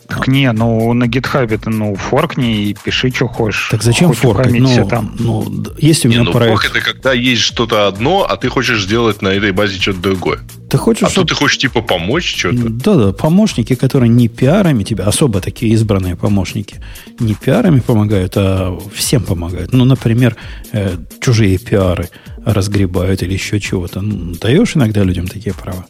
[0.09, 3.68] Так не, ну на GitHub ты ну форкни и пиши, что хочешь.
[3.70, 4.59] Так зачем Хоть форкать?
[4.59, 5.14] Ну, там.
[5.18, 6.62] ну, есть у меня не, ну, проект.
[6.62, 10.39] Форк это когда есть что-то одно, а ты хочешь сделать на этой базе что-то другое.
[10.70, 11.26] Ты хочешь, а чтобы...
[11.26, 12.70] тут ты хочешь типа помочь что-то?
[12.70, 16.76] Да-да, помощники, которые не пиарами тебя, особо такие избранные помощники,
[17.18, 19.74] не пиарами помогают, а всем помогают.
[19.74, 20.36] Ну, например,
[20.72, 22.09] э, чужие пиары
[22.47, 24.01] разгребают или еще чего-то.
[24.01, 25.85] Ну, даешь иногда людям такие права?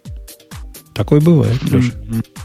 [0.93, 1.93] Такое бывает, Леша.
[1.93, 2.38] Mm-hmm.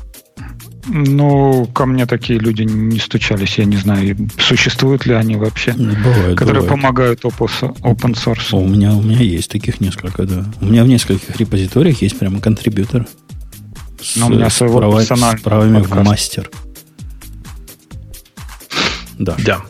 [0.86, 6.38] Ну, ко мне такие люди не стучались, я не знаю, существуют ли они вообще, бывает,
[6.38, 6.70] которые бывает.
[6.70, 8.56] помогают open source.
[8.58, 10.46] У меня, у меня есть таких несколько, да.
[10.62, 13.08] У меня в нескольких репозиториях есть прямо контрибьютор.
[14.18, 16.02] Но с, у меня своего права, с правами подкаст.
[16.02, 16.52] в мастер.
[19.18, 19.36] Да.
[19.40, 19.62] Да.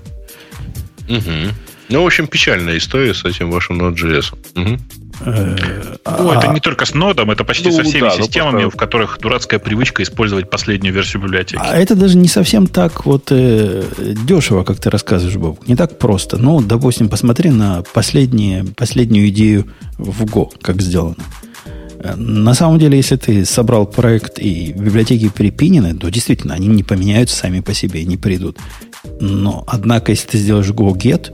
[1.08, 1.54] Угу.
[1.90, 4.34] Ну, в общем, печальная история с этим вашим Node.js.
[4.56, 4.80] Угу.
[5.22, 8.76] Ну, это не только с нодом, это почти ну, со всеми да, ну, системами, в
[8.76, 11.62] которых дурацкая привычка использовать последнюю версию библиотеки.
[11.64, 13.84] А это даже не совсем так вот э,
[14.26, 15.66] дешево, как ты рассказываешь, Боб.
[15.68, 16.38] Не так просто.
[16.38, 19.68] Ну, допустим, посмотри на последние, последнюю идею
[19.98, 21.16] в Go, как сделано.
[22.18, 27.38] На самом деле, если ты собрал проект и библиотеки перепинены, то действительно они не поменяются
[27.38, 28.58] сами по себе, не придут.
[29.22, 31.34] Но, однако, если ты сделаешь go-get,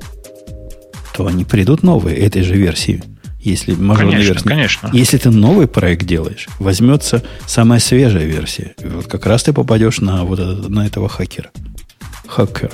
[1.15, 3.01] то они придут новые этой же версии.
[3.49, 4.49] Если мажорная конечно, версия.
[4.49, 4.89] Конечно.
[4.93, 8.73] Если ты новый проект делаешь, возьмется самая свежая версия.
[8.83, 11.51] И вот как раз ты попадешь на вот это, на этого хакера.
[12.27, 12.71] Хакера.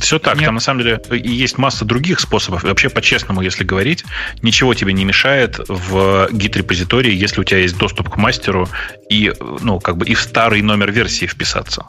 [0.00, 0.36] Все так.
[0.36, 0.44] Нет.
[0.44, 2.64] Там на самом деле есть масса других способов.
[2.64, 4.04] И вообще, по-честному, если говорить,
[4.42, 8.68] ничего тебе не мешает в гид-репозитории, если у тебя есть доступ к мастеру
[9.10, 11.86] и, ну, как бы и в старый номер версии вписаться.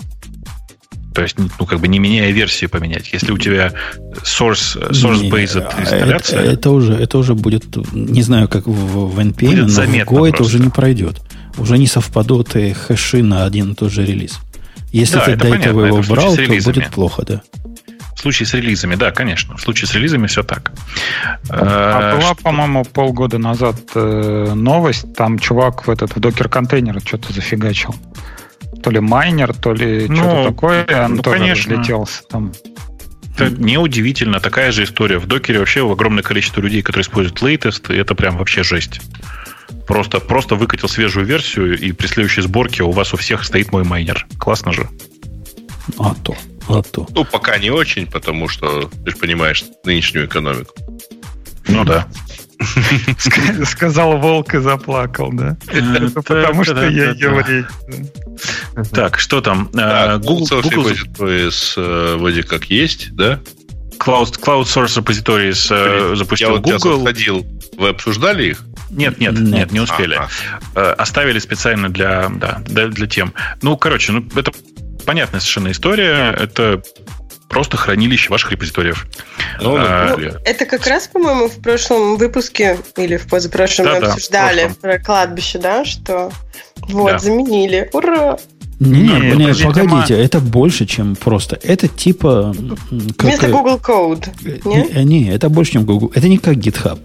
[1.19, 3.11] То есть, ну, как бы не меняя версию поменять.
[3.11, 3.73] Если у тебя
[4.23, 6.39] source, source-based а инсталляция...
[6.39, 10.29] Это, это, уже, это уже будет, не знаю, как в, в NPM, но в Go
[10.29, 11.19] это уже не пройдет.
[11.57, 14.39] Уже не совпадут и хэши на один и тот же релиз.
[14.93, 17.41] Если да, ты до понятно, этого его брал, то будет плохо, да.
[18.15, 19.57] В случае с релизами, да, конечно.
[19.57, 20.71] В случае с релизами все так.
[21.49, 25.13] А была, по-моему, полгода назад э, новость.
[25.15, 27.93] Там чувак в этот в докер-контейнер что-то зафигачил.
[28.83, 31.05] То ли майнер, то ли ну, что-то такое.
[31.05, 31.75] Он ну, тоже конечно.
[31.75, 32.51] разлетелся там.
[33.35, 34.39] Это неудивительно.
[34.39, 35.17] Такая же история.
[35.17, 39.01] В докере вообще огромное количество людей, которые используют latest, и это прям вообще жесть.
[39.87, 43.83] Просто, просто выкатил свежую версию, и при следующей сборке у вас у всех стоит мой
[43.83, 44.27] майнер.
[44.37, 44.87] Классно же.
[45.97, 46.35] А то.
[46.67, 47.07] А то.
[47.11, 50.73] Ну, пока не очень, потому что, ты же понимаешь, нынешнюю экономику.
[51.67, 52.07] Ну да.
[53.65, 55.57] Сказал волк и заплакал, да?
[56.15, 57.65] Потому что я еврей.
[58.93, 59.69] Так, что там?
[59.75, 63.39] А, Google Repositories э, вроде как есть, да?
[63.99, 66.71] Cloud, Cloud Source Repositories э, запустил я Google.
[66.71, 67.45] Я заходил.
[67.77, 68.63] Вы обсуждали их?
[68.89, 70.19] Нет, нет, нет, нет не успели.
[70.75, 73.33] Э, оставили специально для, да, для, для тем.
[73.61, 74.51] Ну, короче, ну это
[75.05, 76.31] понятная совершенно история.
[76.31, 76.81] Это
[77.49, 79.07] просто хранилище ваших репозиториев.
[79.59, 84.01] Ну, а, ну, это как раз, по-моему, в прошлом выпуске или в позапрошлом да, мы
[84.01, 86.31] да, обсуждали про кладбище, да, что
[86.87, 87.19] вот, да.
[87.19, 87.89] заменили.
[87.91, 88.37] Ура!
[88.79, 90.23] Не, не, это, погодите, видимо...
[90.23, 91.59] это больше, чем просто.
[91.63, 92.55] Это типа...
[93.17, 94.29] Как, Вместо Google Code,
[94.63, 95.03] не?
[95.03, 95.03] не?
[95.03, 96.13] Не, это больше, чем Google.
[96.15, 96.99] Это не как GitHub.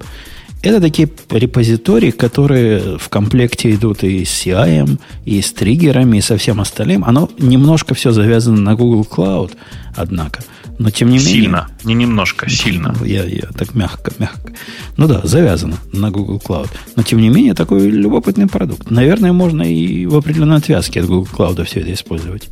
[0.65, 6.39] Это такие репозитории, которые в комплекте идут и с CI, и с триггерами, и со
[6.39, 7.05] всем остальным.
[7.05, 9.53] Оно немножко все завязано на Google Cloud,
[9.95, 10.43] однако.
[10.79, 11.35] Но тем не менее...
[11.35, 12.97] Сильно, не немножко, сильно.
[13.05, 14.55] Я, я так мягко, мягко.
[14.97, 16.71] Ну да, завязано на Google Cloud.
[16.97, 18.91] Но тем не менее, такой любопытный продукт.
[18.91, 22.49] Наверное, можно и в определенной отвязке от Google Cloud все это использовать.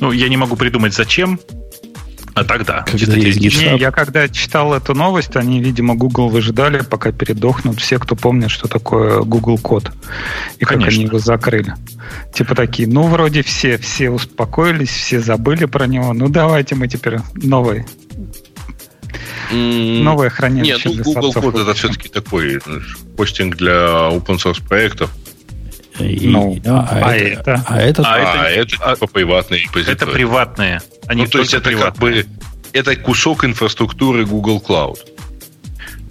[0.00, 1.38] Ну, я не могу придумать, зачем.
[2.34, 7.12] А тогда, когда есть Не, я когда читал эту новость, они, видимо, Google выжидали, пока
[7.12, 9.92] передохнут все, кто помнит, что такое Google код.
[10.58, 10.90] И Конечно.
[10.90, 11.74] как они его закрыли.
[12.32, 16.12] Типа такие, ну, вроде все, все успокоились, все забыли про него.
[16.12, 17.84] Ну, давайте мы теперь новый
[19.50, 22.60] Новое хранилище Нет, ну, Google код это все-таки такой
[23.16, 25.10] хостинг для open source проектов.
[25.98, 29.96] И, ну, а, а, это, а, это, а, это, а это типа приватные репозитории.
[29.96, 30.80] Это приватные.
[31.06, 32.22] Они ну, то есть это приватные.
[32.22, 32.42] как бы
[32.72, 34.98] это кусок инфраструктуры Google Cloud.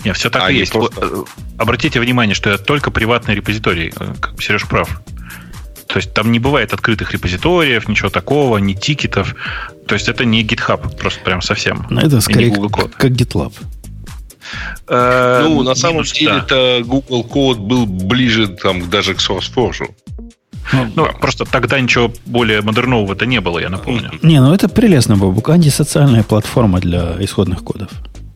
[0.03, 0.71] Нет, все так а и есть.
[0.71, 0.95] Просто...
[1.01, 1.23] Э,
[1.57, 3.93] обратите внимание, что это только приватные репозитории.
[3.99, 5.01] Э, Сереж прав.
[5.87, 9.35] То есть там не бывает открытых репозиториев, ничего такого, ни тикетов.
[9.87, 11.85] То есть это не GitHub, просто прям совсем.
[11.89, 13.53] Но это скорее как GitLab.
[14.87, 19.89] Э, ну, на самом деле, это Google Code был ближе там, даже к SourceForge.
[20.73, 24.11] Ну, ну просто тогда ничего более модернового-то не было, я напомню.
[24.21, 25.49] Не, ну это прелестно, Бабук.
[25.49, 27.89] Антисоциальная платформа для исходных кодов.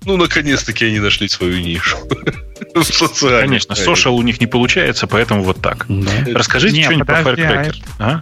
[0.06, 1.98] Ну, наконец-таки они нашли свою нишу.
[3.22, 5.88] Конечно, social у них не получается, поэтому вот так.
[6.34, 7.76] Расскажите что-нибудь про Firecracker.
[8.00, 8.22] А?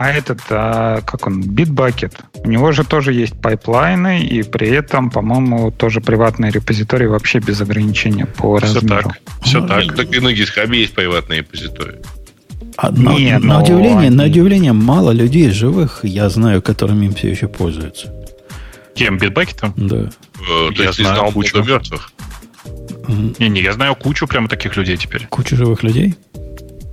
[0.00, 5.10] А этот, а, как он, Bitbucket, у него же тоже есть пайплайны, и при этом,
[5.10, 9.10] по-моему, тоже приватные репозитории вообще без ограничения по Все размеру.
[9.10, 9.20] Так.
[9.42, 9.94] Все ну, так.
[9.94, 11.98] Так и на GitHub есть приватные репозитории.
[12.78, 13.62] А, на, Не, на, но...
[13.62, 14.16] удивление, они...
[14.16, 18.10] на удивление, мало людей живых, я знаю, которыми им все еще пользуются.
[18.94, 19.18] Кем?
[19.18, 19.72] Bitbucket?
[19.76, 20.08] Да.
[20.40, 22.10] Э, я знал кучу мертвых.
[23.38, 25.26] Не-не, я знаю кучу прямо таких людей теперь.
[25.26, 26.16] Кучу живых людей?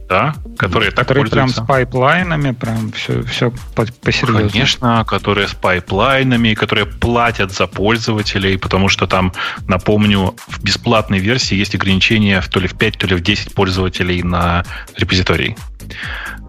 [0.08, 4.50] Да, которые так которые прям с пайплайнами, прям все, все по, посерьезно.
[4.50, 9.34] Конечно, которые с пайплайнами, которые платят за пользователей, потому что там,
[9.68, 13.54] напомню, в бесплатной версии есть ограничение в то ли в 5, то ли в 10
[13.54, 14.64] пользователей на
[14.96, 15.58] репозиторий.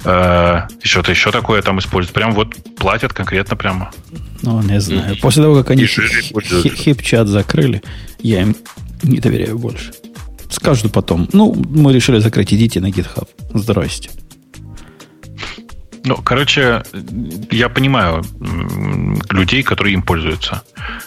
[0.05, 2.15] Э, и что-то еще такое там используют.
[2.15, 3.91] Прям вот платят конкретно прямо.
[4.43, 5.17] Ну, не знаю.
[5.21, 7.83] После того, как они хип-чат закрыли,
[8.21, 8.57] я им
[9.03, 9.93] не доверяю больше.
[10.51, 13.29] Скажут потом, ну, мы решили закрыть, идите на GitHub.
[13.55, 14.11] Здрасте.
[16.05, 16.83] Ну, короче,
[17.51, 18.25] я понимаю
[19.31, 20.63] людей, которые им пользуются.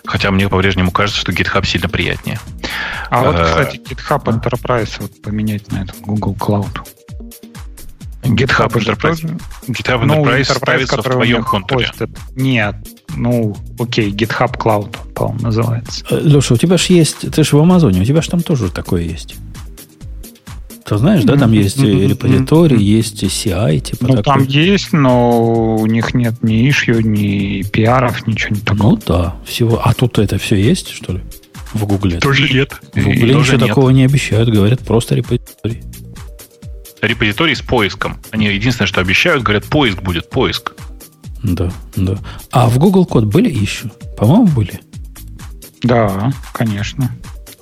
[0.06, 2.40] Хотя мне по-прежнему кажется, что GitHub сильно приятнее.
[3.10, 6.82] А вот, кстати, GitHub Enterprise вот поменять на этот Google Cloud.
[8.24, 11.92] GitHub Enterprise, GitHub ну, Enterprise, Enterprise ставится в твоем контуре.
[12.36, 12.76] Нет,
[13.16, 16.06] ну, окей, GitHub Cloud, по-моему, называется.
[16.10, 18.70] Э, Леша, у тебя же есть, ты же в Амазоне, у тебя же там тоже
[18.70, 19.36] такое есть.
[20.86, 26.14] Ты знаешь, да, там есть репозиторий, есть CI, типа Ну, там есть, но у них
[26.14, 28.90] нет ни ишью, ни пиаров, ничего не такого.
[28.90, 29.82] Ну да, всего.
[29.82, 31.22] А тут это все есть, что ли?
[31.74, 32.20] В Гугле?
[32.20, 32.74] Тоже нет.
[32.94, 35.82] В Гугле ничего такого не обещают, говорят, просто репозиторий
[37.02, 38.20] репозиторий с поиском.
[38.32, 40.74] Они единственное, что обещают, говорят, поиск будет, поиск.
[41.44, 42.18] Да, да.
[42.52, 43.90] А в Google код были еще?
[44.18, 44.80] По-моему, были.
[45.84, 47.12] Да, конечно.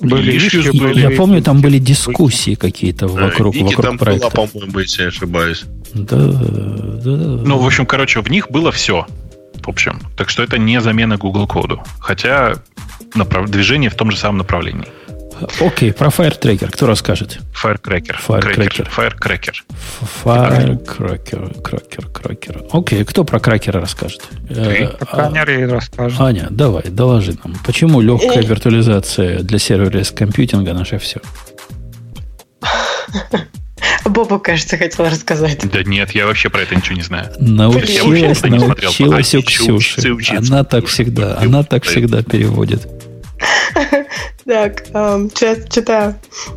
[0.01, 0.99] Были ищи, были.
[0.99, 4.29] Я помню, там были дискуссии какие-то вокруг, Вики вокруг там проекта.
[4.29, 5.65] была, по-моему, если я ошибаюсь.
[5.93, 7.11] Да, да, да.
[7.11, 9.07] Ну, в общем, короче, в них было все.
[9.61, 11.81] В общем, так что это не замена Google коду.
[11.99, 12.55] Хотя
[13.13, 13.49] направ...
[13.49, 14.87] движение в том же самом направлении.
[15.59, 17.39] Окей, про Firetracker кто расскажет?
[17.53, 18.15] Firecracker.
[18.27, 18.87] Firecracker.
[18.95, 19.55] Firecracker.
[20.23, 21.61] Firecracker.
[21.61, 22.63] Кракер, кракер.
[22.71, 24.21] Окей, кто про кракера расскажет?
[24.47, 24.89] Ты.
[25.13, 26.19] Э, расскажет.
[26.19, 27.55] Аня, давай, доложи нам.
[27.65, 31.21] Почему легкая виртуализация для сервера компьютинга наше все?
[34.05, 35.59] Боба, кажется, хотел рассказать.
[35.71, 37.31] Да нет, я вообще про это ничего не знаю.
[37.39, 40.01] Научилась, научилась у Ксюши.
[40.35, 42.87] Она так всегда, она так всегда переводит.
[44.45, 46.15] Так, сейчас читаю.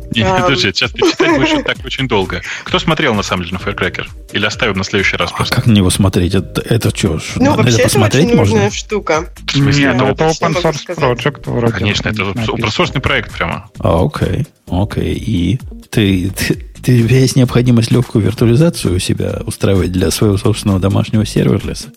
[0.09, 2.41] Подожди, сейчас ты читать будешь так очень долго.
[2.63, 4.07] Кто смотрел, на самом деле, на Firecracker?
[4.31, 5.55] Или оставим на следующий раз а просто?
[5.55, 6.33] Как на него смотреть?
[6.33, 7.19] Это, что?
[7.35, 9.29] Ну, вообще, это очень нужная штука.
[9.45, 11.73] В смысле, это open source project вроде.
[11.73, 13.69] Конечно, это open source проект прямо.
[13.77, 15.13] А, окей, окей.
[15.13, 15.59] И
[15.91, 21.89] ты, ты, ты есть необходимость легкую виртуализацию у себя устраивать для своего собственного домашнего серверлеса?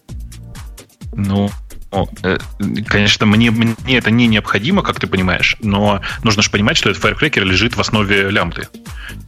[1.14, 1.50] Ну,
[1.92, 2.38] Э,
[2.86, 7.02] конечно, мне, мне это не необходимо, как ты понимаешь, но нужно же понимать, что этот
[7.02, 8.68] Firecracker лежит в основе лямбды.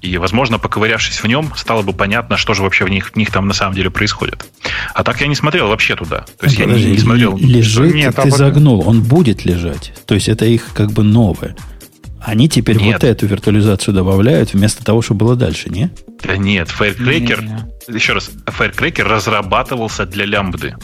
[0.03, 3.31] И, возможно, поковырявшись в нем, стало бы понятно, что же вообще в них, в них
[3.31, 4.45] там на самом деле происходит.
[4.95, 6.25] А так я не смотрел вообще туда.
[6.39, 7.37] То есть Подожди, я не, не смотрел.
[7.37, 9.93] Лежит, Нет, ты а загнул, он будет лежать.
[10.07, 11.57] То есть это их как бы новое.
[12.21, 12.95] Они теперь нет.
[12.95, 15.91] вот эту виртуализацию добавляют вместо того, что было дальше, не?
[16.23, 17.95] Да нет, Firecracker, не, не.
[17.95, 20.75] еще раз, Firecracker разрабатывался для лямбды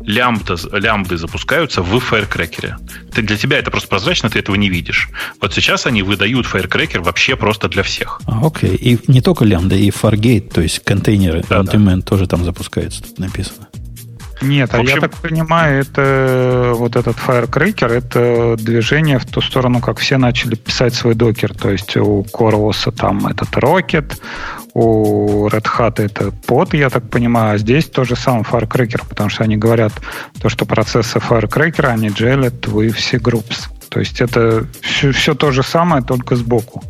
[0.00, 2.74] лямбда, лямбды запускаются в Firecracker.
[3.12, 5.08] Ты, для тебя это просто прозрачно, ты этого не видишь.
[5.40, 8.20] Вот сейчас они выдают Firecracker вообще просто для всех.
[8.26, 8.74] А, окей.
[8.74, 12.00] И не только лямбда, и Fargate, то есть контейнеры, да, да.
[12.02, 13.69] тоже там запускаются, тут написано.
[14.40, 14.86] Нет, общем...
[14.86, 20.16] а я так понимаю, это вот этот Firecracker, это движение в ту сторону, как все
[20.16, 21.54] начали писать свой докер.
[21.54, 24.18] То есть у CoreOS там этот Rocket,
[24.74, 29.28] у Red Hat это под, я так понимаю, а здесь то же самое Firecracker, потому
[29.28, 29.92] что они говорят,
[30.40, 33.68] то, что процессы Firecracker, они джелят в все groups.
[33.90, 36.82] То есть это все, все то же самое, только сбоку.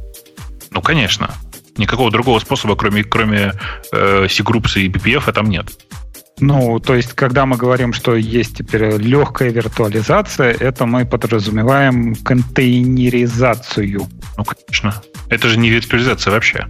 [0.70, 1.30] Ну, конечно.
[1.76, 3.54] Никакого другого способа, кроме, кроме
[3.92, 5.66] э, C-Groups и BPF, там нет.
[6.40, 14.08] Ну, то есть, когда мы говорим, что есть теперь легкая виртуализация, это мы подразумеваем контейнеризацию.
[14.36, 15.02] Ну, конечно.
[15.28, 16.66] Это же не виртуализация вообще.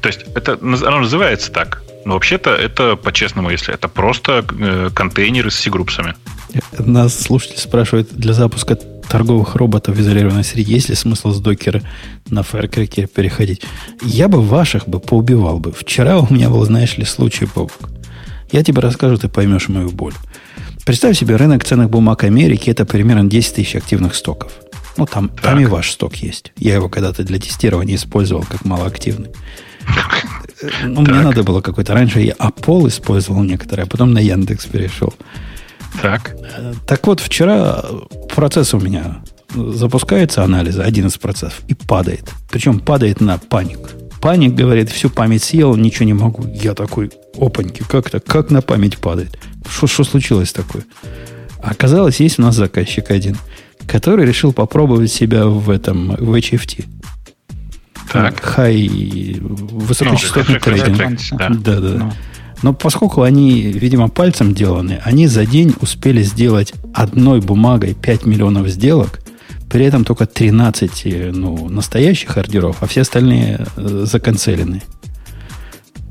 [0.00, 1.82] То есть это оно называется так.
[2.04, 6.14] Но вообще-то это по-честному, если это просто э, контейнеры с C-группсами.
[6.78, 11.82] Нас слушатель спрашивает, для запуска торговых роботов в изолированной среде есть ли смысл с докера
[12.30, 13.62] на Firecracker переходить?
[14.02, 15.72] Я бы ваших бы поубивал бы.
[15.72, 17.90] Вчера у меня был, знаешь ли, случай, Бобок.
[18.50, 20.14] Я тебе расскажу, ты поймешь мою боль.
[20.84, 24.52] Представь себе, рынок ценных бумаг Америки– это примерно 10 тысяч активных стоков.
[24.96, 26.52] Ну, там, там и ваш сток есть.
[26.56, 29.30] Я его когда-то для тестирования использовал как малоактивный.
[30.82, 31.94] Ну, мне надо было какой-то.
[31.94, 35.14] Раньше я Apple использовал некоторые, а потом на Яндекс перешел.
[36.02, 36.34] Так.
[36.84, 37.84] Так вот, вчера
[38.34, 39.22] процесс у меня
[39.54, 42.28] запускается анализа, один из процессов, и падает.
[42.50, 43.78] Причем падает на паник.
[44.20, 46.46] Паник говорит, всю память съел, ничего не могу.
[46.46, 49.38] Я такой, опаньки, как то Как на память падает?
[49.68, 50.84] Что, случилось такое?
[51.62, 53.36] Оказалось, есть у нас заказчик один,
[53.86, 56.84] который решил попробовать себя в этом, в HFT.
[58.12, 58.40] Так.
[58.40, 58.88] Хай,
[59.40, 61.20] высокочастотный ну, трейдинг.
[61.32, 61.80] Да, да.
[61.80, 61.98] да.
[61.98, 62.12] Ну.
[62.62, 68.68] Но поскольку они, видимо, пальцем деланы, они за день успели сделать одной бумагой 5 миллионов
[68.68, 69.20] сделок,
[69.70, 74.82] при этом только 13 э, ну, настоящих ордеров, а все остальные э, законцелены.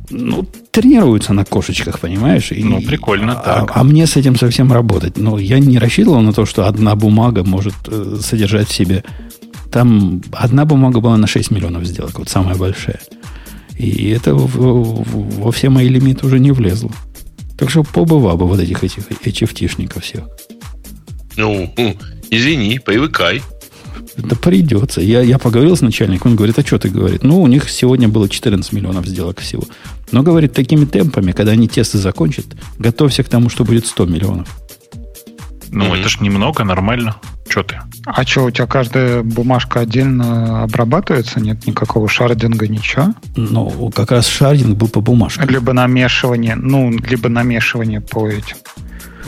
[0.09, 2.51] Ну, тренируются на кошечках, понимаешь?
[2.51, 3.71] И, ну, прикольно, а, так.
[3.75, 5.17] А, мне с этим совсем работать.
[5.17, 9.03] Но я не рассчитывал на то, что одна бумага может э, содержать в себе
[9.71, 12.99] там одна бумага была на 6 миллионов сделок, вот самая большая.
[13.77, 16.91] И это в, в, во все мои лимиты уже не влезло.
[17.57, 20.23] Так что побыва бы вот этих этих HFT-шников всех.
[21.35, 21.71] Ну,
[22.29, 23.41] извини, привыкай.
[24.17, 25.01] Да придется.
[25.01, 27.23] Я, я поговорил с начальником, он говорит, а что ты говорит?
[27.23, 29.63] Ну, у них сегодня было 14 миллионов сделок всего.
[30.11, 32.45] Но, говорит, такими темпами, когда они тесты закончат,
[32.79, 34.47] готовься к тому, что будет 100 миллионов.
[35.69, 35.99] Ну, mm-hmm.
[35.99, 37.17] это ж немного, нормально.
[37.47, 37.79] Что ты?
[38.05, 41.39] А что, у тебя каждая бумажка отдельно обрабатывается?
[41.39, 43.13] Нет никакого шардинга, ничего?
[43.35, 45.47] Ну, как раз шардинг был по бумажкам.
[45.49, 48.57] Либо намешивание, ну, либо намешивание по этим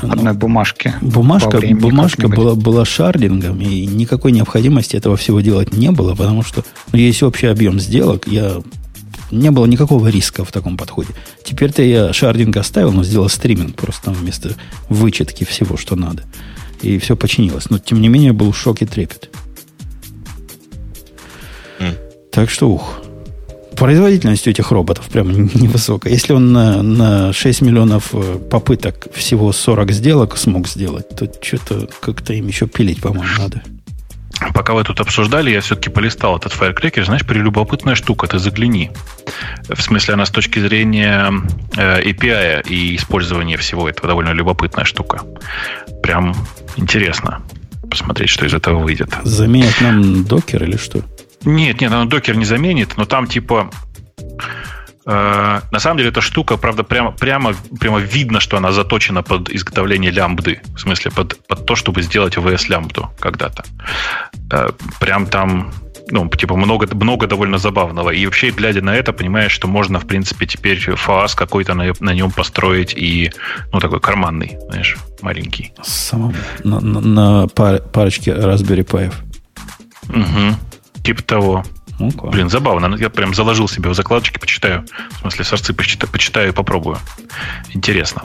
[0.02, 0.96] одной бумажке.
[1.02, 6.64] Бумажка, бумажка была, была шардингом, и никакой необходимости этого всего делать не было, потому что
[6.92, 8.62] ну, есть общий объем сделок, я
[9.32, 11.10] не было никакого риска в таком подходе.
[11.44, 14.56] Теперь-то я шардинг оставил, но сделал стриминг просто там вместо
[14.90, 16.24] вычетки всего, что надо.
[16.82, 17.70] И все починилось.
[17.70, 19.30] Но, тем не менее, был шок и трепет.
[21.80, 21.96] Mm.
[22.32, 23.02] Так что, ух,
[23.80, 26.14] производительность у этих роботов прям невысокая.
[26.14, 31.88] Если он на, на 6 миллионов э, попыток всего 40 сделок смог сделать, то что-то
[32.02, 33.64] как-то им еще пилить, по-моему, надо.
[34.54, 37.04] Пока вы тут обсуждали, я все-таки полистал этот Firecracker.
[37.04, 38.92] Знаешь, прелюбопытная штука, ты загляни.
[39.68, 41.34] В смысле, она с точки зрения
[41.76, 45.22] э, API и использования всего этого довольно любопытная штука.
[46.02, 46.36] Прям
[46.78, 47.42] интересно
[47.90, 49.10] посмотреть, что из этого выйдет.
[49.24, 51.04] Заменит нам докер или что?
[51.46, 53.70] Нет, нет, оно докер не заменит, но там типа
[55.12, 59.50] Э, на самом деле эта штука, правда, прямо, прямо, прямо видно, что она заточена под
[59.50, 60.62] изготовление лямбды.
[60.76, 63.64] В смысле, под, под то, чтобы сделать VS лямбду когда-то.
[64.52, 65.72] Э, прям там
[66.12, 68.12] ну, типа, много, много довольно забавного.
[68.12, 72.14] И вообще, глядя на это, понимаешь, что можно, в принципе, теперь фаас какой-то на, на
[72.14, 73.32] нем построить и,
[73.74, 75.74] ну, такой карманный, знаешь, маленький.
[75.84, 79.14] Самому на, на, на пар, парочке Raspberry Pi.
[80.10, 80.69] Угу.
[81.04, 81.64] Типа того.
[82.00, 82.96] Ну, Блин, забавно.
[82.96, 84.86] Я прям заложил себе в закладочки, почитаю.
[85.12, 86.98] В смысле, сорцы почитаю, почитаю и попробую.
[87.74, 88.24] Интересно.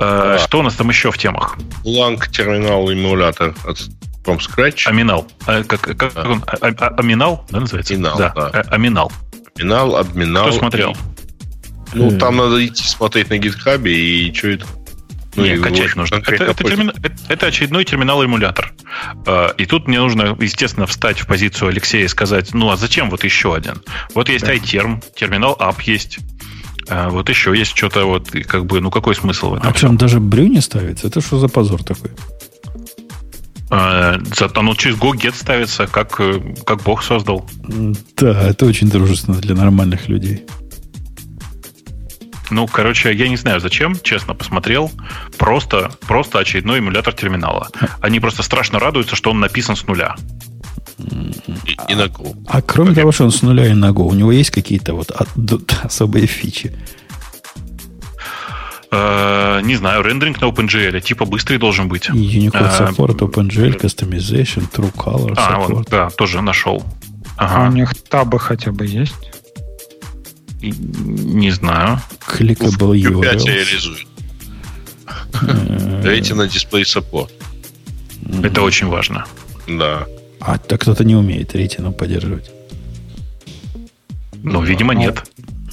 [0.00, 1.56] Э, что у нас там еще в темах?
[1.84, 3.78] Blank терминал эмулятор от
[4.24, 4.88] from scratch.
[4.88, 5.26] Аминал.
[5.46, 6.28] А, как, как да.
[6.28, 6.42] он?
[6.46, 7.94] А, а, аминал, да, называется?
[7.94, 8.32] Аминал, да.
[8.34, 8.48] да.
[8.70, 9.12] Аминал.
[9.56, 10.48] Аминал, обминал.
[10.48, 10.96] Кто смотрел?
[11.94, 14.66] Ну, там надо идти смотреть на гитхабе и что это
[15.36, 16.16] ну, Нет, качать нужно.
[16.16, 16.92] Это, это, термина...
[17.28, 18.72] это очередной терминал-эмулятор.
[19.26, 23.10] А, и тут мне нужно, естественно, встать в позицию Алексея и сказать, ну а зачем
[23.10, 23.82] вот еще один?
[24.14, 24.54] Вот есть да.
[24.54, 26.18] iTerm, терминал App есть.
[26.88, 29.68] А, вот еще есть что-то, вот, как бы, ну какой смысл в этом?
[29.68, 31.08] А причем даже брю не ставится?
[31.08, 32.10] Это что за позор такой?
[33.68, 37.48] А, зато оно через GoGet ставится, как, э, как Бог создал.
[38.16, 40.44] Да, это очень дружественно для нормальных людей.
[42.50, 44.90] Ну, короче, я не знаю зачем, честно посмотрел.
[45.36, 47.68] Просто, просто очередной эмулятор терминала.
[48.00, 50.14] Они просто страшно радуются, что он написан с нуля.
[50.98, 52.36] И, и на Go.
[52.46, 54.94] А, а кроме того, что он с нуля и на Go, у него есть какие-то
[54.94, 55.10] вот
[55.82, 56.72] особые фичи?
[58.88, 62.08] Uh, не знаю, рендеринг на OpenGL, типа быстрый должен быть.
[62.08, 65.74] Unicode uh, support, OpenGL, customization, True Color а, support.
[65.74, 66.82] Вот, да, тоже нашел.
[67.36, 67.66] Ага.
[67.66, 69.35] А у них табы хотя бы есть?
[70.62, 72.00] Не знаю.
[72.26, 73.44] Clickable URL.
[73.44, 74.06] реализует.
[76.02, 77.30] Retina Display Support.
[78.42, 79.26] Это очень важно.
[79.68, 80.06] Да.
[80.40, 82.50] А так кто-то не умеет ретину поддерживать.
[84.42, 85.24] Ну, видимо, ну, нет.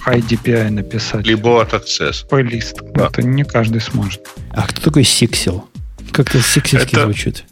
[0.06, 1.26] IDPI написать.
[1.26, 2.28] Либо от Access.
[2.28, 2.82] Плейлист.
[2.94, 3.08] Да.
[3.08, 4.28] Это не каждый сможет.
[4.52, 5.64] А кто такой Sixel?
[6.12, 7.46] Как-то сиксельски это, звучит.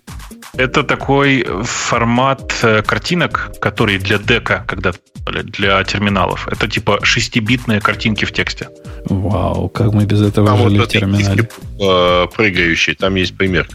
[0.54, 4.92] Это такой формат э, картинок, который для дека, когда
[5.26, 6.48] для терминалов.
[6.48, 8.70] Это типа шестибитные картинки в тексте.
[9.06, 11.50] Вау, как мы без этого там жили вот в терминале.
[11.80, 13.68] Э, прыгающий, там есть пример.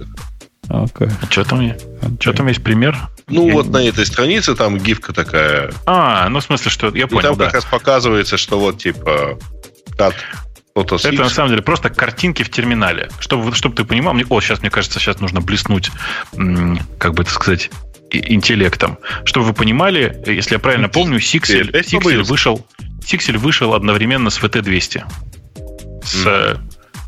[0.68, 1.10] Okay.
[1.22, 2.20] А что там, okay.
[2.20, 2.96] что там есть пример?
[3.28, 3.72] Ну, я вот не...
[3.72, 5.70] на этой странице там гифка такая.
[5.86, 7.20] А, ну в смысле, что я понял.
[7.20, 7.44] И там да.
[7.46, 9.38] как раз показывается, что вот типа
[10.84, 13.08] как это на самом деле просто картинки в терминале.
[13.18, 15.90] Чтобы, чтобы ты понимал, мне, о, сейчас, мне кажется, сейчас нужно блеснуть,
[16.98, 17.70] как бы это сказать,
[18.10, 18.98] интеллектом.
[19.24, 22.66] Чтобы вы понимали, если я правильно помню, Sixel, Sixel вышел,
[23.00, 25.04] Sixel вышел одновременно с VT200.
[26.04, 26.60] С mm.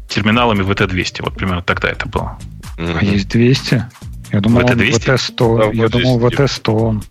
[0.08, 1.22] терминалами VT200.
[1.22, 2.38] Вот примерно тогда это было.
[2.78, 2.98] Mm-hmm.
[3.00, 3.84] А есть 200?
[4.32, 4.98] Я думал, VT200?
[4.98, 5.58] VT100.
[5.58, 7.02] Да, я думал, VT100.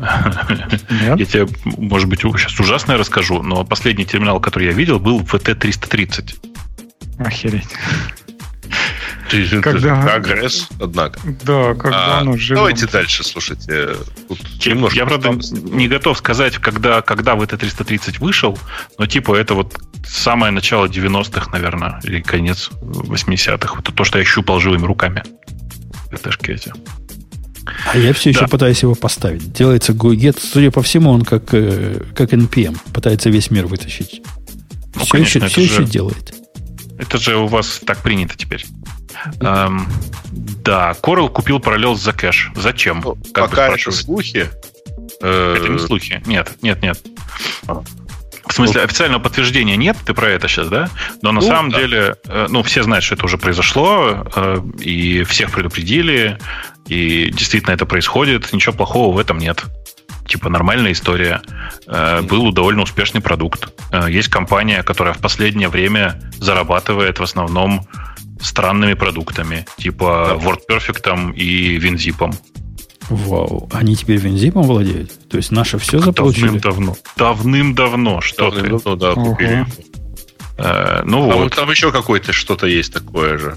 [0.00, 1.18] Нет?
[1.18, 6.36] Я тебе, может быть, сейчас ужасное расскажу, но последний терминал, который я видел, был VT330.
[7.18, 7.68] Охереть.
[9.30, 10.14] Ты, когда...
[10.14, 11.20] Агресс, однако.
[11.44, 12.56] Да, когда а, оно живем.
[12.56, 13.94] Давайте дальше, слушайте.
[14.64, 18.58] я, я, правда, не готов сказать, когда, когда VT330 вышел,
[18.98, 23.78] но типа это вот самое начало 90-х, наверное, или конец 80-х.
[23.78, 25.22] Это то, что я щупал живыми руками.
[26.10, 26.72] rt эти.
[27.86, 28.48] А я все еще да.
[28.48, 29.52] пытаюсь его поставить.
[29.52, 30.38] Делается GoGet.
[30.40, 32.76] Судя по всему, он как, э, как NPM.
[32.92, 34.22] Пытается весь мир вытащить.
[34.94, 36.34] Ну, все еще, все же, еще делает.
[36.98, 38.64] Это же у вас так принято теперь.
[39.40, 39.88] Эм,
[40.64, 42.52] Да, Coral купил параллел за кэш.
[42.56, 43.00] Зачем?
[43.04, 44.48] Ну, как пока это слухи.
[45.20, 46.22] Это не слухи.
[46.26, 46.98] Нет, нет, нет.
[48.50, 50.90] В смысле, официального подтверждения нет, ты про это сейчас, да?
[51.22, 51.78] Но на ну, самом да.
[51.78, 56.38] деле, э, ну, все знают, что это уже произошло, э, и всех предупредили,
[56.86, 59.64] и действительно это происходит, ничего плохого в этом нет.
[60.26, 61.42] Типа нормальная история.
[61.86, 63.68] Э, был довольно успешный продукт.
[64.08, 67.86] Есть компания, которая в последнее время зарабатывает в основном
[68.40, 72.34] странными продуктами, типа WordPerfect и WinZip.
[73.10, 73.68] Вау.
[73.72, 75.10] Они теперь винзипом владеют?
[75.28, 76.46] То есть наше все заполучили?
[76.46, 76.96] Давным-давно.
[77.16, 78.20] Давным-давно.
[78.20, 79.66] Что Давным-давно, да, купили.
[80.58, 81.42] Э, ну а вот.
[81.44, 83.56] вот там еще какое-то что-то есть такое же.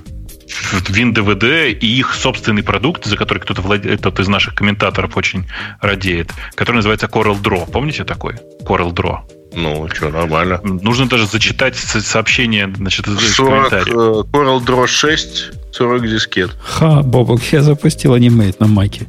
[0.89, 5.47] WinDVD и их собственный продукт, за который кто-то владеет, тот из наших комментаторов очень
[5.81, 7.71] радеет, который называется Coral Draw.
[7.71, 8.35] Помните такой?
[8.63, 9.19] Coral Draw.
[9.55, 10.59] Ну, что, нормально.
[10.63, 13.95] Нужно даже зачитать сообщение значит, из 40, комментариев.
[13.95, 16.51] Э, Coral Draw 6, 40 дискет.
[16.63, 19.07] Ха, Бобок, я запустил анимейт на маке.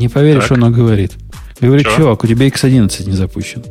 [0.00, 1.12] Не поверишь, что оно говорит.
[1.60, 1.96] Говорит, Че?
[1.96, 3.62] чувак, у тебя X11 не запущен.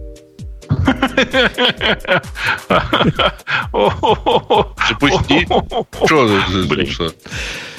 [4.87, 5.47] Запусти.
[6.05, 7.11] Что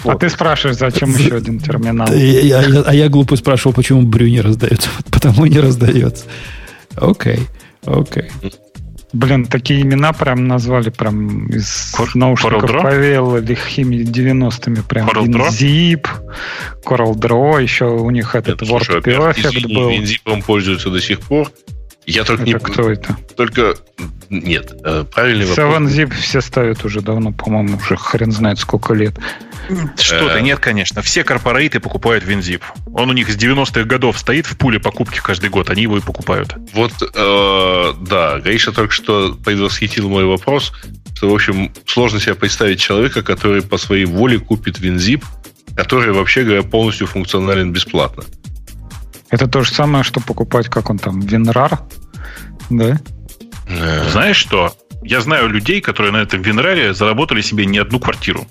[0.05, 2.09] А ты спрашиваешь, зачем еще один терминал?
[2.11, 4.89] А я глупо спрашивал, почему брю не раздается.
[5.12, 6.25] Потому и не раздается.
[6.97, 7.39] Окей,
[7.87, 8.31] окей.
[9.13, 14.83] Блин, такие имена прям назвали прям из Cor- наушников повел лихими 90-ми.
[14.83, 16.07] Прям WinZip,
[16.85, 19.91] CorelDRAW, еще у них этот Нет, WordPerfect был.
[19.91, 21.51] WinZip пользуются до сих пор.
[22.11, 22.59] Я только это не...
[22.59, 23.17] кто это?
[23.37, 23.75] Только...
[24.29, 25.83] Нет, э, правильный вопрос.
[25.83, 29.19] 7zip все ставят уже давно, по-моему, уже хрен знает сколько лет.
[29.97, 30.41] Что-то э.
[30.41, 31.03] нет, конечно.
[31.03, 32.63] Все корпорейты покупают WinZip.
[32.93, 35.71] Он у них с 90-х годов стоит в пуле покупки каждый год.
[35.71, 36.55] Они его и покупают.
[36.73, 40.73] Вот, э, да, Гриша только что предвосхитил мой вопрос,
[41.15, 45.23] что, в общем, сложно себе представить человека, который по своей воле купит WinZip,
[45.77, 48.25] который, вообще говоря, полностью функционален бесплатно.
[49.31, 51.78] Это то же самое, что покупать, как он там, WinRAR,
[52.70, 53.00] да?
[53.68, 54.10] Э.
[54.10, 54.75] Знаешь что?
[55.02, 58.47] Я знаю людей, которые на этом Винраре заработали себе не одну квартиру.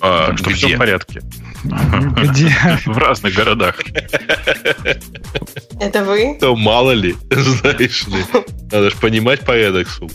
[0.00, 1.22] А, так что все в порядке.
[1.64, 2.50] Где?
[2.86, 3.80] В разных городах.
[5.78, 6.36] Это вы?
[6.40, 8.24] То мало ли, знаешь ли.
[8.72, 10.10] Надо же понимать порядок сумм.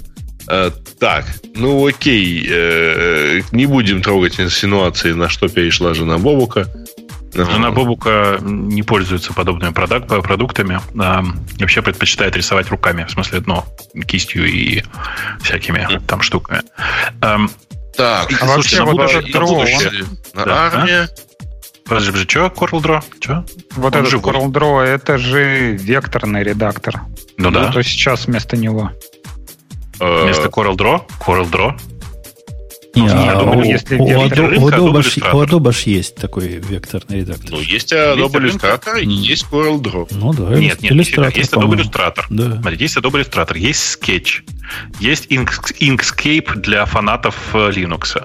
[0.47, 1.25] А, так,
[1.55, 6.67] ну окей, э, не будем трогать инсинуации, на что перешла жена Бобука.
[7.45, 10.79] Жена Бобука не пользуется подобными продак, продуктами.
[10.99, 11.23] А
[11.59, 13.63] вообще предпочитает рисовать руками, в смысле, ну,
[14.07, 14.83] кистью и
[15.41, 16.61] всякими там штуками.
[17.95, 19.65] Так, а вообще вот этот дро,
[20.35, 21.09] да, армия.
[21.85, 22.45] Подожди, подожди, что?
[22.47, 23.03] Coral Draw?
[23.21, 23.45] Что?
[23.75, 24.33] Вот он этот живой.
[24.33, 27.01] Coral Draw, это же векторный редактор.
[27.37, 27.71] Ну да.
[27.71, 28.91] То сейчас вместо него.
[29.99, 31.01] Вместо Coral Draw?
[31.19, 31.79] Coral Draw?
[33.01, 37.51] Не, а у, если у, Adobe, у, Adobe, у Adobe есть такой векторный редактор.
[37.51, 40.07] Ну, есть Adobe Illustrator и есть Coral Draw.
[40.11, 42.23] Ну да, нет, нет, Illustrator, есть Adobe Illustrator.
[42.29, 42.61] Да.
[42.61, 44.41] Смотри, есть Adobe Illustrator, есть Sketch,
[44.99, 48.21] есть Inkscape для фанатов э, Linux.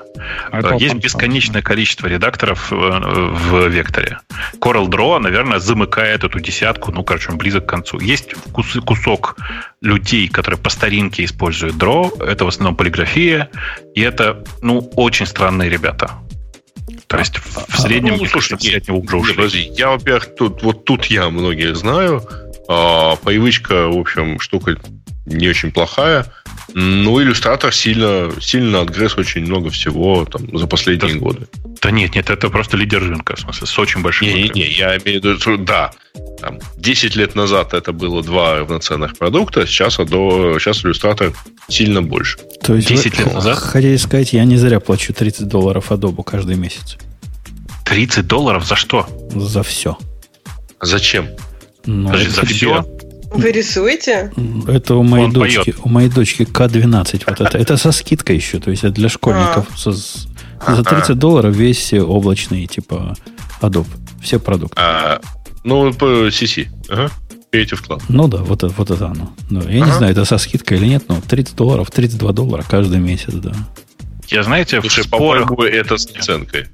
[0.51, 4.19] А есть бесконечное количество редакторов э, в векторе.
[4.61, 7.99] Coral Draw, наверное, замыкает эту десятку, ну, короче, он близок к концу.
[7.99, 9.37] Есть кусок
[9.81, 13.51] людей, которые по старинке используют Draw, это в основном полиграфия,
[13.95, 16.13] и это ну, очень странные ребята.
[17.07, 19.35] То есть в, а, среднем, ну, слушай, все от него уже.
[19.35, 22.23] Подожди, я, во-первых, тут, вот тут я многих знаю.
[22.69, 24.77] А, привычка, в общем, штука
[25.27, 26.27] не очень плохая.
[26.75, 31.49] Ну, иллюстратор сильно, сильно отгрыз очень много всего там, за последние да, годы.
[31.81, 34.71] Да нет, нет, это просто лидер рынка, в смысле, с очень большим Не, не, не,
[34.71, 35.93] я имею в виду, да,
[36.41, 41.33] там, 10 лет назад это было два равноценных продукта, сейчас, до, сейчас иллюстратор
[41.69, 42.39] сильно больше.
[42.63, 43.59] То есть 10 вы, лет назад?
[43.59, 46.97] Хотели сказать, я не зря плачу 30 долларов Adobe каждый месяц.
[47.85, 49.07] 30 долларов за что?
[49.35, 49.99] За все.
[50.81, 51.29] Зачем?
[51.85, 52.87] Ну, Подожди, за все?
[53.35, 54.33] Вы рисуете?
[54.67, 55.81] Это у моей Он дочки, поет.
[55.85, 57.23] у моей дочки К12.
[57.27, 59.67] Вот это, это со скидкой еще, то есть это для школьников.
[59.73, 59.77] А.
[59.77, 63.17] Со, за 30 долларов весь облачный типа
[63.61, 63.87] Adobe.
[64.23, 64.77] Все продукты.
[64.81, 65.21] А,
[65.65, 66.69] ну, по CC.
[66.89, 67.11] Ага.
[67.53, 68.03] Creative Cloud.
[68.09, 69.33] Ну да, вот, вот это оно.
[69.51, 69.61] Да.
[69.71, 69.93] Я ага.
[69.93, 73.53] не знаю, это со скидкой или нет, но 30 долларов, 32 доллара каждый месяц, да.
[74.29, 75.53] Я, знаете, Слушай, в спорах...
[75.59, 76.69] это с наценкой.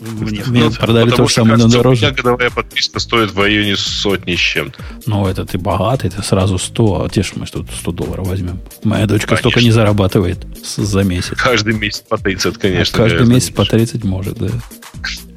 [0.00, 2.06] Мне, Мне продали то же самое, но дороже.
[2.06, 4.82] У меня годовая подписка стоит в районе сотни с чем-то.
[5.06, 8.60] Ну, это ты богатый, ты сразу 100, а те ж мы что 100 долларов возьмем.
[8.84, 9.50] Моя дочка конечно.
[9.50, 10.38] столько не зарабатывает
[10.76, 11.36] за месяц.
[11.36, 13.04] Каждый месяц по 30, конечно.
[13.04, 14.48] А каждый месяц по 30 может, да.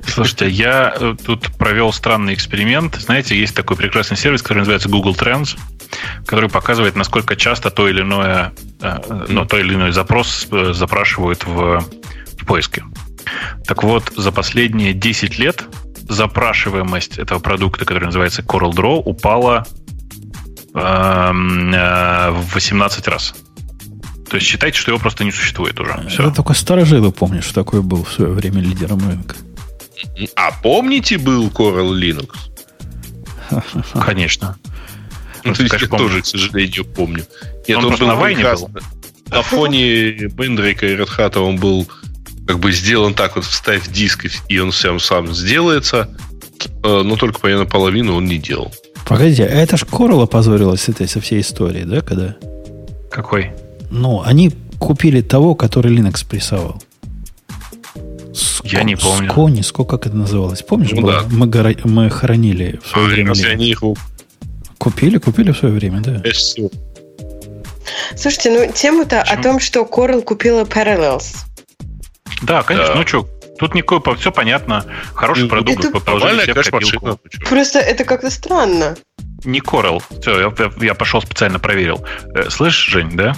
[0.07, 2.95] Слушайте, я э, тут провел странный эксперимент.
[2.95, 5.57] Знаете, есть такой прекрасный сервис, который называется Google Trends,
[6.25, 11.45] который показывает, насколько часто то или иное, э, ну, то или иной запрос э, запрашивают
[11.45, 11.85] в,
[12.37, 12.83] в поиске.
[13.65, 15.65] Так вот, за последние 10 лет
[16.09, 19.65] запрашиваемость этого продукта, который называется Coral Draw, упала
[20.73, 23.33] эм, э, в 18 раз.
[24.29, 26.07] То есть считайте, что его просто не существует уже.
[26.09, 26.23] Все.
[26.23, 29.35] Это только старожилы помнят, что такое был в свое время лидером рынка.
[30.35, 32.29] А помните, был Coral Linux?
[34.05, 34.57] Конечно.
[35.43, 37.25] Ну, я тоже, к сожалению, помню.
[37.67, 38.69] Нет, он, он был на Вайне был.
[39.27, 41.87] На фоне Бендрика и Hat он был
[42.47, 46.09] как бы сделан так вот, вставь диск, и он сам сам сделается,
[46.83, 48.73] э, но только примерно половину он не делал.
[49.05, 52.35] Погодите, а это ж Coral опозорилась с этой, со всей историей, да, когда?
[53.09, 53.51] Какой?
[53.89, 56.81] Ну, они купили того, который Linux прессовал.
[58.33, 58.65] Ск...
[58.65, 59.29] Я не помню.
[59.29, 60.61] Скони, сколько как это называлось?
[60.61, 61.23] Помнишь, ну, да.
[61.29, 61.75] мы, горо...
[61.83, 63.33] мы хоронили в свое время.
[63.49, 63.83] Они их...
[64.77, 66.23] Купили, купили в свое время, да.
[68.15, 71.45] Слушайте, ну тему-то о том, что Coral купила Parallels.
[72.41, 72.93] Да, конечно.
[72.93, 72.99] Да.
[72.99, 73.27] Ну что,
[73.59, 74.85] тут никакой, все понятно.
[75.13, 75.85] Хороший продукт.
[75.85, 77.17] Это положили машина.
[77.47, 78.95] Просто это как-то странно.
[79.43, 80.01] Не Coral.
[80.21, 82.05] Все, я, я, я пошел специально проверил.
[82.35, 83.35] Э, слышь, Жень, да?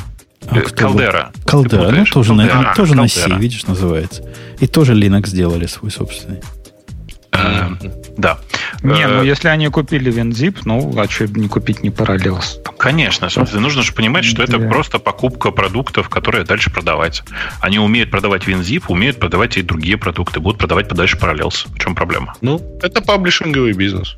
[0.50, 1.32] А Калдера.
[1.46, 2.62] Калдера, ну тоже, Калдера.
[2.62, 4.24] На, тоже на C, видишь, называется.
[4.60, 6.42] И тоже Linux сделали свой собственный.
[7.32, 7.70] Э,
[8.18, 8.40] да.
[8.84, 12.62] Не, ну э, если они купили WinZip, ну, а что не купить не Parallels?
[12.78, 17.24] Конечно, собственно, нужно же понимать, что это просто покупка продуктов, которые дальше продавать.
[17.62, 21.68] Они умеют продавать WinZip, умеют продавать и другие продукты, будут продавать подальше Parallels.
[21.74, 22.36] В чем проблема?
[22.42, 24.18] Ну, это паблишинговый бизнес.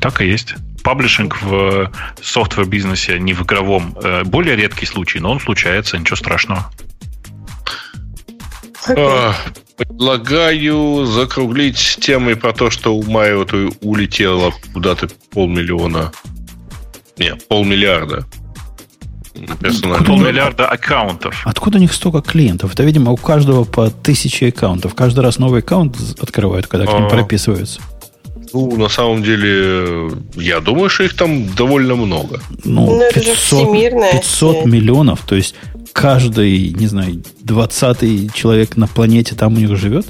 [0.00, 1.90] Так и есть паблишинг в
[2.22, 6.70] софтвер-бизнесе, не в игровом, э, более редкий случай, но он случается, ничего страшного.
[9.76, 13.46] Предлагаю закруглить темой про то, что у Майо
[13.80, 16.12] улетело куда-то полмиллиона.
[17.18, 18.26] Не, полмиллиарда.
[19.34, 21.42] Откуда Полмиллиарда аккаунтов.
[21.44, 22.72] Откуда у них столько клиентов?
[22.72, 24.94] Это, видимо, у каждого по тысяче аккаунтов.
[24.94, 27.80] Каждый раз новый аккаунт открывают, когда к ним а, прописываются.
[28.54, 32.40] Ну, на самом деле, я думаю, что их там довольно много.
[32.62, 35.56] Ну, 500, ну, 500 миллионов, то есть
[35.92, 40.06] каждый, не знаю, двадцатый человек на планете там у них живет?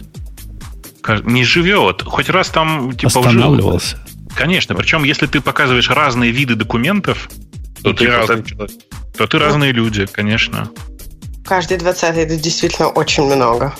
[1.24, 2.02] Не живет.
[2.02, 3.96] Хоть раз там типа Останавливался.
[3.96, 4.16] Жил.
[4.36, 4.74] Конечно.
[4.74, 7.30] Причем, если ты показываешь разные виды документов,
[7.82, 8.76] то, то ты типа, разный человек.
[9.16, 10.70] То ты разные люди, конечно.
[11.46, 13.74] Каждый двадцатый это действительно очень много.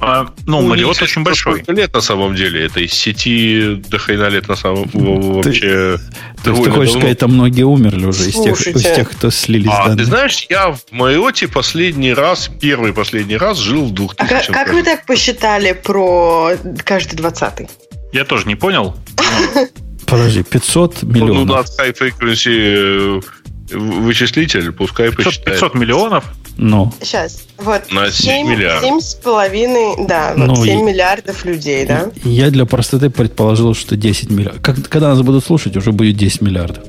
[0.00, 1.62] А, ну, ну Мариот очень большой.
[1.66, 2.64] лет на самом деле.
[2.64, 5.98] Это из сети до хрена лет на самом вообще.
[6.42, 9.70] То есть ты хочешь сказать, там многие умерли уже из тех, из тех, кто слились
[9.70, 14.26] а, Ты знаешь, я в Мариоте последний раз, первый последний раз жил в 2000 а
[14.26, 16.52] как, как вы так посчитали про
[16.84, 17.68] каждый двадцатый?
[18.12, 18.96] Я тоже не понял.
[20.06, 21.46] Подожди, 500 миллионов.
[21.46, 23.22] Ну, на high frequency
[23.70, 25.60] вычислитель, пускай 500, посчитает.
[25.60, 26.24] 500 миллионов?
[26.56, 26.92] Ну.
[27.00, 27.46] Сейчас.
[27.58, 27.90] Вот.
[27.90, 28.88] На 7, 7 миллиардов.
[28.88, 32.10] 7 с половиной, да, вот ну, 7 и, миллиардов людей, да?
[32.24, 34.62] Я для простоты предположил, что 10 миллиардов.
[34.62, 36.84] Как, когда нас будут слушать, уже будет 10 миллиардов.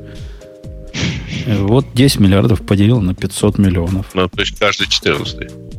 [1.47, 4.07] Вот 10 миллиардов поделил на 500 миллионов.
[4.13, 5.70] Ну, то есть каждый 14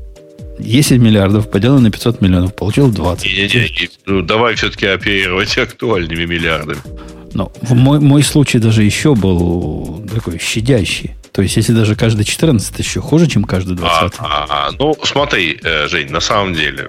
[0.62, 3.24] 10 миллиардов поделил на 500 миллионов, получил 20.
[3.24, 6.80] Не, не, не, ну, давай все-таки оперировать актуальными миллиардами.
[7.34, 11.12] Но в мой, мой случай даже еще был такой щадящий.
[11.32, 14.14] То есть, если даже каждый 14 еще хуже, чем каждый 20.
[14.18, 16.88] А, а, ну, смотри, э, Жень, на самом деле,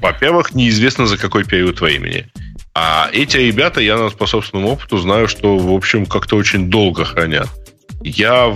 [0.00, 2.26] во-первых, неизвестно за какой период времени.
[2.74, 7.48] А эти ребята, я по собственному опыту знаю, что, в общем, как-то очень долго хранят.
[8.02, 8.54] Я,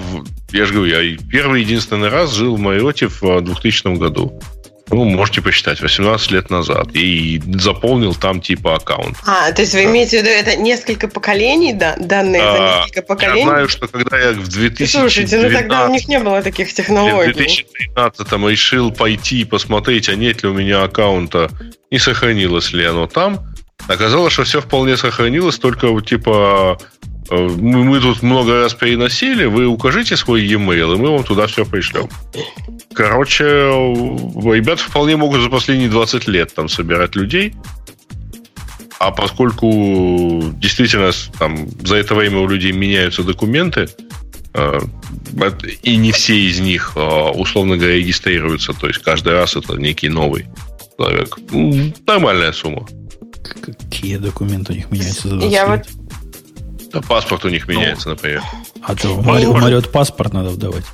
[0.52, 4.40] я же говорю, я первый единственный раз жил в Майоте в 2000 году.
[4.92, 6.88] Ну, можете посчитать, 18 лет назад.
[6.92, 9.16] И заполнил там типа аккаунт.
[9.26, 13.02] А, то есть вы имеете в виду, это несколько поколений, да, данные а, за несколько
[13.02, 13.40] поколений?
[13.40, 14.90] Я знаю, что когда я в 2012...
[14.90, 17.32] Слушайте, ну тогда у них не было таких технологий.
[17.32, 21.50] В 2013 решил пойти и посмотреть, а нет ли у меня аккаунта,
[21.90, 23.40] и сохранилось ли оно там.
[23.88, 26.78] Оказалось, что все вполне сохранилось, только типа
[27.32, 31.64] мы, мы тут много раз переносили, вы укажите свой e-mail, и мы вам туда все
[31.64, 32.08] пришлем.
[32.94, 37.54] Короче, ребята вполне могут за последние 20 лет там собирать людей.
[38.98, 43.88] А поскольку действительно там за это время у людей меняются документы,
[44.54, 44.78] э,
[45.82, 50.08] и не все из них, э, условно говоря, регистрируются, то есть каждый раз это некий
[50.08, 50.46] новый
[50.96, 51.36] человек.
[52.06, 52.86] Нормальная сумма.
[53.42, 55.86] Какие документы у них меняются за 20 Я лет?
[55.90, 56.01] вот
[56.92, 58.42] да, паспорт у них меняется, ну, например.
[58.82, 60.84] А что, в Мариот паспорт надо вдавать?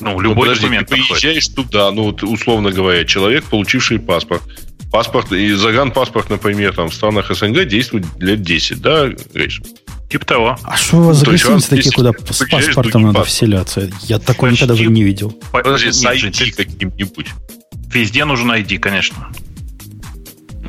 [0.00, 4.42] Ну, любой ну, подожди, документ ты приезжаешь туда, ну, условно говоря, человек, получивший паспорт.
[4.90, 9.60] Паспорт, и загранпаспорт, например, там, в странах СНГ действует лет 10, да, Гриш?
[10.10, 10.58] Типа того.
[10.64, 13.28] А что у вас за гостиницы такие, куда с паспортом надо паспорт.
[13.28, 13.90] вселяться?
[14.02, 14.90] Я такой Значит, никогда тип...
[14.90, 15.38] не видел.
[15.52, 17.28] Подожди, зайди каким-нибудь.
[17.92, 19.28] Везде нужен ID, конечно.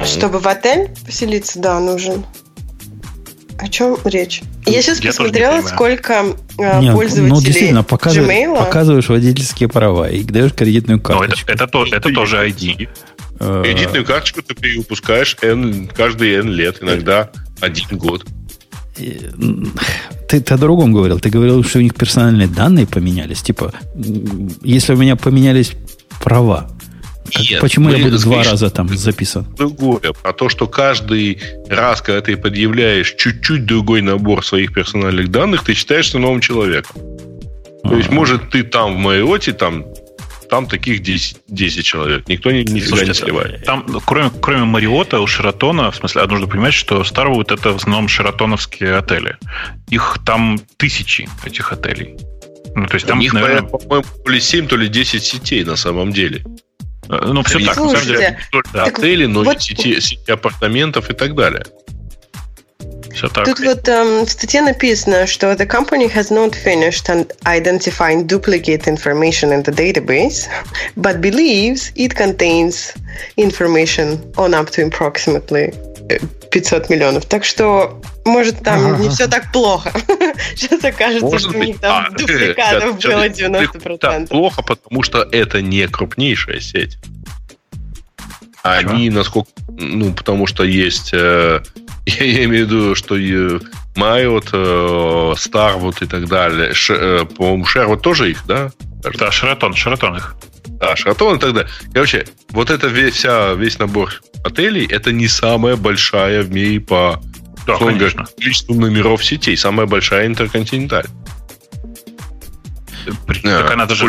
[0.06, 2.24] Чтобы в отель поселиться, да, нужен.
[3.62, 4.42] О чем речь?
[4.66, 8.58] Я сейчас Я посмотрела, сколько э, Нет, пользователей ну, действительно, показываешь, Gmail.
[8.58, 11.46] показываешь водительские права и даешь кредитную карточку.
[11.48, 12.90] Но это, это, то, это тоже ID.
[13.40, 18.26] Э, Кредитную карточку ты перевыпускаешь N, каждые N лет, иногда один год.
[18.96, 21.20] Ты, ты о другом говорил.
[21.20, 23.44] Ты говорил, что у них персональные данные поменялись.
[23.44, 23.74] Типа,
[24.64, 25.74] если у меня поменялись
[26.24, 26.72] права,
[27.24, 29.46] как, почему я буду два раза там записан?
[29.58, 30.14] Другое.
[30.24, 35.74] А то, что каждый раз, когда ты предъявляешь чуть-чуть другой набор своих персональных данных, ты
[35.74, 36.96] считаешься новым человеком.
[37.84, 39.86] То есть, может, ты там в Майоте там
[40.52, 42.28] там таких 10, 10 человек.
[42.28, 43.64] Никто не, Слушайте, не сливает.
[43.64, 47.78] Там, кроме, кроме Мариота, у Шератона, в смысле, а нужно понимать, что Starwood это в
[47.78, 49.38] основном шератоновские отели.
[49.90, 52.18] Их там тысячи, этих отелей.
[52.76, 53.62] Ну, то есть там, них, наверное...
[53.62, 56.44] по-моему, то ли 7, то ли 10 сетей на самом деле.
[57.10, 57.76] Э, ну, все так.
[57.76, 59.62] Слушайте, на самом деле, не только отели, но вот...
[59.62, 61.64] сети, сети апартаментов и так далее.
[63.14, 63.46] Все так.
[63.46, 67.10] Тут вот um, в статье написано, что the company has not finished
[67.46, 70.48] identifying duplicate information in the database,
[70.96, 72.94] but believes it contains
[73.36, 75.74] information on up to approximately
[76.52, 77.26] 500 э, миллионов.
[77.26, 79.92] Так что, может, там не все так плохо.
[80.56, 81.58] Сейчас окажется, может что быть.
[81.58, 83.98] у них там а, дупликатов было 90%.
[83.98, 86.98] Так плохо, потому что это не крупнейшая сеть.
[88.64, 89.50] Они, насколько...
[89.70, 91.64] Ну, потому что есть э,
[92.06, 93.16] Я, я имею в виду, что
[93.96, 96.74] Майот, э, Старвуд и так далее.
[96.74, 98.72] Ш, э, по-моему, Шервуд тоже их, да?
[99.18, 100.36] Да, Шератон, Шератон их.
[100.80, 101.72] Да, Шератон и так далее.
[101.94, 107.22] Короче, вот это весь, вся, весь набор отелей, это не самая большая в мире по
[107.66, 109.58] да, говоря, количеству номеров сетей.
[109.58, 111.06] Самая большая интерконтиненталь.
[113.44, 114.06] Так она даже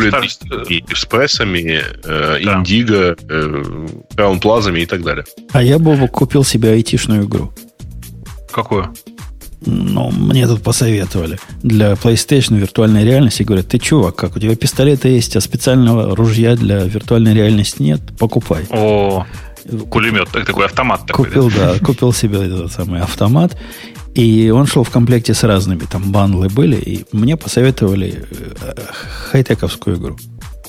[0.69, 2.59] и экспрессами, э, да.
[2.59, 5.25] Индиго, э, Краун Плазами и так далее.
[5.51, 7.51] А я бы купил себе айтишную игру.
[8.51, 8.93] Какую?
[9.65, 11.39] Ну, мне тут посоветовали.
[11.63, 16.55] Для PlayStation виртуальной реальности говорят, ты чувак, как у тебя пистолеты есть, а специального ружья
[16.55, 18.65] для виртуальной реальности нет, покупай.
[18.69, 19.25] О,
[19.89, 21.05] кулемет, такой автомат.
[21.07, 21.73] Такой, купил, да?
[21.73, 23.57] да, купил себе этот самый автомат.
[24.15, 28.75] И он шел в комплекте с разными, там бандлы были, и мне посоветовали э,
[29.31, 30.17] хай-тековскую игру.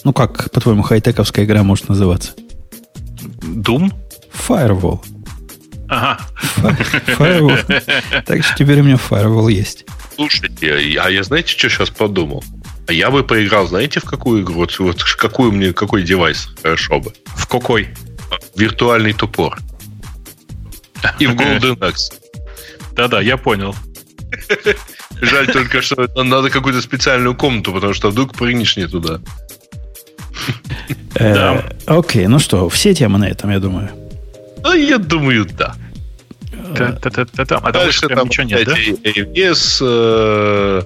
[0.02, 2.32] Ну, как, по-твоему, хай-тековская игра может называться?
[3.42, 3.92] Doom?
[4.48, 5.00] Firewall.
[5.88, 6.18] Ага.
[7.18, 8.22] Firewall.
[8.24, 9.84] Так что теперь у меня Firewall есть.
[10.14, 12.42] Слушайте, а я знаете, что сейчас подумал?
[12.86, 14.54] А я бы поиграл, знаете, в какую игру?
[14.54, 17.12] Вот, вот какую мне, какой девайс хорошо бы?
[17.24, 17.88] В какой?
[18.56, 19.58] Виртуальный топор.
[21.18, 22.12] И в Golden Axe.
[22.92, 23.74] Да-да, я понял.
[25.20, 29.20] Жаль только, что надо какую-то специальную комнату, потому что вдруг прыгнешь не туда.
[31.14, 33.90] Э, окей, ну что, все темы на этом, я думаю.
[34.62, 35.76] Ну, я думаю, да.
[36.76, 38.74] А Дальше там ничего нет, да?
[38.74, 39.78] AWS...
[39.82, 40.82] Э,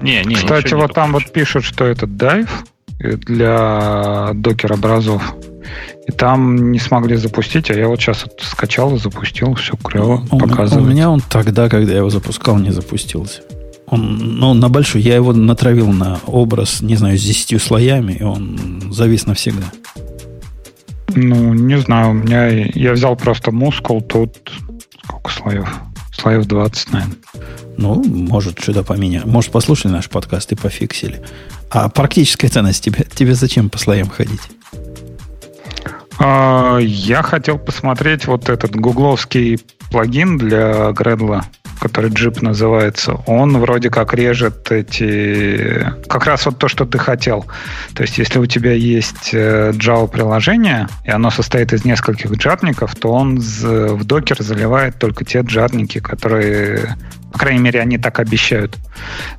[0.00, 2.48] не, не, Кстати, вот там вот пишут, что это Dive
[2.98, 5.22] для докер-образов.
[6.06, 10.24] И там не смогли запустить, а я вот сейчас вот скачал и запустил, все клево,
[10.30, 10.86] у, показывает.
[10.86, 13.42] У меня он тогда, когда я его запускал, не запустился.
[13.88, 18.22] Он, ну, на большой, я его натравил на образ, не знаю, с 10 слоями, и
[18.22, 19.66] он завис навсегда.
[21.14, 22.48] Ну, не знаю, у меня...
[22.48, 24.52] Я взял просто мускул, тут
[25.04, 25.68] сколько слоев?
[26.12, 27.16] Слоев 20, наверное.
[27.78, 29.24] Ну, может, что-то поменять.
[29.24, 31.22] Может, послушали наш подкаст и пофиксили.
[31.70, 34.40] А практическая ценность тебе, тебе зачем по слоям ходить?
[36.18, 39.58] А, я хотел посмотреть вот этот гугловский
[39.90, 41.42] плагин для Gradle
[41.78, 45.86] который джип называется, он вроде как режет эти...
[46.08, 47.46] Как раз вот то, что ты хотел.
[47.94, 53.12] То есть, если у тебя есть э, Java-приложение, и оно состоит из нескольких джарников, то
[53.12, 56.96] он в докер заливает только те джарники, которые...
[57.32, 58.76] По крайней мере, они так обещают.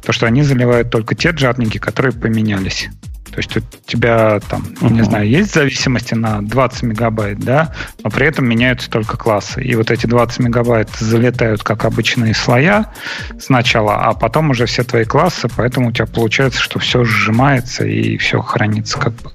[0.04, 2.90] То, что они заливают только те джарники, которые поменялись.
[3.32, 4.92] То есть у тебя там, uh-huh.
[4.92, 7.74] не знаю, есть зависимости на 20 мегабайт, да,
[8.04, 9.64] но при этом меняются только классы.
[9.64, 12.92] И вот эти 20 мегабайт залетают как обычные слоя
[13.40, 18.18] сначала, а потом уже все твои классы, поэтому у тебя получается, что все сжимается и
[18.18, 19.32] все хранится как бы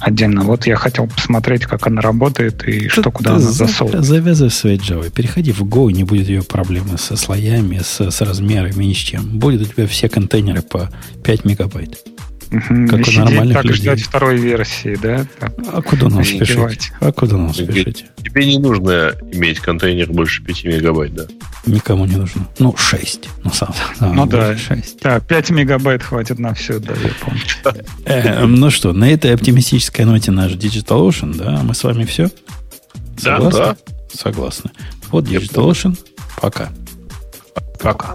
[0.00, 0.42] отдельно.
[0.42, 4.04] Вот я хотел посмотреть, как она работает и что куда она засовывает.
[4.04, 5.10] Завязывай своей Java.
[5.10, 9.38] Переходи в Go, не будет ее проблемы со слоями, с, с размерами, ни с чем.
[9.38, 10.90] Будет у тебя все контейнеры по
[11.22, 11.98] 5 мегабайт.
[12.50, 13.82] Как у нормальных так людей.
[13.82, 15.26] ждать второй версии, да?
[15.38, 16.92] Так, а куда нам спешить?
[17.00, 18.06] А куда нам спешить?
[18.22, 21.26] Тебе не нужно иметь контейнер больше 5 мегабайт, да?
[21.66, 22.48] Никому не нужно.
[22.58, 23.28] Ну, 6.
[23.42, 24.56] Ну, сам, сам, ну да.
[24.56, 25.00] 6.
[25.02, 27.84] Да, 5 мегабайт хватит на все, да, я помню.
[28.04, 32.30] Э, ну что, на этой оптимистической ноте наш DigitalOcean, да, мы с вами все?
[33.22, 33.76] Да, да.
[34.12, 34.70] Согласны.
[35.10, 35.98] Вот DigitalOcean.
[36.40, 36.70] Пока.
[37.80, 38.14] Пока.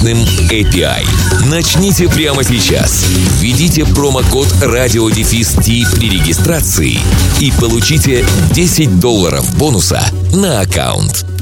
[0.00, 0.18] мощным
[0.50, 1.06] API.
[1.50, 3.06] Начните прямо сейчас.
[3.40, 5.56] Введите промокод радиодефис
[5.94, 6.98] при регистрации
[7.40, 11.39] и получите 10 долларов бонуса на аккаунт.